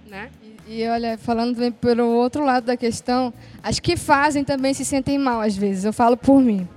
Né? 0.10 0.30
E 0.68 0.88
olha, 0.88 1.18
falando 1.18 1.54
também 1.54 1.72
pelo 1.72 2.06
outro 2.08 2.44
lado 2.44 2.66
da 2.66 2.78
questão, 2.78 3.34
as 3.62 3.80
que 3.80 3.96
fazem 3.96 4.44
também 4.44 4.74
se 4.74 4.86
sentem 4.86 5.18
mal 5.18 5.42
às 5.42 5.56
vezes. 5.56 5.86
Eu 5.86 5.94
falo 5.94 6.18
por 6.18 6.42
mim. 6.42 6.68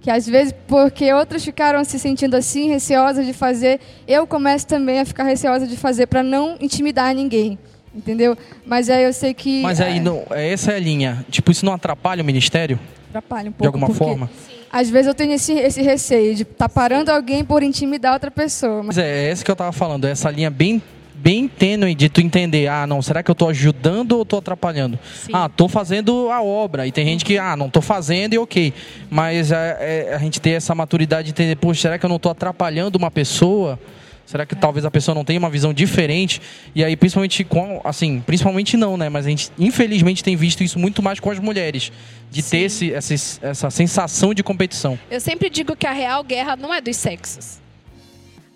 Que 0.00 0.10
às 0.10 0.26
vezes, 0.26 0.54
porque 0.66 1.12
outras 1.12 1.44
ficaram 1.44 1.82
se 1.82 1.98
sentindo 1.98 2.36
assim, 2.36 2.68
receosas 2.68 3.24
de 3.26 3.32
fazer, 3.32 3.80
eu 4.06 4.26
começo 4.26 4.66
também 4.66 5.00
a 5.00 5.04
ficar 5.04 5.24
receosa 5.24 5.66
de 5.66 5.76
fazer 5.76 6.06
para 6.06 6.22
não 6.22 6.56
intimidar 6.60 7.14
ninguém. 7.14 7.58
Entendeu? 7.94 8.36
Mas 8.66 8.90
aí 8.90 9.04
eu 9.04 9.12
sei 9.12 9.32
que. 9.32 9.62
Mas 9.62 9.80
aí, 9.80 9.98
é, 9.98 10.00
não, 10.00 10.24
essa 10.30 10.72
é 10.72 10.76
a 10.76 10.80
linha. 10.80 11.24
Tipo, 11.30 11.52
isso 11.52 11.64
não 11.64 11.72
atrapalha 11.72 12.22
o 12.22 12.24
ministério? 12.24 12.78
Atrapalha 13.08 13.48
um 13.48 13.52
pouco. 13.52 13.62
De 13.62 13.66
alguma 13.66 13.94
forma? 13.94 14.28
Às 14.70 14.90
vezes 14.90 15.06
eu 15.06 15.14
tenho 15.14 15.32
esse, 15.32 15.52
esse 15.52 15.80
receio 15.80 16.34
de 16.34 16.42
estar 16.42 16.68
tá 16.68 16.68
parando 16.68 17.12
alguém 17.12 17.44
por 17.44 17.62
intimidar 17.62 18.12
outra 18.12 18.30
pessoa. 18.30 18.82
Mas 18.82 18.98
é, 18.98 19.06
é 19.06 19.30
essa 19.30 19.44
que 19.44 19.50
eu 19.50 19.54
estava 19.54 19.70
falando, 19.70 20.04
essa 20.04 20.28
linha 20.30 20.50
bem 20.50 20.82
bem 21.24 21.48
tênue 21.48 21.94
de 21.94 22.10
tu 22.10 22.20
entender, 22.20 22.68
ah, 22.68 22.86
não, 22.86 23.00
será 23.00 23.22
que 23.22 23.30
eu 23.30 23.32
estou 23.32 23.48
ajudando 23.48 24.12
ou 24.12 24.22
estou 24.24 24.38
atrapalhando? 24.40 24.98
Sim. 25.14 25.32
Ah, 25.32 25.46
estou 25.46 25.70
fazendo 25.70 26.30
a 26.30 26.42
obra. 26.42 26.86
E 26.86 26.92
tem 26.92 27.06
gente 27.06 27.24
que, 27.24 27.38
ah, 27.38 27.56
não 27.56 27.68
estou 27.68 27.80
fazendo 27.80 28.34
e 28.34 28.38
ok. 28.38 28.74
Mas 29.08 29.50
é, 29.50 29.78
é, 30.10 30.14
a 30.14 30.18
gente 30.18 30.38
ter 30.38 30.50
essa 30.50 30.74
maturidade 30.74 31.24
de 31.24 31.30
entender, 31.30 31.56
poxa, 31.56 31.80
será 31.80 31.98
que 31.98 32.04
eu 32.04 32.10
não 32.10 32.16
estou 32.16 32.30
atrapalhando 32.30 32.98
uma 32.98 33.10
pessoa? 33.10 33.80
Será 34.26 34.44
que 34.44 34.54
é. 34.54 34.58
talvez 34.58 34.84
a 34.84 34.90
pessoa 34.90 35.14
não 35.14 35.24
tenha 35.24 35.38
uma 35.38 35.48
visão 35.48 35.72
diferente? 35.72 36.42
E 36.74 36.84
aí, 36.84 36.94
principalmente 36.94 37.42
com, 37.42 37.80
assim, 37.84 38.22
principalmente 38.26 38.76
não, 38.76 38.98
né? 38.98 39.08
Mas 39.08 39.24
a 39.24 39.30
gente, 39.30 39.50
infelizmente, 39.58 40.22
tem 40.22 40.36
visto 40.36 40.62
isso 40.62 40.78
muito 40.78 41.02
mais 41.02 41.20
com 41.20 41.30
as 41.30 41.38
mulheres. 41.38 41.90
De 42.30 42.42
Sim. 42.42 42.50
ter 42.50 42.62
esse, 42.64 42.92
essa, 42.92 43.14
essa 43.40 43.70
sensação 43.70 44.34
de 44.34 44.42
competição. 44.42 44.98
Eu 45.10 45.22
sempre 45.22 45.48
digo 45.48 45.74
que 45.74 45.86
a 45.86 45.92
real 45.92 46.22
guerra 46.22 46.54
não 46.54 46.72
é 46.72 46.82
dos 46.82 46.96
sexos. 46.96 47.63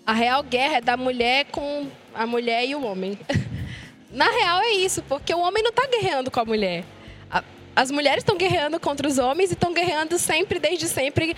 A 0.09 0.11
real 0.11 0.41
guerra 0.41 0.77
é 0.77 0.81
da 0.81 0.97
mulher 0.97 1.45
com 1.51 1.85
a 2.15 2.25
mulher 2.25 2.65
e 2.65 2.73
o 2.73 2.83
homem. 2.83 3.15
Na 4.09 4.25
real 4.25 4.59
é 4.59 4.71
isso, 4.71 5.03
porque 5.03 5.31
o 5.31 5.37
homem 5.37 5.61
não 5.61 5.69
está 5.69 5.85
guerreando 5.85 6.31
com 6.31 6.39
a 6.39 6.45
mulher. 6.45 6.83
As 7.79 7.89
mulheres 7.91 8.23
estão 8.23 8.35
guerreando 8.35 8.77
contra 8.77 9.07
os 9.07 9.17
homens 9.17 9.51
e 9.51 9.53
estão 9.53 9.73
guerreando 9.73 10.19
sempre, 10.19 10.59
desde 10.59 10.85
sempre, 10.85 11.33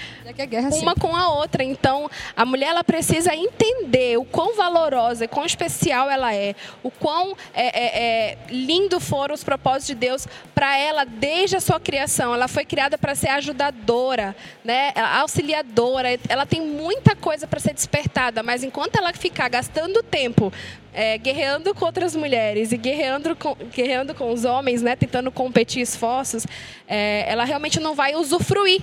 uma 0.82 0.96
com 0.96 1.16
a 1.16 1.30
outra. 1.30 1.64
Então, 1.64 2.10
a 2.36 2.44
mulher 2.44 2.70
ela 2.70 2.84
precisa 2.84 3.36
entender 3.36 4.18
o 4.18 4.26
quão 4.26 4.56
valorosa, 4.56 5.28
quão 5.28 5.46
especial 5.46 6.10
ela 6.10 6.34
é, 6.34 6.56
o 6.82 6.90
quão 6.90 7.38
é, 7.54 7.68
é, 7.68 8.04
é, 8.04 8.38
lindo 8.50 9.00
foram 9.00 9.36
os 9.36 9.44
propósitos 9.44 9.86
de 9.86 9.94
Deus 9.94 10.28
para 10.56 10.76
ela 10.76 11.06
desde 11.06 11.58
a 11.58 11.62
sua 11.62 11.80
criação. 11.80 12.34
Ela 12.34 12.48
foi 12.48 12.66
criada 12.66 12.98
para 12.98 13.14
ser 13.14 13.30
ajudadora, 13.30 14.36
né? 14.64 14.94
auxiliadora. 15.20 16.08
Ela 16.28 16.48
tem 16.48 16.60
muita 16.60 17.16
coisa 17.16 17.46
para 17.46 17.60
ser 17.60 17.76
despertada, 17.76 18.42
mas 18.42 18.64
enquanto 18.64 18.96
ela 18.96 19.14
ficar 19.14 19.48
gastando 19.48 20.02
tempo 20.02 20.52
é, 20.94 21.18
guerreando 21.18 21.74
com 21.74 21.86
outras 21.86 22.16
mulheres 22.16 22.72
e 22.72 22.78
guerreando 22.78 23.36
com, 23.36 23.56
guerreando 23.74 24.14
com 24.14 24.32
os 24.32 24.46
homens, 24.46 24.82
né, 24.82 24.96
tentando 24.96 25.32
competir 25.32 25.82
esforços, 25.82 26.46
é, 26.88 27.26
ela 27.28 27.44
realmente 27.46 27.80
não 27.80 27.96
vai 27.96 28.16
usufruir. 28.16 28.82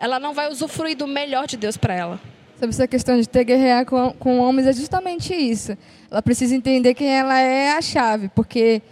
Ela 0.00 0.20
não 0.20 0.32
vai 0.32 0.48
usufruir 0.50 0.96
do 0.96 1.06
melhor 1.06 1.46
de 1.46 1.56
Deus 1.56 1.76
para 1.76 1.94
ela. 1.94 2.20
Sobre 2.54 2.70
essa 2.70 2.86
questão 2.86 3.18
de 3.20 3.28
ter 3.28 3.44
guerrear 3.44 3.84
com, 3.84 4.12
com 4.12 4.38
homens, 4.38 4.66
é 4.66 4.72
justamente 4.72 5.34
isso. 5.34 5.76
Ela 6.10 6.22
precisa 6.22 6.54
entender 6.54 6.94
quem 6.94 7.08
ela 7.08 7.38
é 7.38 7.72
a 7.72 7.82
chave, 7.82 8.28
porque 8.28 8.82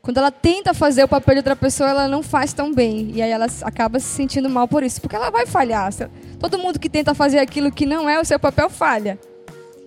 quando 0.00 0.18
ela 0.18 0.30
tenta 0.30 0.74
fazer 0.74 1.04
o 1.04 1.08
papel 1.08 1.34
de 1.34 1.38
outra 1.38 1.56
pessoa, 1.56 1.88
ela 1.88 2.08
não 2.08 2.22
faz 2.22 2.52
tão 2.52 2.72
bem. 2.72 3.10
E 3.14 3.22
aí 3.22 3.30
ela 3.30 3.46
acaba 3.62 3.98
se 3.98 4.06
sentindo 4.06 4.50
mal 4.50 4.68
por 4.68 4.82
isso, 4.82 5.00
porque 5.00 5.16
ela 5.16 5.30
vai 5.30 5.46
falhar. 5.46 5.90
Todo 6.38 6.58
mundo 6.58 6.78
que 6.78 6.90
tenta 6.90 7.14
fazer 7.14 7.38
aquilo 7.38 7.72
que 7.72 7.86
não 7.86 8.08
é 8.08 8.20
o 8.20 8.24
seu 8.24 8.38
papel 8.38 8.68
falha. 8.68 9.18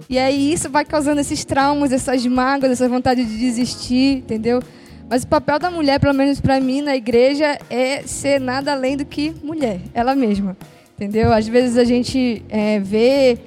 E 0.09 0.17
aí 0.17 0.53
isso 0.53 0.69
vai 0.69 0.85
causando 0.85 1.19
esses 1.19 1.43
traumas, 1.43 1.91
essas 1.91 2.25
mágoas, 2.25 2.71
essa 2.71 2.87
vontade 2.87 3.25
de 3.25 3.37
desistir, 3.37 4.17
entendeu? 4.17 4.61
Mas 5.09 5.23
o 5.23 5.27
papel 5.27 5.57
da 5.57 5.71
mulher, 5.71 5.99
pelo 5.99 6.13
menos 6.13 6.41
para 6.41 6.59
mim 6.59 6.81
na 6.81 6.95
igreja, 6.95 7.57
é 7.69 8.01
ser 8.03 8.39
nada 8.39 8.73
além 8.73 8.97
do 8.97 9.05
que 9.05 9.33
mulher, 9.41 9.79
ela 9.93 10.13
mesma, 10.13 10.55
entendeu? 10.95 11.31
Às 11.31 11.47
vezes 11.47 11.77
a 11.77 11.83
gente 11.83 12.43
é, 12.49 12.79
vê. 12.79 13.37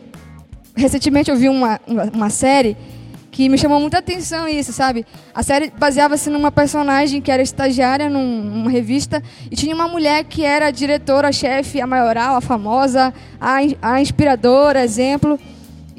Recentemente 0.75 1.31
eu 1.31 1.37
vi 1.37 1.49
uma, 1.49 1.79
uma, 2.15 2.31
série 2.31 2.77
que 3.31 3.49
me 3.49 3.59
chamou 3.59 3.79
muita 3.79 3.99
atenção 3.99 4.49
isso, 4.49 4.73
sabe? 4.73 5.05
A 5.35 5.43
série 5.43 5.71
baseava-se 5.79 6.31
numa 6.31 6.51
personagem 6.51 7.21
que 7.21 7.31
era 7.31 7.43
estagiária 7.43 8.09
num, 8.09 8.43
numa 8.43 8.71
revista 8.71 9.23
e 9.51 9.57
tinha 9.57 9.75
uma 9.75 9.89
mulher 9.89 10.25
que 10.25 10.43
era 10.43 10.69
a 10.69 10.71
diretora, 10.71 11.29
a 11.29 11.33
chefe, 11.33 11.81
a 11.81 11.87
maioral, 11.87 12.37
a 12.37 12.41
famosa, 12.41 13.13
a, 13.39 13.59
a 13.83 14.01
inspiradora, 14.01 14.83
exemplo. 14.83 15.39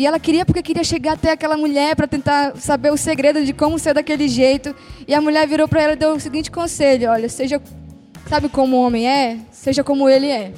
E 0.02 0.06
ela 0.08 0.20
queria 0.20 0.44
porque 0.44 0.64
queria 0.64 0.84
chegar 0.84 1.14
até 1.14 1.32
aquela 1.32 1.56
mulher 1.56 1.96
para 1.96 2.08
tentar 2.08 2.56
saber 2.56 2.92
o 2.92 2.98
segredo 2.98 3.46
de 3.46 3.54
como 3.54 3.78
ser 3.78 3.94
daquele 3.94 4.28
jeito. 4.28 4.76
E 5.08 5.14
a 5.14 5.22
mulher 5.22 5.48
virou 5.48 5.68
para 5.68 5.84
ela 5.84 5.94
e 5.94 5.96
deu 5.96 6.14
o 6.16 6.20
seguinte 6.20 6.50
conselho: 6.50 7.12
olha, 7.12 7.30
seja, 7.30 7.62
sabe 8.28 8.50
como 8.50 8.78
o 8.78 8.82
homem 8.82 9.08
é? 9.08 9.38
Seja 9.52 9.84
como 9.84 10.10
ele 10.10 10.26
é. 10.26 10.54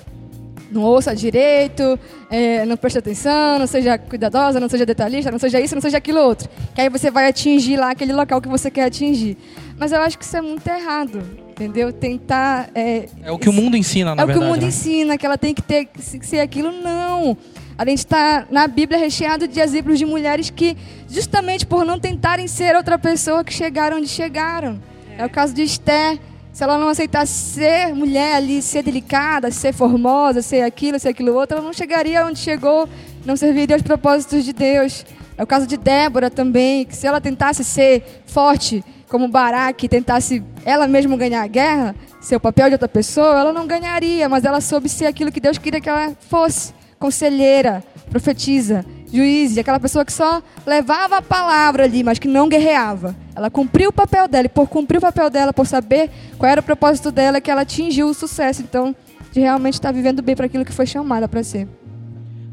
Não 0.72 0.84
ouça 0.84 1.14
direito, 1.14 2.00
é, 2.32 2.66
não 2.66 2.78
preste 2.78 3.00
atenção, 3.00 3.60
não 3.60 3.68
seja 3.68 3.98
cuidadosa, 3.98 4.62
não 4.62 4.70
seja 4.70 4.86
detalhista, 4.86 5.30
não 5.30 5.38
seja 5.38 5.60
isso, 5.60 5.76
não 5.76 5.82
seja 5.82 5.98
aquilo 5.98 6.22
outro. 6.22 6.48
Que 6.74 6.80
aí 6.80 6.88
você 6.88 7.12
vai 7.12 7.28
atingir 7.28 7.76
lá 7.76 7.92
aquele 7.92 8.14
local 8.14 8.40
que 8.40 8.48
você 8.48 8.72
quer 8.72 8.86
atingir. 8.86 9.38
Mas 9.78 9.92
eu 9.92 10.00
acho 10.00 10.18
que 10.18 10.24
isso 10.24 10.38
é 10.38 10.42
muito 10.42 10.66
errado, 10.66 11.22
entendeu? 11.50 11.92
Tentar. 11.92 12.70
É, 12.74 13.10
é 13.22 13.30
o 13.30 13.38
que 13.38 13.50
o 13.50 13.54
mundo 13.54 13.76
ensina, 13.76 14.16
na 14.16 14.24
é 14.24 14.26
verdade. 14.26 14.32
É 14.32 14.38
o 14.38 14.40
que 14.40 14.46
o 14.46 14.54
mundo 14.54 14.62
né? 14.62 14.70
ensina, 14.70 15.18
que 15.18 15.26
ela 15.26 15.38
tem 15.38 15.54
que 15.54 15.62
ter 15.62 15.84
que 15.84 16.26
ser 16.26 16.40
aquilo. 16.40 16.72
Não. 16.72 17.38
A 17.78 17.86
gente 17.86 18.00
está 18.00 18.46
na 18.52 18.68
Bíblia 18.68 19.00
recheado 19.00 19.48
de 19.48 19.60
exemplos 19.60 19.98
de 19.98 20.06
mulheres 20.06 20.50
que, 20.50 20.78
justamente 21.10 21.66
por 21.66 21.84
não 21.84 22.00
tentarem 22.00 22.48
ser 22.48 22.76
outra 22.76 23.00
pessoa, 23.00 23.44
que 23.44 23.54
chegaram 23.54 23.98
onde 23.98 24.08
chegaram. 24.08 24.80
É, 25.18 25.24
é 25.24 25.26
o 25.26 25.30
caso 25.30 25.54
de 25.54 25.64
Esther. 25.64 26.20
Se 26.52 26.64
ela 26.64 26.78
não 26.78 26.88
aceitasse 26.88 27.34
ser 27.34 27.96
mulher 27.96 28.36
ali, 28.36 28.62
ser 28.62 28.84
delicada, 28.84 29.50
ser 29.50 29.74
formosa, 29.74 30.44
ser 30.44 30.62
aquilo, 30.62 31.00
ser 31.00 31.10
aquilo 31.10 31.34
outro, 31.34 31.58
ela 31.58 31.66
não 31.66 31.74
chegaria 31.74 32.24
onde 32.24 32.38
chegou, 32.38 32.88
não 33.26 33.36
serviria 33.36 33.76
aos 33.76 33.82
propósitos 33.82 34.46
de 34.46 34.54
Deus. 34.54 35.04
É 35.36 35.42
o 35.42 35.48
caso 35.48 35.66
de 35.66 35.78
Débora 35.78 36.30
também, 36.30 36.86
que 36.86 36.96
se 36.96 37.08
ela 37.08 37.20
tentasse 37.20 37.64
ser 37.64 38.22
forte 38.28 38.84
como 39.10 39.28
Baraque, 39.28 39.88
tentasse 39.88 40.44
ela 40.64 40.88
mesma 40.88 41.18
ganhar 41.18 41.42
a 41.42 41.48
guerra, 41.48 41.96
ser 42.22 42.36
o 42.36 42.40
papel 42.40 42.68
de 42.68 42.74
outra 42.74 42.88
pessoa, 42.88 43.40
ela 43.40 43.52
não 43.52 43.66
ganharia, 43.66 44.30
mas 44.30 44.46
ela 44.46 44.62
soube 44.62 44.88
ser 44.88 45.08
aquilo 45.08 45.32
que 45.32 45.40
Deus 45.40 45.58
queria 45.58 45.82
que 45.82 45.90
ela 45.90 46.16
fosse, 46.30 46.74
conselheira, 47.04 47.84
profetisa, 48.10 48.86
juiz, 49.12 49.58
aquela 49.58 49.78
pessoa 49.78 50.06
que 50.06 50.14
só 50.14 50.42
levava 50.66 51.18
a 51.18 51.22
palavra 51.22 51.84
ali, 51.84 52.02
mas 52.02 52.18
que 52.18 52.30
não 52.30 52.48
guerreava. 52.48 53.14
Ela 53.36 53.50
cumpriu 53.50 53.90
o 53.90 53.94
papel 53.94 54.26
dela, 54.26 54.46
e 54.46 54.50
por 54.50 54.70
cumprir 54.70 55.00
o 55.00 55.02
papel 55.02 55.30
dela, 55.30 55.52
por 55.52 55.68
saber 55.68 56.10
qual 56.38 56.50
era 56.50 56.62
o 56.62 56.64
propósito 56.64 57.12
dela, 57.12 57.42
que 57.42 57.52
ela 57.52 57.64
atingiu 57.64 58.08
o 58.08 58.14
sucesso. 58.14 58.62
Então, 58.62 58.96
de 59.34 59.42
realmente 59.42 59.74
estar 59.74 59.92
vivendo 59.92 60.22
bem 60.22 60.34
para 60.34 60.46
aquilo 60.46 60.64
que 60.64 60.72
foi 60.72 60.86
chamada 60.86 61.28
para 61.28 61.44
ser. 61.44 61.68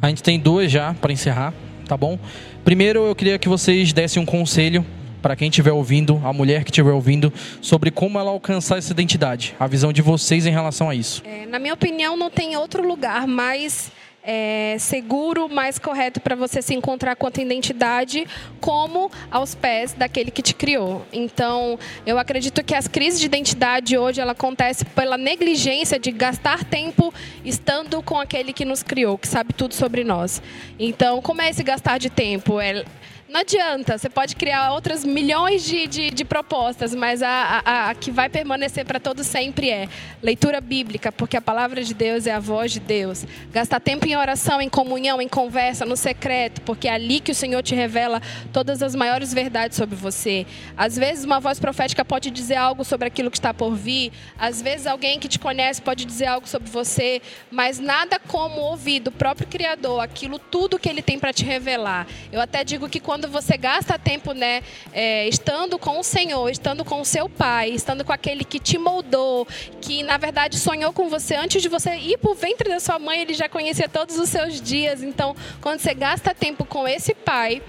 A 0.02 0.08
gente 0.08 0.20
tem 0.20 0.36
duas 0.36 0.68
já 0.68 0.94
para 0.94 1.12
encerrar, 1.12 1.54
tá 1.86 1.96
bom? 1.96 2.18
Primeiro, 2.64 3.06
eu 3.06 3.14
queria 3.14 3.38
que 3.38 3.48
vocês 3.48 3.92
dessem 3.92 4.20
um 4.20 4.26
conselho 4.26 4.84
para 5.22 5.36
quem 5.36 5.48
estiver 5.48 5.70
ouvindo, 5.70 6.20
a 6.24 6.32
mulher 6.32 6.64
que 6.64 6.70
estiver 6.70 6.90
ouvindo, 6.90 7.32
sobre 7.60 7.92
como 7.92 8.18
ela 8.18 8.30
alcançar 8.32 8.78
essa 8.78 8.90
identidade, 8.90 9.54
a 9.60 9.68
visão 9.68 9.92
de 9.92 10.02
vocês 10.02 10.44
em 10.44 10.50
relação 10.50 10.90
a 10.90 10.94
isso. 10.94 11.22
É, 11.24 11.46
na 11.46 11.60
minha 11.60 11.74
opinião, 11.74 12.16
não 12.16 12.30
tem 12.30 12.56
outro 12.56 12.84
lugar 12.84 13.28
mais 13.28 13.92
é, 14.22 14.76
seguro, 14.78 15.48
mais 15.48 15.78
correto 15.78 16.20
para 16.20 16.34
você 16.34 16.60
se 16.60 16.74
encontrar 16.74 17.16
com 17.16 17.26
a 17.26 17.30
tua 17.30 17.42
identidade, 17.42 18.26
como 18.60 19.10
aos 19.30 19.54
pés 19.54 19.92
daquele 19.92 20.30
que 20.30 20.42
te 20.42 20.54
criou. 20.54 21.04
Então, 21.12 21.78
eu 22.04 22.18
acredito 22.18 22.62
que 22.62 22.74
as 22.74 22.86
crises 22.86 23.18
de 23.18 23.26
identidade 23.26 23.96
hoje 23.96 24.20
ela 24.20 24.32
acontece 24.32 24.84
pela 24.84 25.16
negligência 25.16 25.98
de 25.98 26.10
gastar 26.10 26.64
tempo 26.64 27.12
estando 27.44 28.02
com 28.02 28.18
aquele 28.18 28.52
que 28.52 28.64
nos 28.64 28.82
criou, 28.82 29.16
que 29.16 29.28
sabe 29.28 29.52
tudo 29.52 29.74
sobre 29.74 30.04
nós. 30.04 30.42
Então, 30.78 31.22
como 31.22 31.40
é 31.40 31.50
esse 31.50 31.62
gastar 31.62 31.98
de 31.98 32.10
tempo? 32.10 32.60
É 32.60 32.84
não 33.30 33.40
adianta, 33.40 33.96
você 33.96 34.10
pode 34.10 34.34
criar 34.34 34.72
outras 34.72 35.04
milhões 35.04 35.64
de, 35.64 35.86
de, 35.86 36.10
de 36.10 36.24
propostas, 36.24 36.92
mas 36.92 37.22
a, 37.22 37.62
a, 37.64 37.90
a, 37.90 37.94
que 37.94 38.10
vai 38.10 38.28
permanecer 38.28 38.84
para 38.84 38.98
todo 38.98 39.22
sempre 39.22 39.70
é 39.70 39.88
leitura 40.20 40.60
bíblica, 40.60 41.12
porque 41.12 41.36
a 41.36 41.40
palavra 41.40 41.84
de 41.84 41.94
Deus 41.94 42.26
é 42.26 42.32
a 42.32 42.40
voz 42.40 42.72
de 42.72 42.80
Deus. 42.80 43.24
Gastar 43.52 43.78
tempo 43.78 44.06
em 44.06 44.16
oração, 44.16 44.60
em 44.60 44.68
comunhão, 44.68 45.22
em 45.22 45.28
conversa, 45.28 45.86
no 45.86 45.96
secreto, 45.96 46.60
porque 46.62 46.88
é 46.88 46.92
ali 46.92 47.20
que 47.20 47.30
o 47.30 47.34
Senhor 47.34 47.62
te 47.62 47.72
revela 47.72 48.20
todas 48.52 48.82
as 48.82 48.96
maiores 48.96 49.32
verdades 49.32 49.76
sobre 49.76 49.94
você. 49.94 50.44
Às 50.76 50.96
vezes 50.96 51.24
uma 51.24 51.38
voz 51.38 51.60
profética 51.60 52.04
pode 52.04 52.32
dizer 52.32 52.56
algo 52.56 52.84
sobre 52.84 53.06
aquilo 53.06 53.30
que 53.30 53.38
está 53.38 53.54
por 53.54 53.76
vir, 53.76 54.10
às 54.38 54.60
vezes 54.60 54.88
alguém 54.88 55.20
que 55.20 55.28
te 55.28 55.38
conhece 55.38 55.80
pode 55.80 56.04
dizer 56.04 56.26
algo 56.26 56.48
sobre 56.48 56.68
você, 56.68 57.22
mas 57.48 57.78
nada 57.78 58.18
como 58.18 58.60
ouvir 58.60 58.98
do 58.98 59.12
próprio 59.12 59.46
Criador 59.46 60.00
aquilo 60.00 60.36
tudo 60.36 60.80
que 60.80 60.88
ele 60.88 61.00
tem 61.00 61.16
para 61.16 61.32
te 61.32 61.44
revelar. 61.44 62.08
Eu 62.32 62.40
até 62.40 62.64
digo 62.64 62.88
que 62.88 62.98
quando 62.98 63.19
quando 63.20 63.30
você 63.30 63.58
gasta 63.58 63.98
tempo, 63.98 64.32
né, 64.32 64.62
é, 64.94 65.28
estando 65.28 65.78
com 65.78 66.00
o 66.00 66.02
Senhor, 66.02 66.48
estando 66.48 66.82
com 66.86 67.02
o 67.02 67.04
seu 67.04 67.28
Pai, 67.28 67.68
estando 67.68 68.02
com 68.02 68.14
aquele 68.14 68.44
que 68.44 68.58
te 68.58 68.78
moldou, 68.78 69.46
que 69.78 70.02
na 70.02 70.16
verdade 70.16 70.58
sonhou 70.58 70.90
com 70.90 71.10
você 71.10 71.34
antes 71.34 71.60
de 71.60 71.68
você 71.68 71.96
ir 71.96 72.16
para 72.16 72.30
o 72.30 72.34
ventre 72.34 72.70
da 72.70 72.80
sua 72.80 72.98
mãe, 72.98 73.20
ele 73.20 73.34
já 73.34 73.46
conhecia 73.46 73.90
todos 73.90 74.18
os 74.18 74.30
seus 74.30 74.58
dias. 74.58 75.02
Então, 75.02 75.36
quando 75.60 75.80
você 75.80 75.92
gasta 75.92 76.34
tempo 76.34 76.64
com 76.64 76.88
esse 76.88 77.14
Pai, 77.14 77.60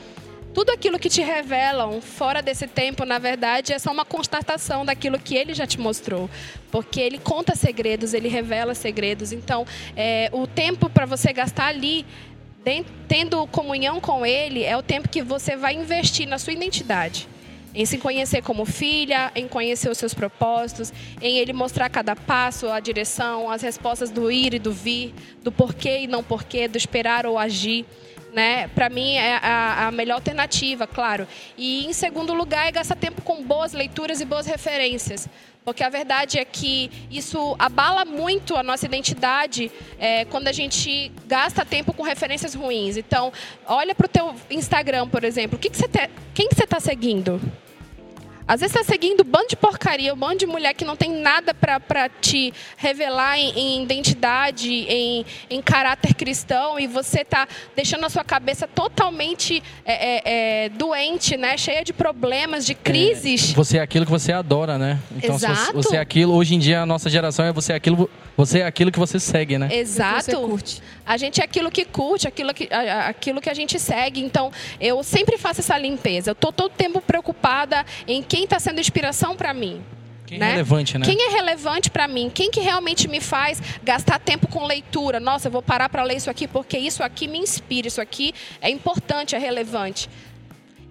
tudo 0.54 0.72
aquilo 0.72 0.98
que 0.98 1.10
te 1.10 1.22
revelam 1.22 2.00
fora 2.02 2.42
desse 2.42 2.68
tempo, 2.68 3.06
na 3.06 3.18
verdade, 3.20 3.74
é 3.74 3.80
só 3.80 3.92
uma 3.92 4.06
constatação 4.06 4.86
daquilo 4.86 5.20
que 5.20 5.36
ele 5.36 5.54
já 5.54 5.68
te 5.68 5.80
mostrou. 5.80 6.30
Porque 6.70 7.00
ele 7.02 7.18
conta 7.18 7.56
segredos, 7.56 8.14
ele 8.14 8.30
revela 8.30 8.74
segredos. 8.74 9.34
Então, 9.34 9.66
é, 9.96 10.30
o 10.32 10.48
tempo 10.48 10.90
para 10.90 11.06
você 11.06 11.34
gastar 11.34 11.68
ali 11.68 12.06
tendo 13.08 13.46
comunhão 13.48 14.00
com 14.00 14.26
Ele, 14.26 14.64
é 14.64 14.78
o 14.78 14.84
tempo 14.84 15.10
que 15.10 15.22
você 15.22 15.56
vai 15.56 15.74
investir 15.76 16.28
na 16.28 16.38
sua 16.38 16.54
identidade. 16.54 17.28
Em 17.74 17.86
se 17.86 17.98
conhecer 17.98 18.44
como 18.44 18.66
filha, 18.66 19.32
em 19.34 19.48
conhecer 19.48 19.90
os 19.90 19.98
seus 19.98 20.14
propósitos, 20.14 20.92
em 21.22 21.38
Ele 21.38 21.54
mostrar 21.54 21.90
cada 21.90 22.16
passo, 22.16 22.68
a 22.68 22.80
direção, 22.80 23.50
as 23.50 23.62
respostas 23.62 24.10
do 24.10 24.30
ir 24.30 24.54
e 24.54 24.60
do 24.60 24.74
vir, 24.74 25.14
do 25.42 25.52
porquê 25.52 26.00
e 26.00 26.08
não 26.08 26.22
porquê, 26.22 26.68
do 26.68 26.78
esperar 26.78 27.26
ou 27.26 27.40
agir. 27.40 27.86
Né? 28.34 28.68
Para 28.70 28.90
mim 28.90 29.16
é 29.16 29.38
a, 29.38 29.88
a 29.88 29.92
melhor 29.92 30.16
alternativa, 30.16 30.86
claro. 30.86 31.28
E 31.58 31.86
em 31.86 31.94
segundo 31.94 32.34
lugar 32.34 32.68
é 32.68 32.72
gastar 32.72 32.96
tempo 32.96 33.22
com 33.22 33.44
boas 33.44 33.74
leituras 33.74 34.22
e 34.22 34.26
boas 34.26 34.46
referências. 34.46 35.28
Porque 35.64 35.84
a 35.84 35.90
verdade 35.90 36.40
é 36.40 36.46
que 36.46 36.90
isso 37.12 37.56
abala 37.60 38.04
muito 38.04 38.56
a 38.56 38.64
nossa 38.64 38.86
identidade 38.86 39.72
é, 40.00 40.26
quando 40.26 40.48
a 40.48 40.52
gente 40.52 41.12
gasta 41.28 41.64
tempo 41.64 41.94
com 41.94 42.02
referências 42.02 42.56
ruins. 42.56 42.98
Então, 42.98 43.32
olha 43.68 43.94
para 43.94 44.06
o 44.06 44.10
teu 44.10 44.36
Instagram, 44.50 45.08
por 45.08 45.24
exemplo. 45.24 45.58
O 45.58 45.60
que, 45.60 45.70
que 45.70 45.78
você 45.78 45.88
te... 45.88 46.10
Quem 46.34 46.50
que 46.50 46.56
você 46.56 46.64
está 46.64 46.80
seguindo? 46.80 47.40
Às 48.52 48.60
vezes 48.60 48.76
está 48.76 48.86
seguindo 48.86 49.22
um 49.22 49.24
bando 49.24 49.48
de 49.48 49.56
porcaria, 49.56 50.14
um 50.14 50.18
bando 50.18 50.40
de 50.40 50.46
mulher 50.46 50.74
que 50.74 50.84
não 50.84 50.98
tem 50.98 51.10
nada 51.10 51.54
para 51.54 52.10
te 52.10 52.54
revelar 52.76 53.40
em, 53.40 53.58
em 53.58 53.84
identidade, 53.84 54.70
em, 54.70 55.26
em, 55.50 55.62
caráter 55.62 56.14
cristão, 56.14 56.78
e 56.78 56.86
você 56.86 57.22
está 57.22 57.48
deixando 57.74 58.06
a 58.06 58.10
sua 58.10 58.26
cabeça 58.26 58.68
totalmente 58.68 59.64
é, 59.86 59.94
é, 59.94 60.66
é, 60.66 60.70
doente, 60.70 61.38
né? 61.38 61.56
cheia 61.56 61.82
de 61.82 61.94
problemas, 61.94 62.66
de 62.66 62.76
crises. 62.76 63.52
É, 63.52 63.56
você 63.56 63.78
é 63.78 63.82
aquilo 63.82 64.04
que 64.04 64.12
você 64.12 64.34
adora, 64.34 64.78
né? 64.78 65.00
Então, 65.16 65.36
Exato. 65.36 65.72
você 65.72 65.96
é 65.96 66.02
aquilo, 66.02 66.34
hoje 66.34 66.54
em 66.54 66.60
dia 66.60 66.82
a 66.82 66.86
nossa 66.86 67.10
geração 67.10 67.46
é 67.46 67.54
você 67.54 67.72
é 67.72 67.76
aquilo, 67.78 68.10
você 68.36 68.60
é 68.60 68.66
aquilo 68.66 68.92
que 68.92 69.00
você 69.00 69.18
segue, 69.18 69.58
né? 69.58 69.70
Exato. 69.72 70.26
Você 70.26 70.36
curte. 70.36 70.82
A 71.06 71.16
gente 71.16 71.42
é 71.42 71.44
aquilo 71.44 71.72
que 71.72 71.86
curte, 71.86 72.28
aquilo 72.28 72.54
que, 72.54 72.68
aquilo 72.72 73.40
que 73.42 73.50
a 73.50 73.54
gente 73.54 73.80
segue. 73.80 74.22
Então, 74.22 74.52
eu 74.80 75.04
sempre 75.04 75.38
faço 75.38 75.62
essa 75.62 75.78
limpeza. 75.78 76.32
Eu 76.32 76.34
estou 76.34 76.52
todo 76.52 76.70
tempo 76.70 77.02
preocupada 77.02 77.86
em 78.08 78.22
quem 78.22 78.41
quem 78.42 78.46
está 78.46 78.60
sendo 78.60 78.80
inspiração 78.80 79.36
para 79.36 79.54
mim. 79.54 79.84
Quem 80.26 80.40
né? 80.40 80.48
é 80.48 80.52
relevante, 80.54 80.98
né? 80.98 81.06
Quem 81.06 81.28
é 81.28 81.30
relevante 81.30 81.92
para 81.92 82.08
mim? 82.08 82.32
Quem 82.34 82.50
que 82.50 82.60
realmente 82.60 83.08
me 83.08 83.22
faz 83.22 83.62
gastar 83.84 84.18
tempo 84.18 84.48
com 84.48 84.66
leitura? 84.66 85.20
Nossa, 85.20 85.48
eu 85.48 85.52
vou 85.52 85.62
parar 85.62 85.90
para 85.90 86.02
ler 86.02 86.16
isso 86.16 86.30
aqui 86.30 86.48
porque 86.48 86.78
isso 86.78 87.04
aqui 87.04 87.28
me 87.28 87.38
inspira, 87.38 87.88
isso 87.88 88.02
aqui 88.02 88.34
é 88.60 88.70
importante, 88.70 89.36
é 89.36 89.38
relevante. 89.38 90.10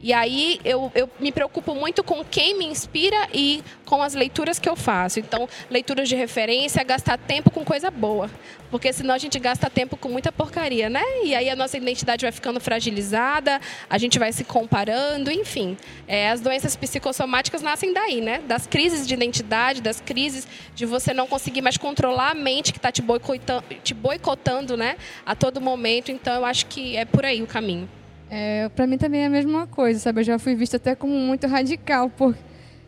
E 0.03 0.14
aí 0.14 0.59
eu, 0.64 0.90
eu 0.94 1.11
me 1.20 1.30
preocupo 1.30 1.74
muito 1.74 2.03
com 2.03 2.24
quem 2.24 2.57
me 2.57 2.64
inspira 2.64 3.28
e 3.34 3.62
com 3.84 4.03
as 4.03 4.14
leituras 4.14 4.59
que 4.59 4.68
eu 4.68 4.74
faço. 4.74 5.20
Então, 5.20 5.46
leituras 5.68 6.09
de 6.09 6.16
referência, 6.16 6.82
gastar 6.82 7.18
tempo 7.18 7.51
com 7.51 7.64
coisa 7.64 7.90
boa. 7.90 8.30
Porque 8.70 8.92
senão 8.92 9.14
a 9.14 9.18
gente 9.18 9.38
gasta 9.38 9.68
tempo 9.68 9.96
com 9.96 10.09
muita 10.09 10.32
porcaria, 10.32 10.88
né? 10.88 11.03
E 11.24 11.34
aí 11.34 11.51
a 11.51 11.57
nossa 11.57 11.76
identidade 11.76 12.24
vai 12.24 12.32
ficando 12.32 12.61
fragilizada, 12.61 13.61
a 13.90 13.98
gente 13.98 14.18
vai 14.18 14.32
se 14.32 14.44
comparando, 14.44 15.30
enfim. 15.30 15.76
É, 16.09 16.30
as 16.30 16.40
doenças 16.40 16.76
psicossomáticas 16.76 17.61
nascem 17.61 17.92
daí, 17.92 18.22
né? 18.22 18.40
Das 18.46 18.66
crises 18.66 19.07
de 19.07 19.12
identidade, 19.12 19.82
das 19.82 20.01
crises 20.01 20.48
de 20.74 20.86
você 20.86 21.12
não 21.12 21.26
conseguir 21.26 21.61
mais 21.61 21.76
controlar 21.76 22.30
a 22.30 22.34
mente 22.34 22.72
que 22.72 22.78
está 22.78 22.90
te 22.90 23.03
boicotando, 23.03 23.64
te 23.82 23.92
boicotando, 23.92 24.76
né? 24.78 24.96
A 25.26 25.34
todo 25.34 25.61
momento. 25.61 26.11
Então, 26.11 26.34
eu 26.34 26.44
acho 26.44 26.66
que 26.66 26.96
é 26.96 27.05
por 27.05 27.26
aí 27.26 27.42
o 27.42 27.46
caminho. 27.46 27.99
É, 28.31 28.68
para 28.68 28.87
mim 28.87 28.97
também 28.97 29.22
é 29.22 29.26
a 29.26 29.31
mesma 29.31 29.66
coisa, 29.66 29.99
sabe? 29.99 30.20
Eu 30.20 30.24
já 30.24 30.39
fui 30.39 30.55
vista 30.55 30.76
até 30.76 30.95
como 30.95 31.12
muito 31.12 31.49
radical 31.49 32.09
por 32.09 32.37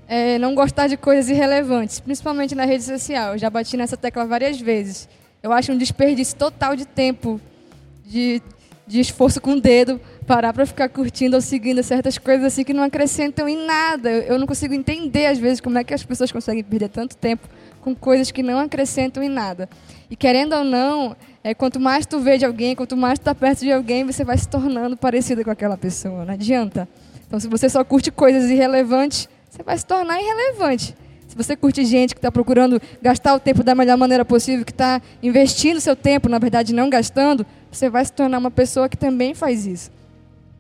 é, 0.07 0.39
não 0.39 0.55
gostar 0.55 0.87
de 0.87 0.97
coisas 0.97 1.29
irrelevantes, 1.29 1.99
principalmente 1.99 2.55
na 2.55 2.65
rede 2.65 2.85
social. 2.85 3.33
Eu 3.33 3.39
já 3.39 3.51
bati 3.51 3.77
nessa 3.77 3.97
tecla 3.97 4.25
várias 4.25 4.61
vezes. 4.61 5.09
Eu 5.43 5.53
acho 5.53 5.73
um 5.73 5.77
desperdício 5.77 6.37
total 6.37 6.77
de 6.77 6.87
tempo, 6.87 7.41
de, 8.07 8.41
de 8.87 9.01
esforço 9.01 9.41
com 9.41 9.55
o 9.55 9.61
dedo, 9.61 10.01
parar 10.29 10.53
para 10.53 10.65
ficar 10.65 10.89
curtindo 10.89 11.35
ou 11.35 11.43
seguindo 11.43 11.83
certas 11.83 12.17
coisas 12.19 12.47
assim 12.47 12.63
que 12.63 12.73
não 12.73 12.85
acrescentam 12.85 13.49
em 13.49 13.67
nada. 13.67 14.11
Eu 14.11 14.39
não 14.39 14.47
consigo 14.47 14.75
entender 14.75 15.27
às 15.27 15.39
vezes 15.39 15.61
como 15.61 15.77
é 15.77 15.83
que 15.83 15.93
as 15.93 16.05
pessoas 16.05 16.31
conseguem 16.31 16.63
perder 16.63 16.89
tanto 16.89 17.17
tempo 17.17 17.49
com 17.83 17.95
coisas 17.95 18.31
que 18.31 18.43
não 18.43 18.59
acrescentam 18.59 19.23
em 19.23 19.29
nada. 19.29 19.69
E 20.09 20.17
querendo 20.17 20.55
ou 20.55 20.65
não, 20.65 21.17
é, 21.45 21.53
quanto 21.53 21.81
mais 21.81 22.07
tu 22.07 22.21
vê 22.21 22.39
de 22.39 22.47
alguém, 22.47 22.75
quanto 22.75 22.97
mais 22.97 23.19
tu 23.19 23.23
está 23.23 23.35
perto 23.35 23.61
de 23.61 23.73
alguém, 23.73 24.05
você 24.05 24.25
vai 24.25 24.39
se 24.39 24.49
tornando 24.49 24.97
parecida 24.97 25.43
com 25.45 25.51
aquela 25.51 25.77
pessoa. 25.77 26.25
Não 26.25 26.33
adianta. 26.33 26.89
Então, 27.27 27.41
se 27.41 27.49
você 27.49 27.69
só 27.69 27.83
curte 27.83 28.11
coisas 28.11 28.49
irrelevantes, 28.49 29.29
você 29.51 29.63
vai 29.63 29.77
se 29.77 29.85
tornar 29.85 30.21
irrelevante. 30.21 30.95
Se 31.27 31.37
você 31.37 31.57
curte 31.57 31.85
gente 31.85 32.15
que 32.15 32.19
está 32.19 32.31
procurando 32.31 32.81
gastar 33.01 33.35
o 33.35 33.41
tempo 33.41 33.65
da 33.65 33.75
melhor 33.75 33.97
maneira 33.97 34.25
possível, 34.25 34.65
que 34.65 34.71
está 34.71 35.01
investindo 35.23 35.81
seu 35.81 35.97
tempo, 35.97 36.29
na 36.29 36.39
verdade 36.39 36.75
não 36.75 36.89
gastando, 36.89 37.45
você 37.71 37.89
vai 37.89 38.05
se 38.05 38.13
tornar 38.13 38.39
uma 38.39 38.51
pessoa 38.51 38.89
que 38.89 38.97
também 38.97 39.35
faz 39.35 39.67
isso. 39.67 39.91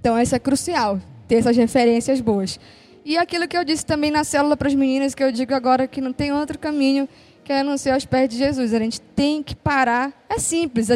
Então, 0.00 0.20
isso 0.20 0.34
é 0.34 0.38
crucial, 0.38 0.98
ter 1.28 1.36
essas 1.36 1.56
referências 1.56 2.20
boas. 2.20 2.58
E 3.04 3.18
aquilo 3.18 3.48
que 3.48 3.56
eu 3.56 3.64
disse 3.64 3.84
também 3.84 4.10
na 4.10 4.24
célula 4.24 4.56
para 4.56 4.68
as 4.68 4.74
meninas, 4.74 5.14
que 5.14 5.22
eu 5.22 5.32
digo 5.32 5.54
agora 5.54 5.88
que 5.88 6.00
não 6.00 6.12
tem 6.12 6.32
outro 6.32 6.58
caminho 6.58 7.08
que 7.44 7.52
é 7.52 7.62
não 7.62 7.76
ser 7.76 7.90
aos 7.90 8.04
pés 8.04 8.28
de 8.28 8.38
Jesus. 8.38 8.72
A 8.72 8.78
gente 8.78 9.00
tem 9.00 9.42
que 9.42 9.54
parar. 9.54 10.12
É 10.28 10.38
simples. 10.38 10.90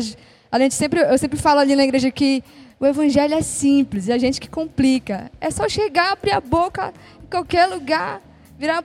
A 0.50 0.58
gente 0.58 0.74
sempre, 0.74 1.00
eu 1.00 1.18
sempre 1.18 1.38
falo 1.38 1.60
ali 1.60 1.74
na 1.74 1.84
igreja 1.84 2.10
que 2.10 2.42
o 2.78 2.86
evangelho 2.86 3.34
é 3.34 3.42
simples 3.42 4.06
e 4.06 4.12
a 4.12 4.18
gente 4.18 4.40
que 4.40 4.48
complica. 4.48 5.30
É 5.40 5.50
só 5.50 5.68
chegar, 5.68 6.12
abrir 6.12 6.32
a 6.32 6.40
boca 6.40 6.92
em 7.22 7.26
qualquer 7.26 7.66
lugar, 7.66 8.22
virar, 8.58 8.84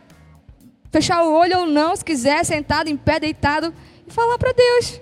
fechar 0.92 1.24
o 1.24 1.34
olho 1.34 1.60
ou 1.60 1.68
não, 1.68 1.96
se 1.96 2.04
quiser, 2.04 2.44
sentado, 2.44 2.90
em 2.90 2.98
pé, 2.98 3.20
deitado, 3.20 3.74
e 4.08 4.12
falar 4.12 4.38
para 4.38 4.54
Deus: 4.54 5.02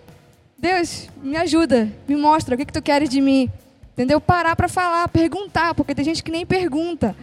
Deus, 0.57 1.09
me 1.21 1.37
ajuda, 1.37 1.89
me 2.07 2.15
mostra 2.15 2.55
o 2.55 2.57
que, 2.57 2.65
que 2.65 2.73
tu 2.73 2.81
queres 2.81 3.09
de 3.09 3.21
mim. 3.21 3.49
Entendeu? 3.93 4.19
Parar 4.19 4.55
para 4.55 4.67
falar, 4.67 5.07
perguntar, 5.09 5.73
porque 5.75 5.93
tem 5.93 6.05
gente 6.05 6.23
que 6.23 6.31
nem 6.31 6.45
pergunta. 6.45 7.15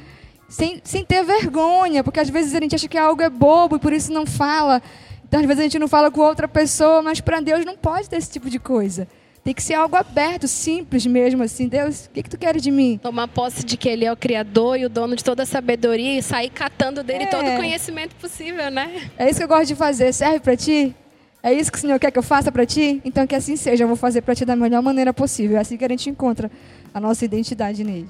Sem, 0.48 0.80
sem 0.84 1.04
ter 1.04 1.24
vergonha, 1.24 2.04
porque 2.04 2.20
às 2.20 2.30
vezes 2.30 2.54
a 2.54 2.60
gente 2.60 2.74
acha 2.74 2.86
que 2.88 2.96
algo 2.96 3.20
é 3.22 3.28
bobo 3.28 3.76
e 3.76 3.78
por 3.78 3.92
isso 3.92 4.12
não 4.12 4.24
fala. 4.24 4.80
Então, 5.26 5.40
às 5.40 5.46
vezes 5.46 5.60
a 5.60 5.62
gente 5.64 5.78
não 5.78 5.88
fala 5.88 6.10
com 6.10 6.20
outra 6.20 6.46
pessoa, 6.46 7.02
mas 7.02 7.20
para 7.20 7.40
Deus 7.40 7.64
não 7.64 7.76
pode 7.76 8.08
ter 8.08 8.16
esse 8.16 8.30
tipo 8.30 8.48
de 8.48 8.58
coisa. 8.60 9.08
Tem 9.42 9.52
que 9.54 9.62
ser 9.62 9.74
algo 9.74 9.94
aberto, 9.96 10.48
simples 10.48 11.06
mesmo, 11.06 11.42
assim. 11.42 11.68
Deus, 11.68 12.06
o 12.06 12.10
que, 12.10 12.22
que 12.22 12.30
tu 12.30 12.38
queres 12.38 12.62
de 12.62 12.70
mim? 12.70 12.98
Tomar 13.02 13.28
posse 13.28 13.64
de 13.64 13.76
que 13.76 13.88
Ele 13.88 14.04
é 14.04 14.12
o 14.12 14.16
Criador 14.16 14.76
e 14.76 14.84
o 14.84 14.88
dono 14.88 15.14
de 15.14 15.22
toda 15.22 15.44
a 15.44 15.46
sabedoria 15.46 16.18
e 16.18 16.22
sair 16.22 16.50
catando 16.50 17.02
dele 17.02 17.24
É. 17.24 17.26
todo 17.26 17.46
o 17.48 17.56
conhecimento 17.56 18.14
possível, 18.16 18.70
né? 18.70 19.08
É 19.16 19.28
isso 19.28 19.38
que 19.38 19.44
eu 19.44 19.48
gosto 19.48 19.66
de 19.68 19.74
fazer. 19.76 20.12
Serve 20.12 20.40
para 20.40 20.56
ti? 20.56 20.94
É 21.42 21.52
isso 21.52 21.70
que 21.70 21.78
o 21.78 21.80
Senhor 21.80 21.98
quer 22.00 22.10
que 22.10 22.18
eu 22.18 22.24
faça 22.24 22.50
para 22.50 22.66
ti? 22.66 23.00
Então 23.04 23.24
que 23.24 23.36
assim 23.36 23.54
seja. 23.56 23.84
Eu 23.84 23.88
vou 23.88 23.96
fazer 23.96 24.20
para 24.22 24.34
ti 24.34 24.44
da 24.44 24.56
melhor 24.56 24.82
maneira 24.82 25.12
possível. 25.14 25.56
É 25.56 25.60
assim 25.60 25.76
que 25.76 25.84
a 25.84 25.88
gente 25.88 26.10
encontra 26.10 26.50
a 26.92 26.98
nossa 26.98 27.24
identidade 27.24 27.84
nele. 27.84 28.08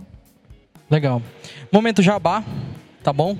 Legal. 0.91 1.21
Momento 1.73 2.03
jabá, 2.03 2.45
tá 3.03 3.13
bom? 3.13 3.37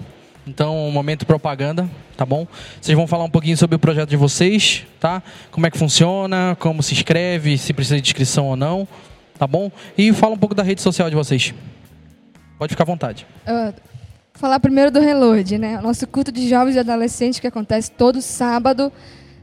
Então, 0.47 0.91
momento 0.91 1.27
propaganda, 1.27 1.89
tá 2.17 2.25
bom? 2.25 2.47
Vocês 2.81 2.97
vão 2.97 3.07
falar 3.07 3.25
um 3.25 3.31
pouquinho 3.31 3.57
sobre 3.57 3.77
o 3.77 3.79
projeto 3.79 4.09
de 4.09 4.17
vocês, 4.17 4.85
tá? 5.01 5.23
Como 5.51 5.67
é 5.67 5.71
que 5.71 5.79
funciona, 5.79 6.57
como 6.61 6.83
se 6.83 6.95
inscreve, 6.95 7.59
se 7.59 7.73
precisa 7.73 7.97
de 7.97 8.09
inscrição 8.09 8.47
ou 8.47 8.57
não, 8.57 8.87
tá 9.39 9.47
bom? 9.47 9.71
E 9.99 10.13
fala 10.13 10.35
um 10.35 10.39
pouco 10.39 10.55
da 10.55 10.63
rede 10.63 10.81
social 10.83 11.09
de 11.11 11.17
vocês. 11.17 11.53
Pode 12.59 12.71
ficar 12.71 12.85
à 12.85 12.87
vontade. 12.87 13.27
Vou 13.45 13.75
falar 14.35 14.61
primeiro 14.61 14.91
do 14.91 15.01
Reload, 15.01 15.59
né? 15.59 15.79
O 15.79 15.83
nosso 15.83 16.07
culto 16.07 16.31
de 16.31 16.49
jovens 16.49 16.77
e 16.77 16.79
adolescentes 16.79 17.41
que 17.41 17.47
acontece 17.47 17.91
todo 17.91 18.23
sábado 18.23 18.93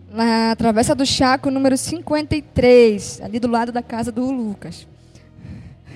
na 0.10 0.56
Travessa 0.56 0.94
do 0.94 1.06
Chaco, 1.06 1.50
número 1.50 1.76
53, 1.78 3.22
ali 3.24 3.40
do 3.40 3.48
lado 3.48 3.72
da 3.72 3.82
casa 3.82 4.12
do 4.12 4.30
Lucas. 4.32 4.88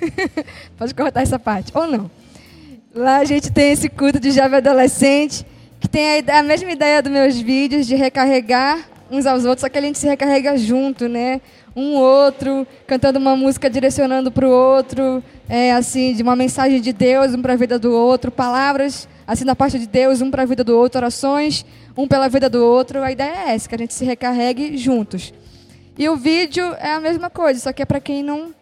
Pode 0.78 0.94
cortar 0.94 1.22
essa 1.22 1.40
parte, 1.40 1.72
ou 1.74 1.88
não. 1.88 2.12
Lá 2.94 3.18
a 3.18 3.26
gente 3.26 3.52
tem 3.52 3.72
esse 3.72 3.90
culto 3.90 4.20
de 4.20 4.32
jovem 4.32 4.58
adolescente, 4.58 5.46
que 5.80 5.88
tem 5.88 6.24
a, 6.28 6.40
a 6.40 6.44
mesma 6.44 6.72
ideia 6.72 7.02
dos 7.02 7.12
meus 7.12 7.40
vídeos, 7.40 7.86
de 7.86 7.96
recarregar 7.96 8.88
uns 9.10 9.26
aos 9.26 9.46
outros, 9.46 9.62
só 9.62 9.70
que 9.70 9.78
a 9.78 9.82
gente 9.82 9.98
se 9.98 10.08
recarrega 10.08 10.58
junto, 10.58 11.08
né? 11.08 11.40
Um 11.76 11.96
outro, 11.96 12.68
cantando 12.86 13.20
uma 13.20 13.36
música 13.36 13.70
direcionando 13.70 14.32
para 14.32 14.48
o 14.48 14.52
outro, 14.52 15.24
é, 15.48 15.72
assim, 15.74 16.14
de 16.14 16.24
uma 16.24 16.36
mensagem 16.36 16.82
de 16.82 16.92
Deus, 16.92 17.34
um 17.34 17.42
para 17.42 17.54
a 17.54 17.56
vida 17.56 17.78
do 17.78 17.94
outro, 17.94 18.32
palavras, 18.32 19.08
assim, 19.28 19.46
da 19.46 19.56
parte 19.56 19.78
de 19.78 19.88
Deus, 19.88 20.22
um 20.22 20.32
para 20.32 20.44
a 20.44 20.46
vida 20.46 20.64
do 20.64 20.76
outro, 20.76 21.00
orações, 21.00 21.66
um 21.96 22.08
pela 22.08 22.28
vida 22.28 22.50
do 22.50 22.66
outro. 22.66 23.04
A 23.04 23.12
ideia 23.12 23.50
é 23.50 23.54
essa, 23.54 23.70
que 23.70 23.76
a 23.76 23.78
gente 23.78 23.94
se 23.94 24.04
recarregue 24.04 24.76
juntos. 24.78 25.34
E 25.98 26.10
o 26.10 26.16
vídeo 26.16 26.64
é 26.80 26.94
a 26.94 27.00
mesma 27.00 27.30
coisa, 27.30 27.60
só 27.60 27.72
que 27.72 27.82
é 27.82 27.86
para 27.86 28.00
quem 28.00 28.24
não 28.24 28.54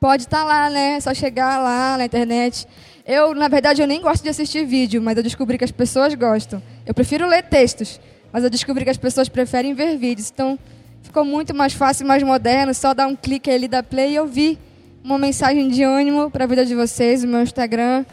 pode 0.00 0.24
estar 0.24 0.44
lá, 0.44 0.70
né? 0.70 0.96
É 0.96 1.00
só 1.00 1.12
chegar 1.12 1.58
lá 1.58 1.96
na 1.96 2.04
internet. 2.04 2.66
Eu, 3.06 3.34
na 3.34 3.48
verdade, 3.48 3.80
eu 3.80 3.86
nem 3.86 4.00
gosto 4.00 4.22
de 4.22 4.28
assistir 4.28 4.64
vídeo, 4.66 5.00
mas 5.00 5.16
eu 5.16 5.22
descobri 5.22 5.56
que 5.56 5.64
as 5.64 5.70
pessoas 5.70 6.14
gostam. 6.14 6.62
Eu 6.86 6.92
prefiro 6.92 7.26
ler 7.26 7.42
textos, 7.42 8.00
mas 8.32 8.44
eu 8.44 8.50
descobri 8.50 8.84
que 8.84 8.90
as 8.90 8.98
pessoas 8.98 9.28
preferem 9.28 9.74
ver 9.74 9.96
vídeos. 9.96 10.30
Então, 10.30 10.58
ficou 11.02 11.24
muito 11.24 11.54
mais 11.54 11.72
fácil, 11.72 12.06
mais 12.06 12.22
moderno, 12.22 12.74
só 12.74 12.92
dar 12.92 13.06
um 13.06 13.16
clique 13.16 13.50
ali 13.50 13.66
da 13.66 13.82
play 13.82 14.14
e 14.14 14.20
ouvir 14.20 14.58
uma 15.02 15.18
mensagem 15.18 15.68
de 15.68 15.82
ânimo 15.82 16.30
para 16.30 16.44
a 16.44 16.46
vida 16.46 16.66
de 16.66 16.74
vocês. 16.74 17.24
O 17.24 17.26
meu 17.26 17.42
Instagram 17.42 18.04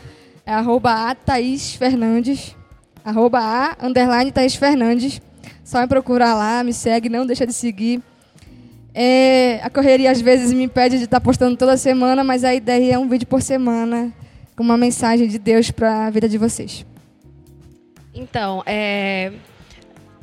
é 0.46 0.54
arroba 0.54 1.16
arroba 3.04 3.40
a 3.40 3.86
underline 3.86 4.32
Thaís 4.32 4.56
Fernandes. 4.56 5.22
Só 5.64 5.82
me 5.82 5.88
procurar 5.88 6.36
lá, 6.36 6.64
me 6.64 6.74
segue, 6.74 7.10
não 7.10 7.26
deixa 7.26 7.46
de 7.46 7.54
seguir. 7.54 8.02
É, 8.98 9.60
a 9.62 9.70
correria 9.70 10.10
às 10.10 10.22
vezes 10.22 10.54
me 10.54 10.64
impede 10.64 10.98
de 10.98 11.04
estar 11.04 11.20
postando 11.20 11.58
toda 11.58 11.76
semana, 11.76 12.24
mas 12.24 12.46
a 12.46 12.56
ideia 12.56 12.94
é 12.94 12.98
um 12.98 13.10
vídeo 13.10 13.28
por 13.28 13.42
semana 13.42 14.14
com 14.56 14.64
uma 14.64 14.78
mensagem 14.78 15.28
de 15.28 15.38
Deus 15.38 15.70
para 15.70 16.08
a 16.08 16.10
vida 16.10 16.30
de 16.30 16.38
vocês. 16.38 16.86
Então, 18.14 18.64
é, 18.66 19.34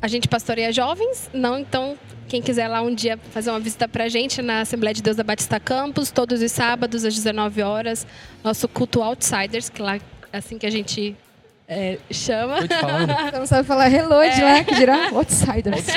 a 0.01 0.07
gente 0.07 0.27
pastoreia 0.27 0.73
jovens, 0.73 1.29
não 1.31 1.59
então 1.59 1.95
quem 2.27 2.41
quiser 2.41 2.67
lá 2.67 2.81
um 2.81 2.95
dia 2.95 3.15
fazer 3.29 3.51
uma 3.51 3.59
visita 3.59 3.87
pra 3.87 4.09
gente 4.09 4.41
na 4.41 4.61
Assembleia 4.61 4.95
de 4.95 5.03
Deus 5.03 5.15
da 5.15 5.23
Batista 5.23 5.59
Campos, 5.59 6.09
todos 6.09 6.41
os 6.41 6.51
sábados 6.51 7.05
às 7.05 7.13
19 7.13 7.61
horas, 7.61 8.07
nosso 8.43 8.67
culto 8.67 9.03
Outsiders, 9.03 9.69
que 9.69 9.83
lá 9.83 9.99
assim 10.31 10.57
que 10.57 10.65
a 10.65 10.71
gente 10.71 11.15
é, 11.73 11.97
chama. 12.11 12.57
Você 12.67 13.37
não 13.37 13.45
sabe 13.45 13.67
falar 13.67 13.87
reload 13.87 14.41
lá, 14.41 14.63
que 14.63 14.75
dirá 14.75 15.09
outsiders. 15.11 15.87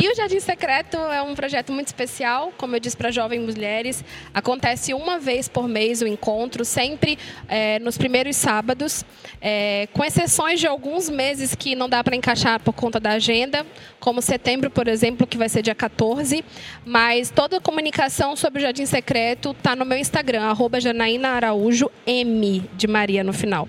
E 0.00 0.08
o 0.08 0.14
Jardim 0.14 0.38
Secreto 0.38 0.96
é 0.96 1.20
um 1.22 1.34
projeto 1.34 1.72
muito 1.72 1.88
especial, 1.88 2.52
como 2.56 2.76
eu 2.76 2.78
disse 2.78 2.96
para 2.96 3.10
jovens 3.10 3.40
mulheres. 3.40 4.04
Acontece 4.32 4.94
uma 4.94 5.18
vez 5.18 5.48
por 5.48 5.66
mês 5.66 6.02
o 6.02 6.06
encontro, 6.06 6.64
sempre 6.64 7.18
é, 7.48 7.80
nos 7.80 7.98
primeiros 7.98 8.36
sábados, 8.36 9.04
é, 9.40 9.88
com 9.92 10.04
exceções 10.04 10.60
de 10.60 10.68
alguns 10.68 11.08
meses 11.08 11.54
que 11.54 11.74
não 11.74 11.88
dá 11.88 12.04
para 12.04 12.14
encaixar 12.14 12.60
por 12.60 12.74
conta 12.74 13.00
da 13.00 13.12
agenda, 13.12 13.66
como 13.98 14.22
setembro, 14.22 14.70
por 14.70 14.86
exemplo, 14.86 15.26
que 15.26 15.36
vai 15.36 15.48
ser 15.48 15.62
dia 15.62 15.74
14. 15.74 16.44
Mas 16.84 17.30
toda 17.30 17.56
a 17.56 17.60
comunicação 17.60 18.36
sobre 18.36 18.60
o 18.60 18.62
Jardim 18.62 18.86
Secreto 18.86 19.50
está 19.50 19.74
no 19.74 19.84
meu 19.84 19.98
Instagram, 19.98 20.42
arroba 20.42 20.80
Janaína 20.80 21.30
Araújo 21.30 21.90
M, 22.06 22.70
de 22.76 22.86
Maria 22.86 23.24
no 23.24 23.32
final 23.32 23.68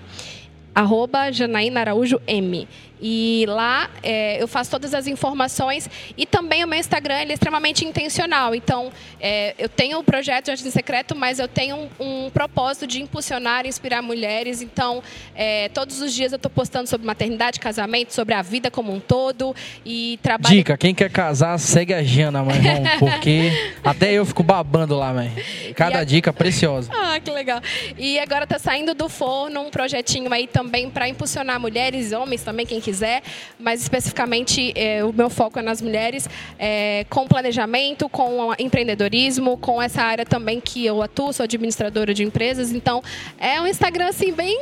arroba 0.74 1.30
Janaína 1.32 1.80
Araújo 1.80 2.20
M. 2.26 2.66
E 3.02 3.44
lá 3.48 3.88
é, 4.02 4.42
eu 4.42 4.46
faço 4.48 4.70
todas 4.70 4.92
as 4.94 5.06
informações 5.06 5.88
e 6.16 6.26
também 6.26 6.62
o 6.64 6.68
meu 6.68 6.78
Instagram 6.78 7.20
ele 7.20 7.30
é 7.32 7.34
extremamente 7.34 7.84
intencional. 7.84 8.54
Então, 8.54 8.92
é, 9.20 9.54
eu 9.58 9.68
tenho 9.68 9.98
o 9.98 10.04
projeto 10.04 10.46
Jardim 10.48 10.70
Secreto, 10.70 11.14
mas 11.16 11.38
eu 11.38 11.48
tenho 11.48 11.76
um, 11.98 12.26
um 12.26 12.30
propósito 12.30 12.86
de 12.86 13.00
impulsionar, 13.02 13.66
inspirar 13.66 14.02
mulheres. 14.02 14.60
Então, 14.62 15.02
é, 15.34 15.68
todos 15.70 16.00
os 16.00 16.12
dias 16.12 16.32
eu 16.32 16.36
estou 16.36 16.50
postando 16.50 16.88
sobre 16.88 17.06
maternidade, 17.06 17.58
casamento, 17.60 18.12
sobre 18.12 18.34
a 18.34 18.42
vida 18.42 18.70
como 18.70 18.92
um 18.92 19.00
todo 19.00 19.54
e 19.84 20.18
trabalho. 20.22 20.54
Dica, 20.54 20.76
quem 20.76 20.94
quer 20.94 21.10
casar, 21.10 21.58
segue 21.58 21.94
a 21.94 22.02
Jana, 22.02 22.42
meu 22.42 22.54
irmão, 22.54 22.82
porque 22.98 23.50
até 23.82 24.12
eu 24.12 24.24
fico 24.26 24.42
babando 24.42 24.96
lá, 24.96 25.12
velho. 25.12 25.32
Cada 25.74 25.98
E 25.98 26.00
a- 26.00 26.04
dica 26.04 26.32
preciosa. 26.32 26.90
Ah, 27.10 27.18
que 27.18 27.30
legal. 27.30 27.60
E 27.98 28.18
agora 28.20 28.44
está 28.44 28.56
saindo 28.58 28.94
do 28.94 29.08
forno 29.08 29.62
um 29.62 29.70
projetinho 29.70 30.32
aí 30.32 30.46
também 30.46 30.88
para 30.88 31.08
impulsionar 31.08 31.58
mulheres 31.58 32.12
e 32.12 32.14
homens 32.14 32.42
também, 32.42 32.64
quem 32.64 32.80
quiser, 32.80 32.89
mas 33.58 33.80
especificamente 33.82 34.72
eh, 34.74 35.04
o 35.04 35.12
meu 35.12 35.30
foco 35.30 35.58
é 35.58 35.62
nas 35.62 35.80
mulheres, 35.80 36.28
eh, 36.58 37.04
com 37.08 37.26
planejamento, 37.26 38.08
com 38.08 38.52
empreendedorismo, 38.58 39.56
com 39.58 39.80
essa 39.80 40.02
área 40.02 40.24
também 40.24 40.60
que 40.60 40.84
eu 40.84 41.02
atuo, 41.02 41.32
sou 41.32 41.44
administradora 41.44 42.12
de 42.12 42.22
empresas, 42.22 42.72
então 42.72 43.02
é 43.38 43.60
um 43.60 43.66
Instagram 43.66 44.08
assim 44.08 44.32
bem 44.32 44.58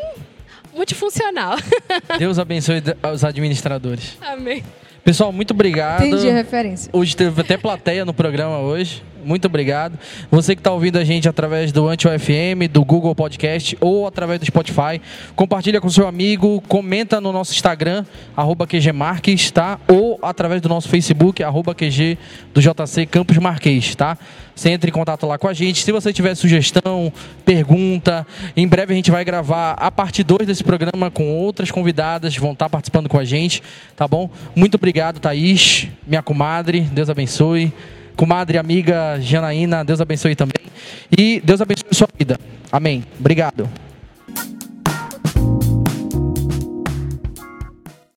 multifuncional. 0.74 1.56
Deus 2.18 2.38
abençoe 2.38 2.82
os 3.12 3.24
administradores. 3.24 4.16
Amém. 4.20 4.64
Pessoal, 5.04 5.32
muito 5.32 5.52
obrigado. 5.52 6.04
Entendi 6.04 6.28
a 6.28 6.34
referência. 6.34 6.90
Hoje 6.92 7.16
teve 7.16 7.40
até 7.40 7.56
plateia 7.56 8.04
no 8.04 8.12
programa 8.12 8.58
hoje. 8.58 9.02
Muito 9.28 9.44
obrigado. 9.44 9.98
Você 10.30 10.56
que 10.56 10.60
está 10.60 10.72
ouvindo 10.72 10.96
a 10.96 11.04
gente 11.04 11.28
através 11.28 11.70
do 11.70 11.86
Anti-UFM, 11.86 12.66
do 12.72 12.82
Google 12.82 13.14
Podcast 13.14 13.76
ou 13.78 14.06
através 14.06 14.40
do 14.40 14.46
Spotify, 14.46 14.98
compartilha 15.36 15.82
com 15.82 15.90
seu 15.90 16.08
amigo, 16.08 16.62
comenta 16.66 17.20
no 17.20 17.30
nosso 17.30 17.52
Instagram, 17.52 18.06
arroba 18.34 18.66
QGMarques, 18.66 19.50
tá? 19.50 19.78
Ou 19.86 20.18
através 20.22 20.62
do 20.62 20.68
nosso 20.68 20.88
Facebook, 20.88 21.42
arroba 21.42 21.74
QG 21.74 22.16
do 22.54 22.62
JC 22.62 23.04
Campos 23.04 23.36
Marquês, 23.36 23.94
tá? 23.94 24.16
Você 24.54 24.70
entra 24.70 24.88
em 24.88 24.92
contato 24.92 25.26
lá 25.26 25.38
com 25.38 25.46
a 25.46 25.52
gente. 25.52 25.84
Se 25.84 25.92
você 25.92 26.10
tiver 26.10 26.34
sugestão, 26.34 27.12
pergunta, 27.44 28.26
em 28.56 28.66
breve 28.66 28.94
a 28.94 28.96
gente 28.96 29.10
vai 29.10 29.24
gravar 29.24 29.72
a 29.72 29.90
parte 29.90 30.24
2 30.24 30.46
desse 30.46 30.64
programa 30.64 31.10
com 31.10 31.30
outras 31.30 31.70
convidadas, 31.70 32.34
vão 32.36 32.52
estar 32.52 32.68
participando 32.70 33.08
com 33.10 33.18
a 33.18 33.24
gente, 33.24 33.62
tá 33.94 34.08
bom? 34.08 34.30
Muito 34.56 34.76
obrigado, 34.76 35.20
Thaís, 35.20 35.86
minha 36.06 36.22
comadre, 36.22 36.80
Deus 36.80 37.10
abençoe. 37.10 37.72
Comadre, 38.18 38.58
amiga 38.58 39.16
Janaína, 39.20 39.84
Deus 39.84 40.00
abençoe 40.00 40.34
também. 40.34 40.66
E 41.16 41.40
Deus 41.44 41.60
abençoe 41.60 41.86
a 41.88 41.94
sua 41.94 42.08
vida. 42.18 42.36
Amém. 42.72 43.04
Obrigado. 43.16 43.70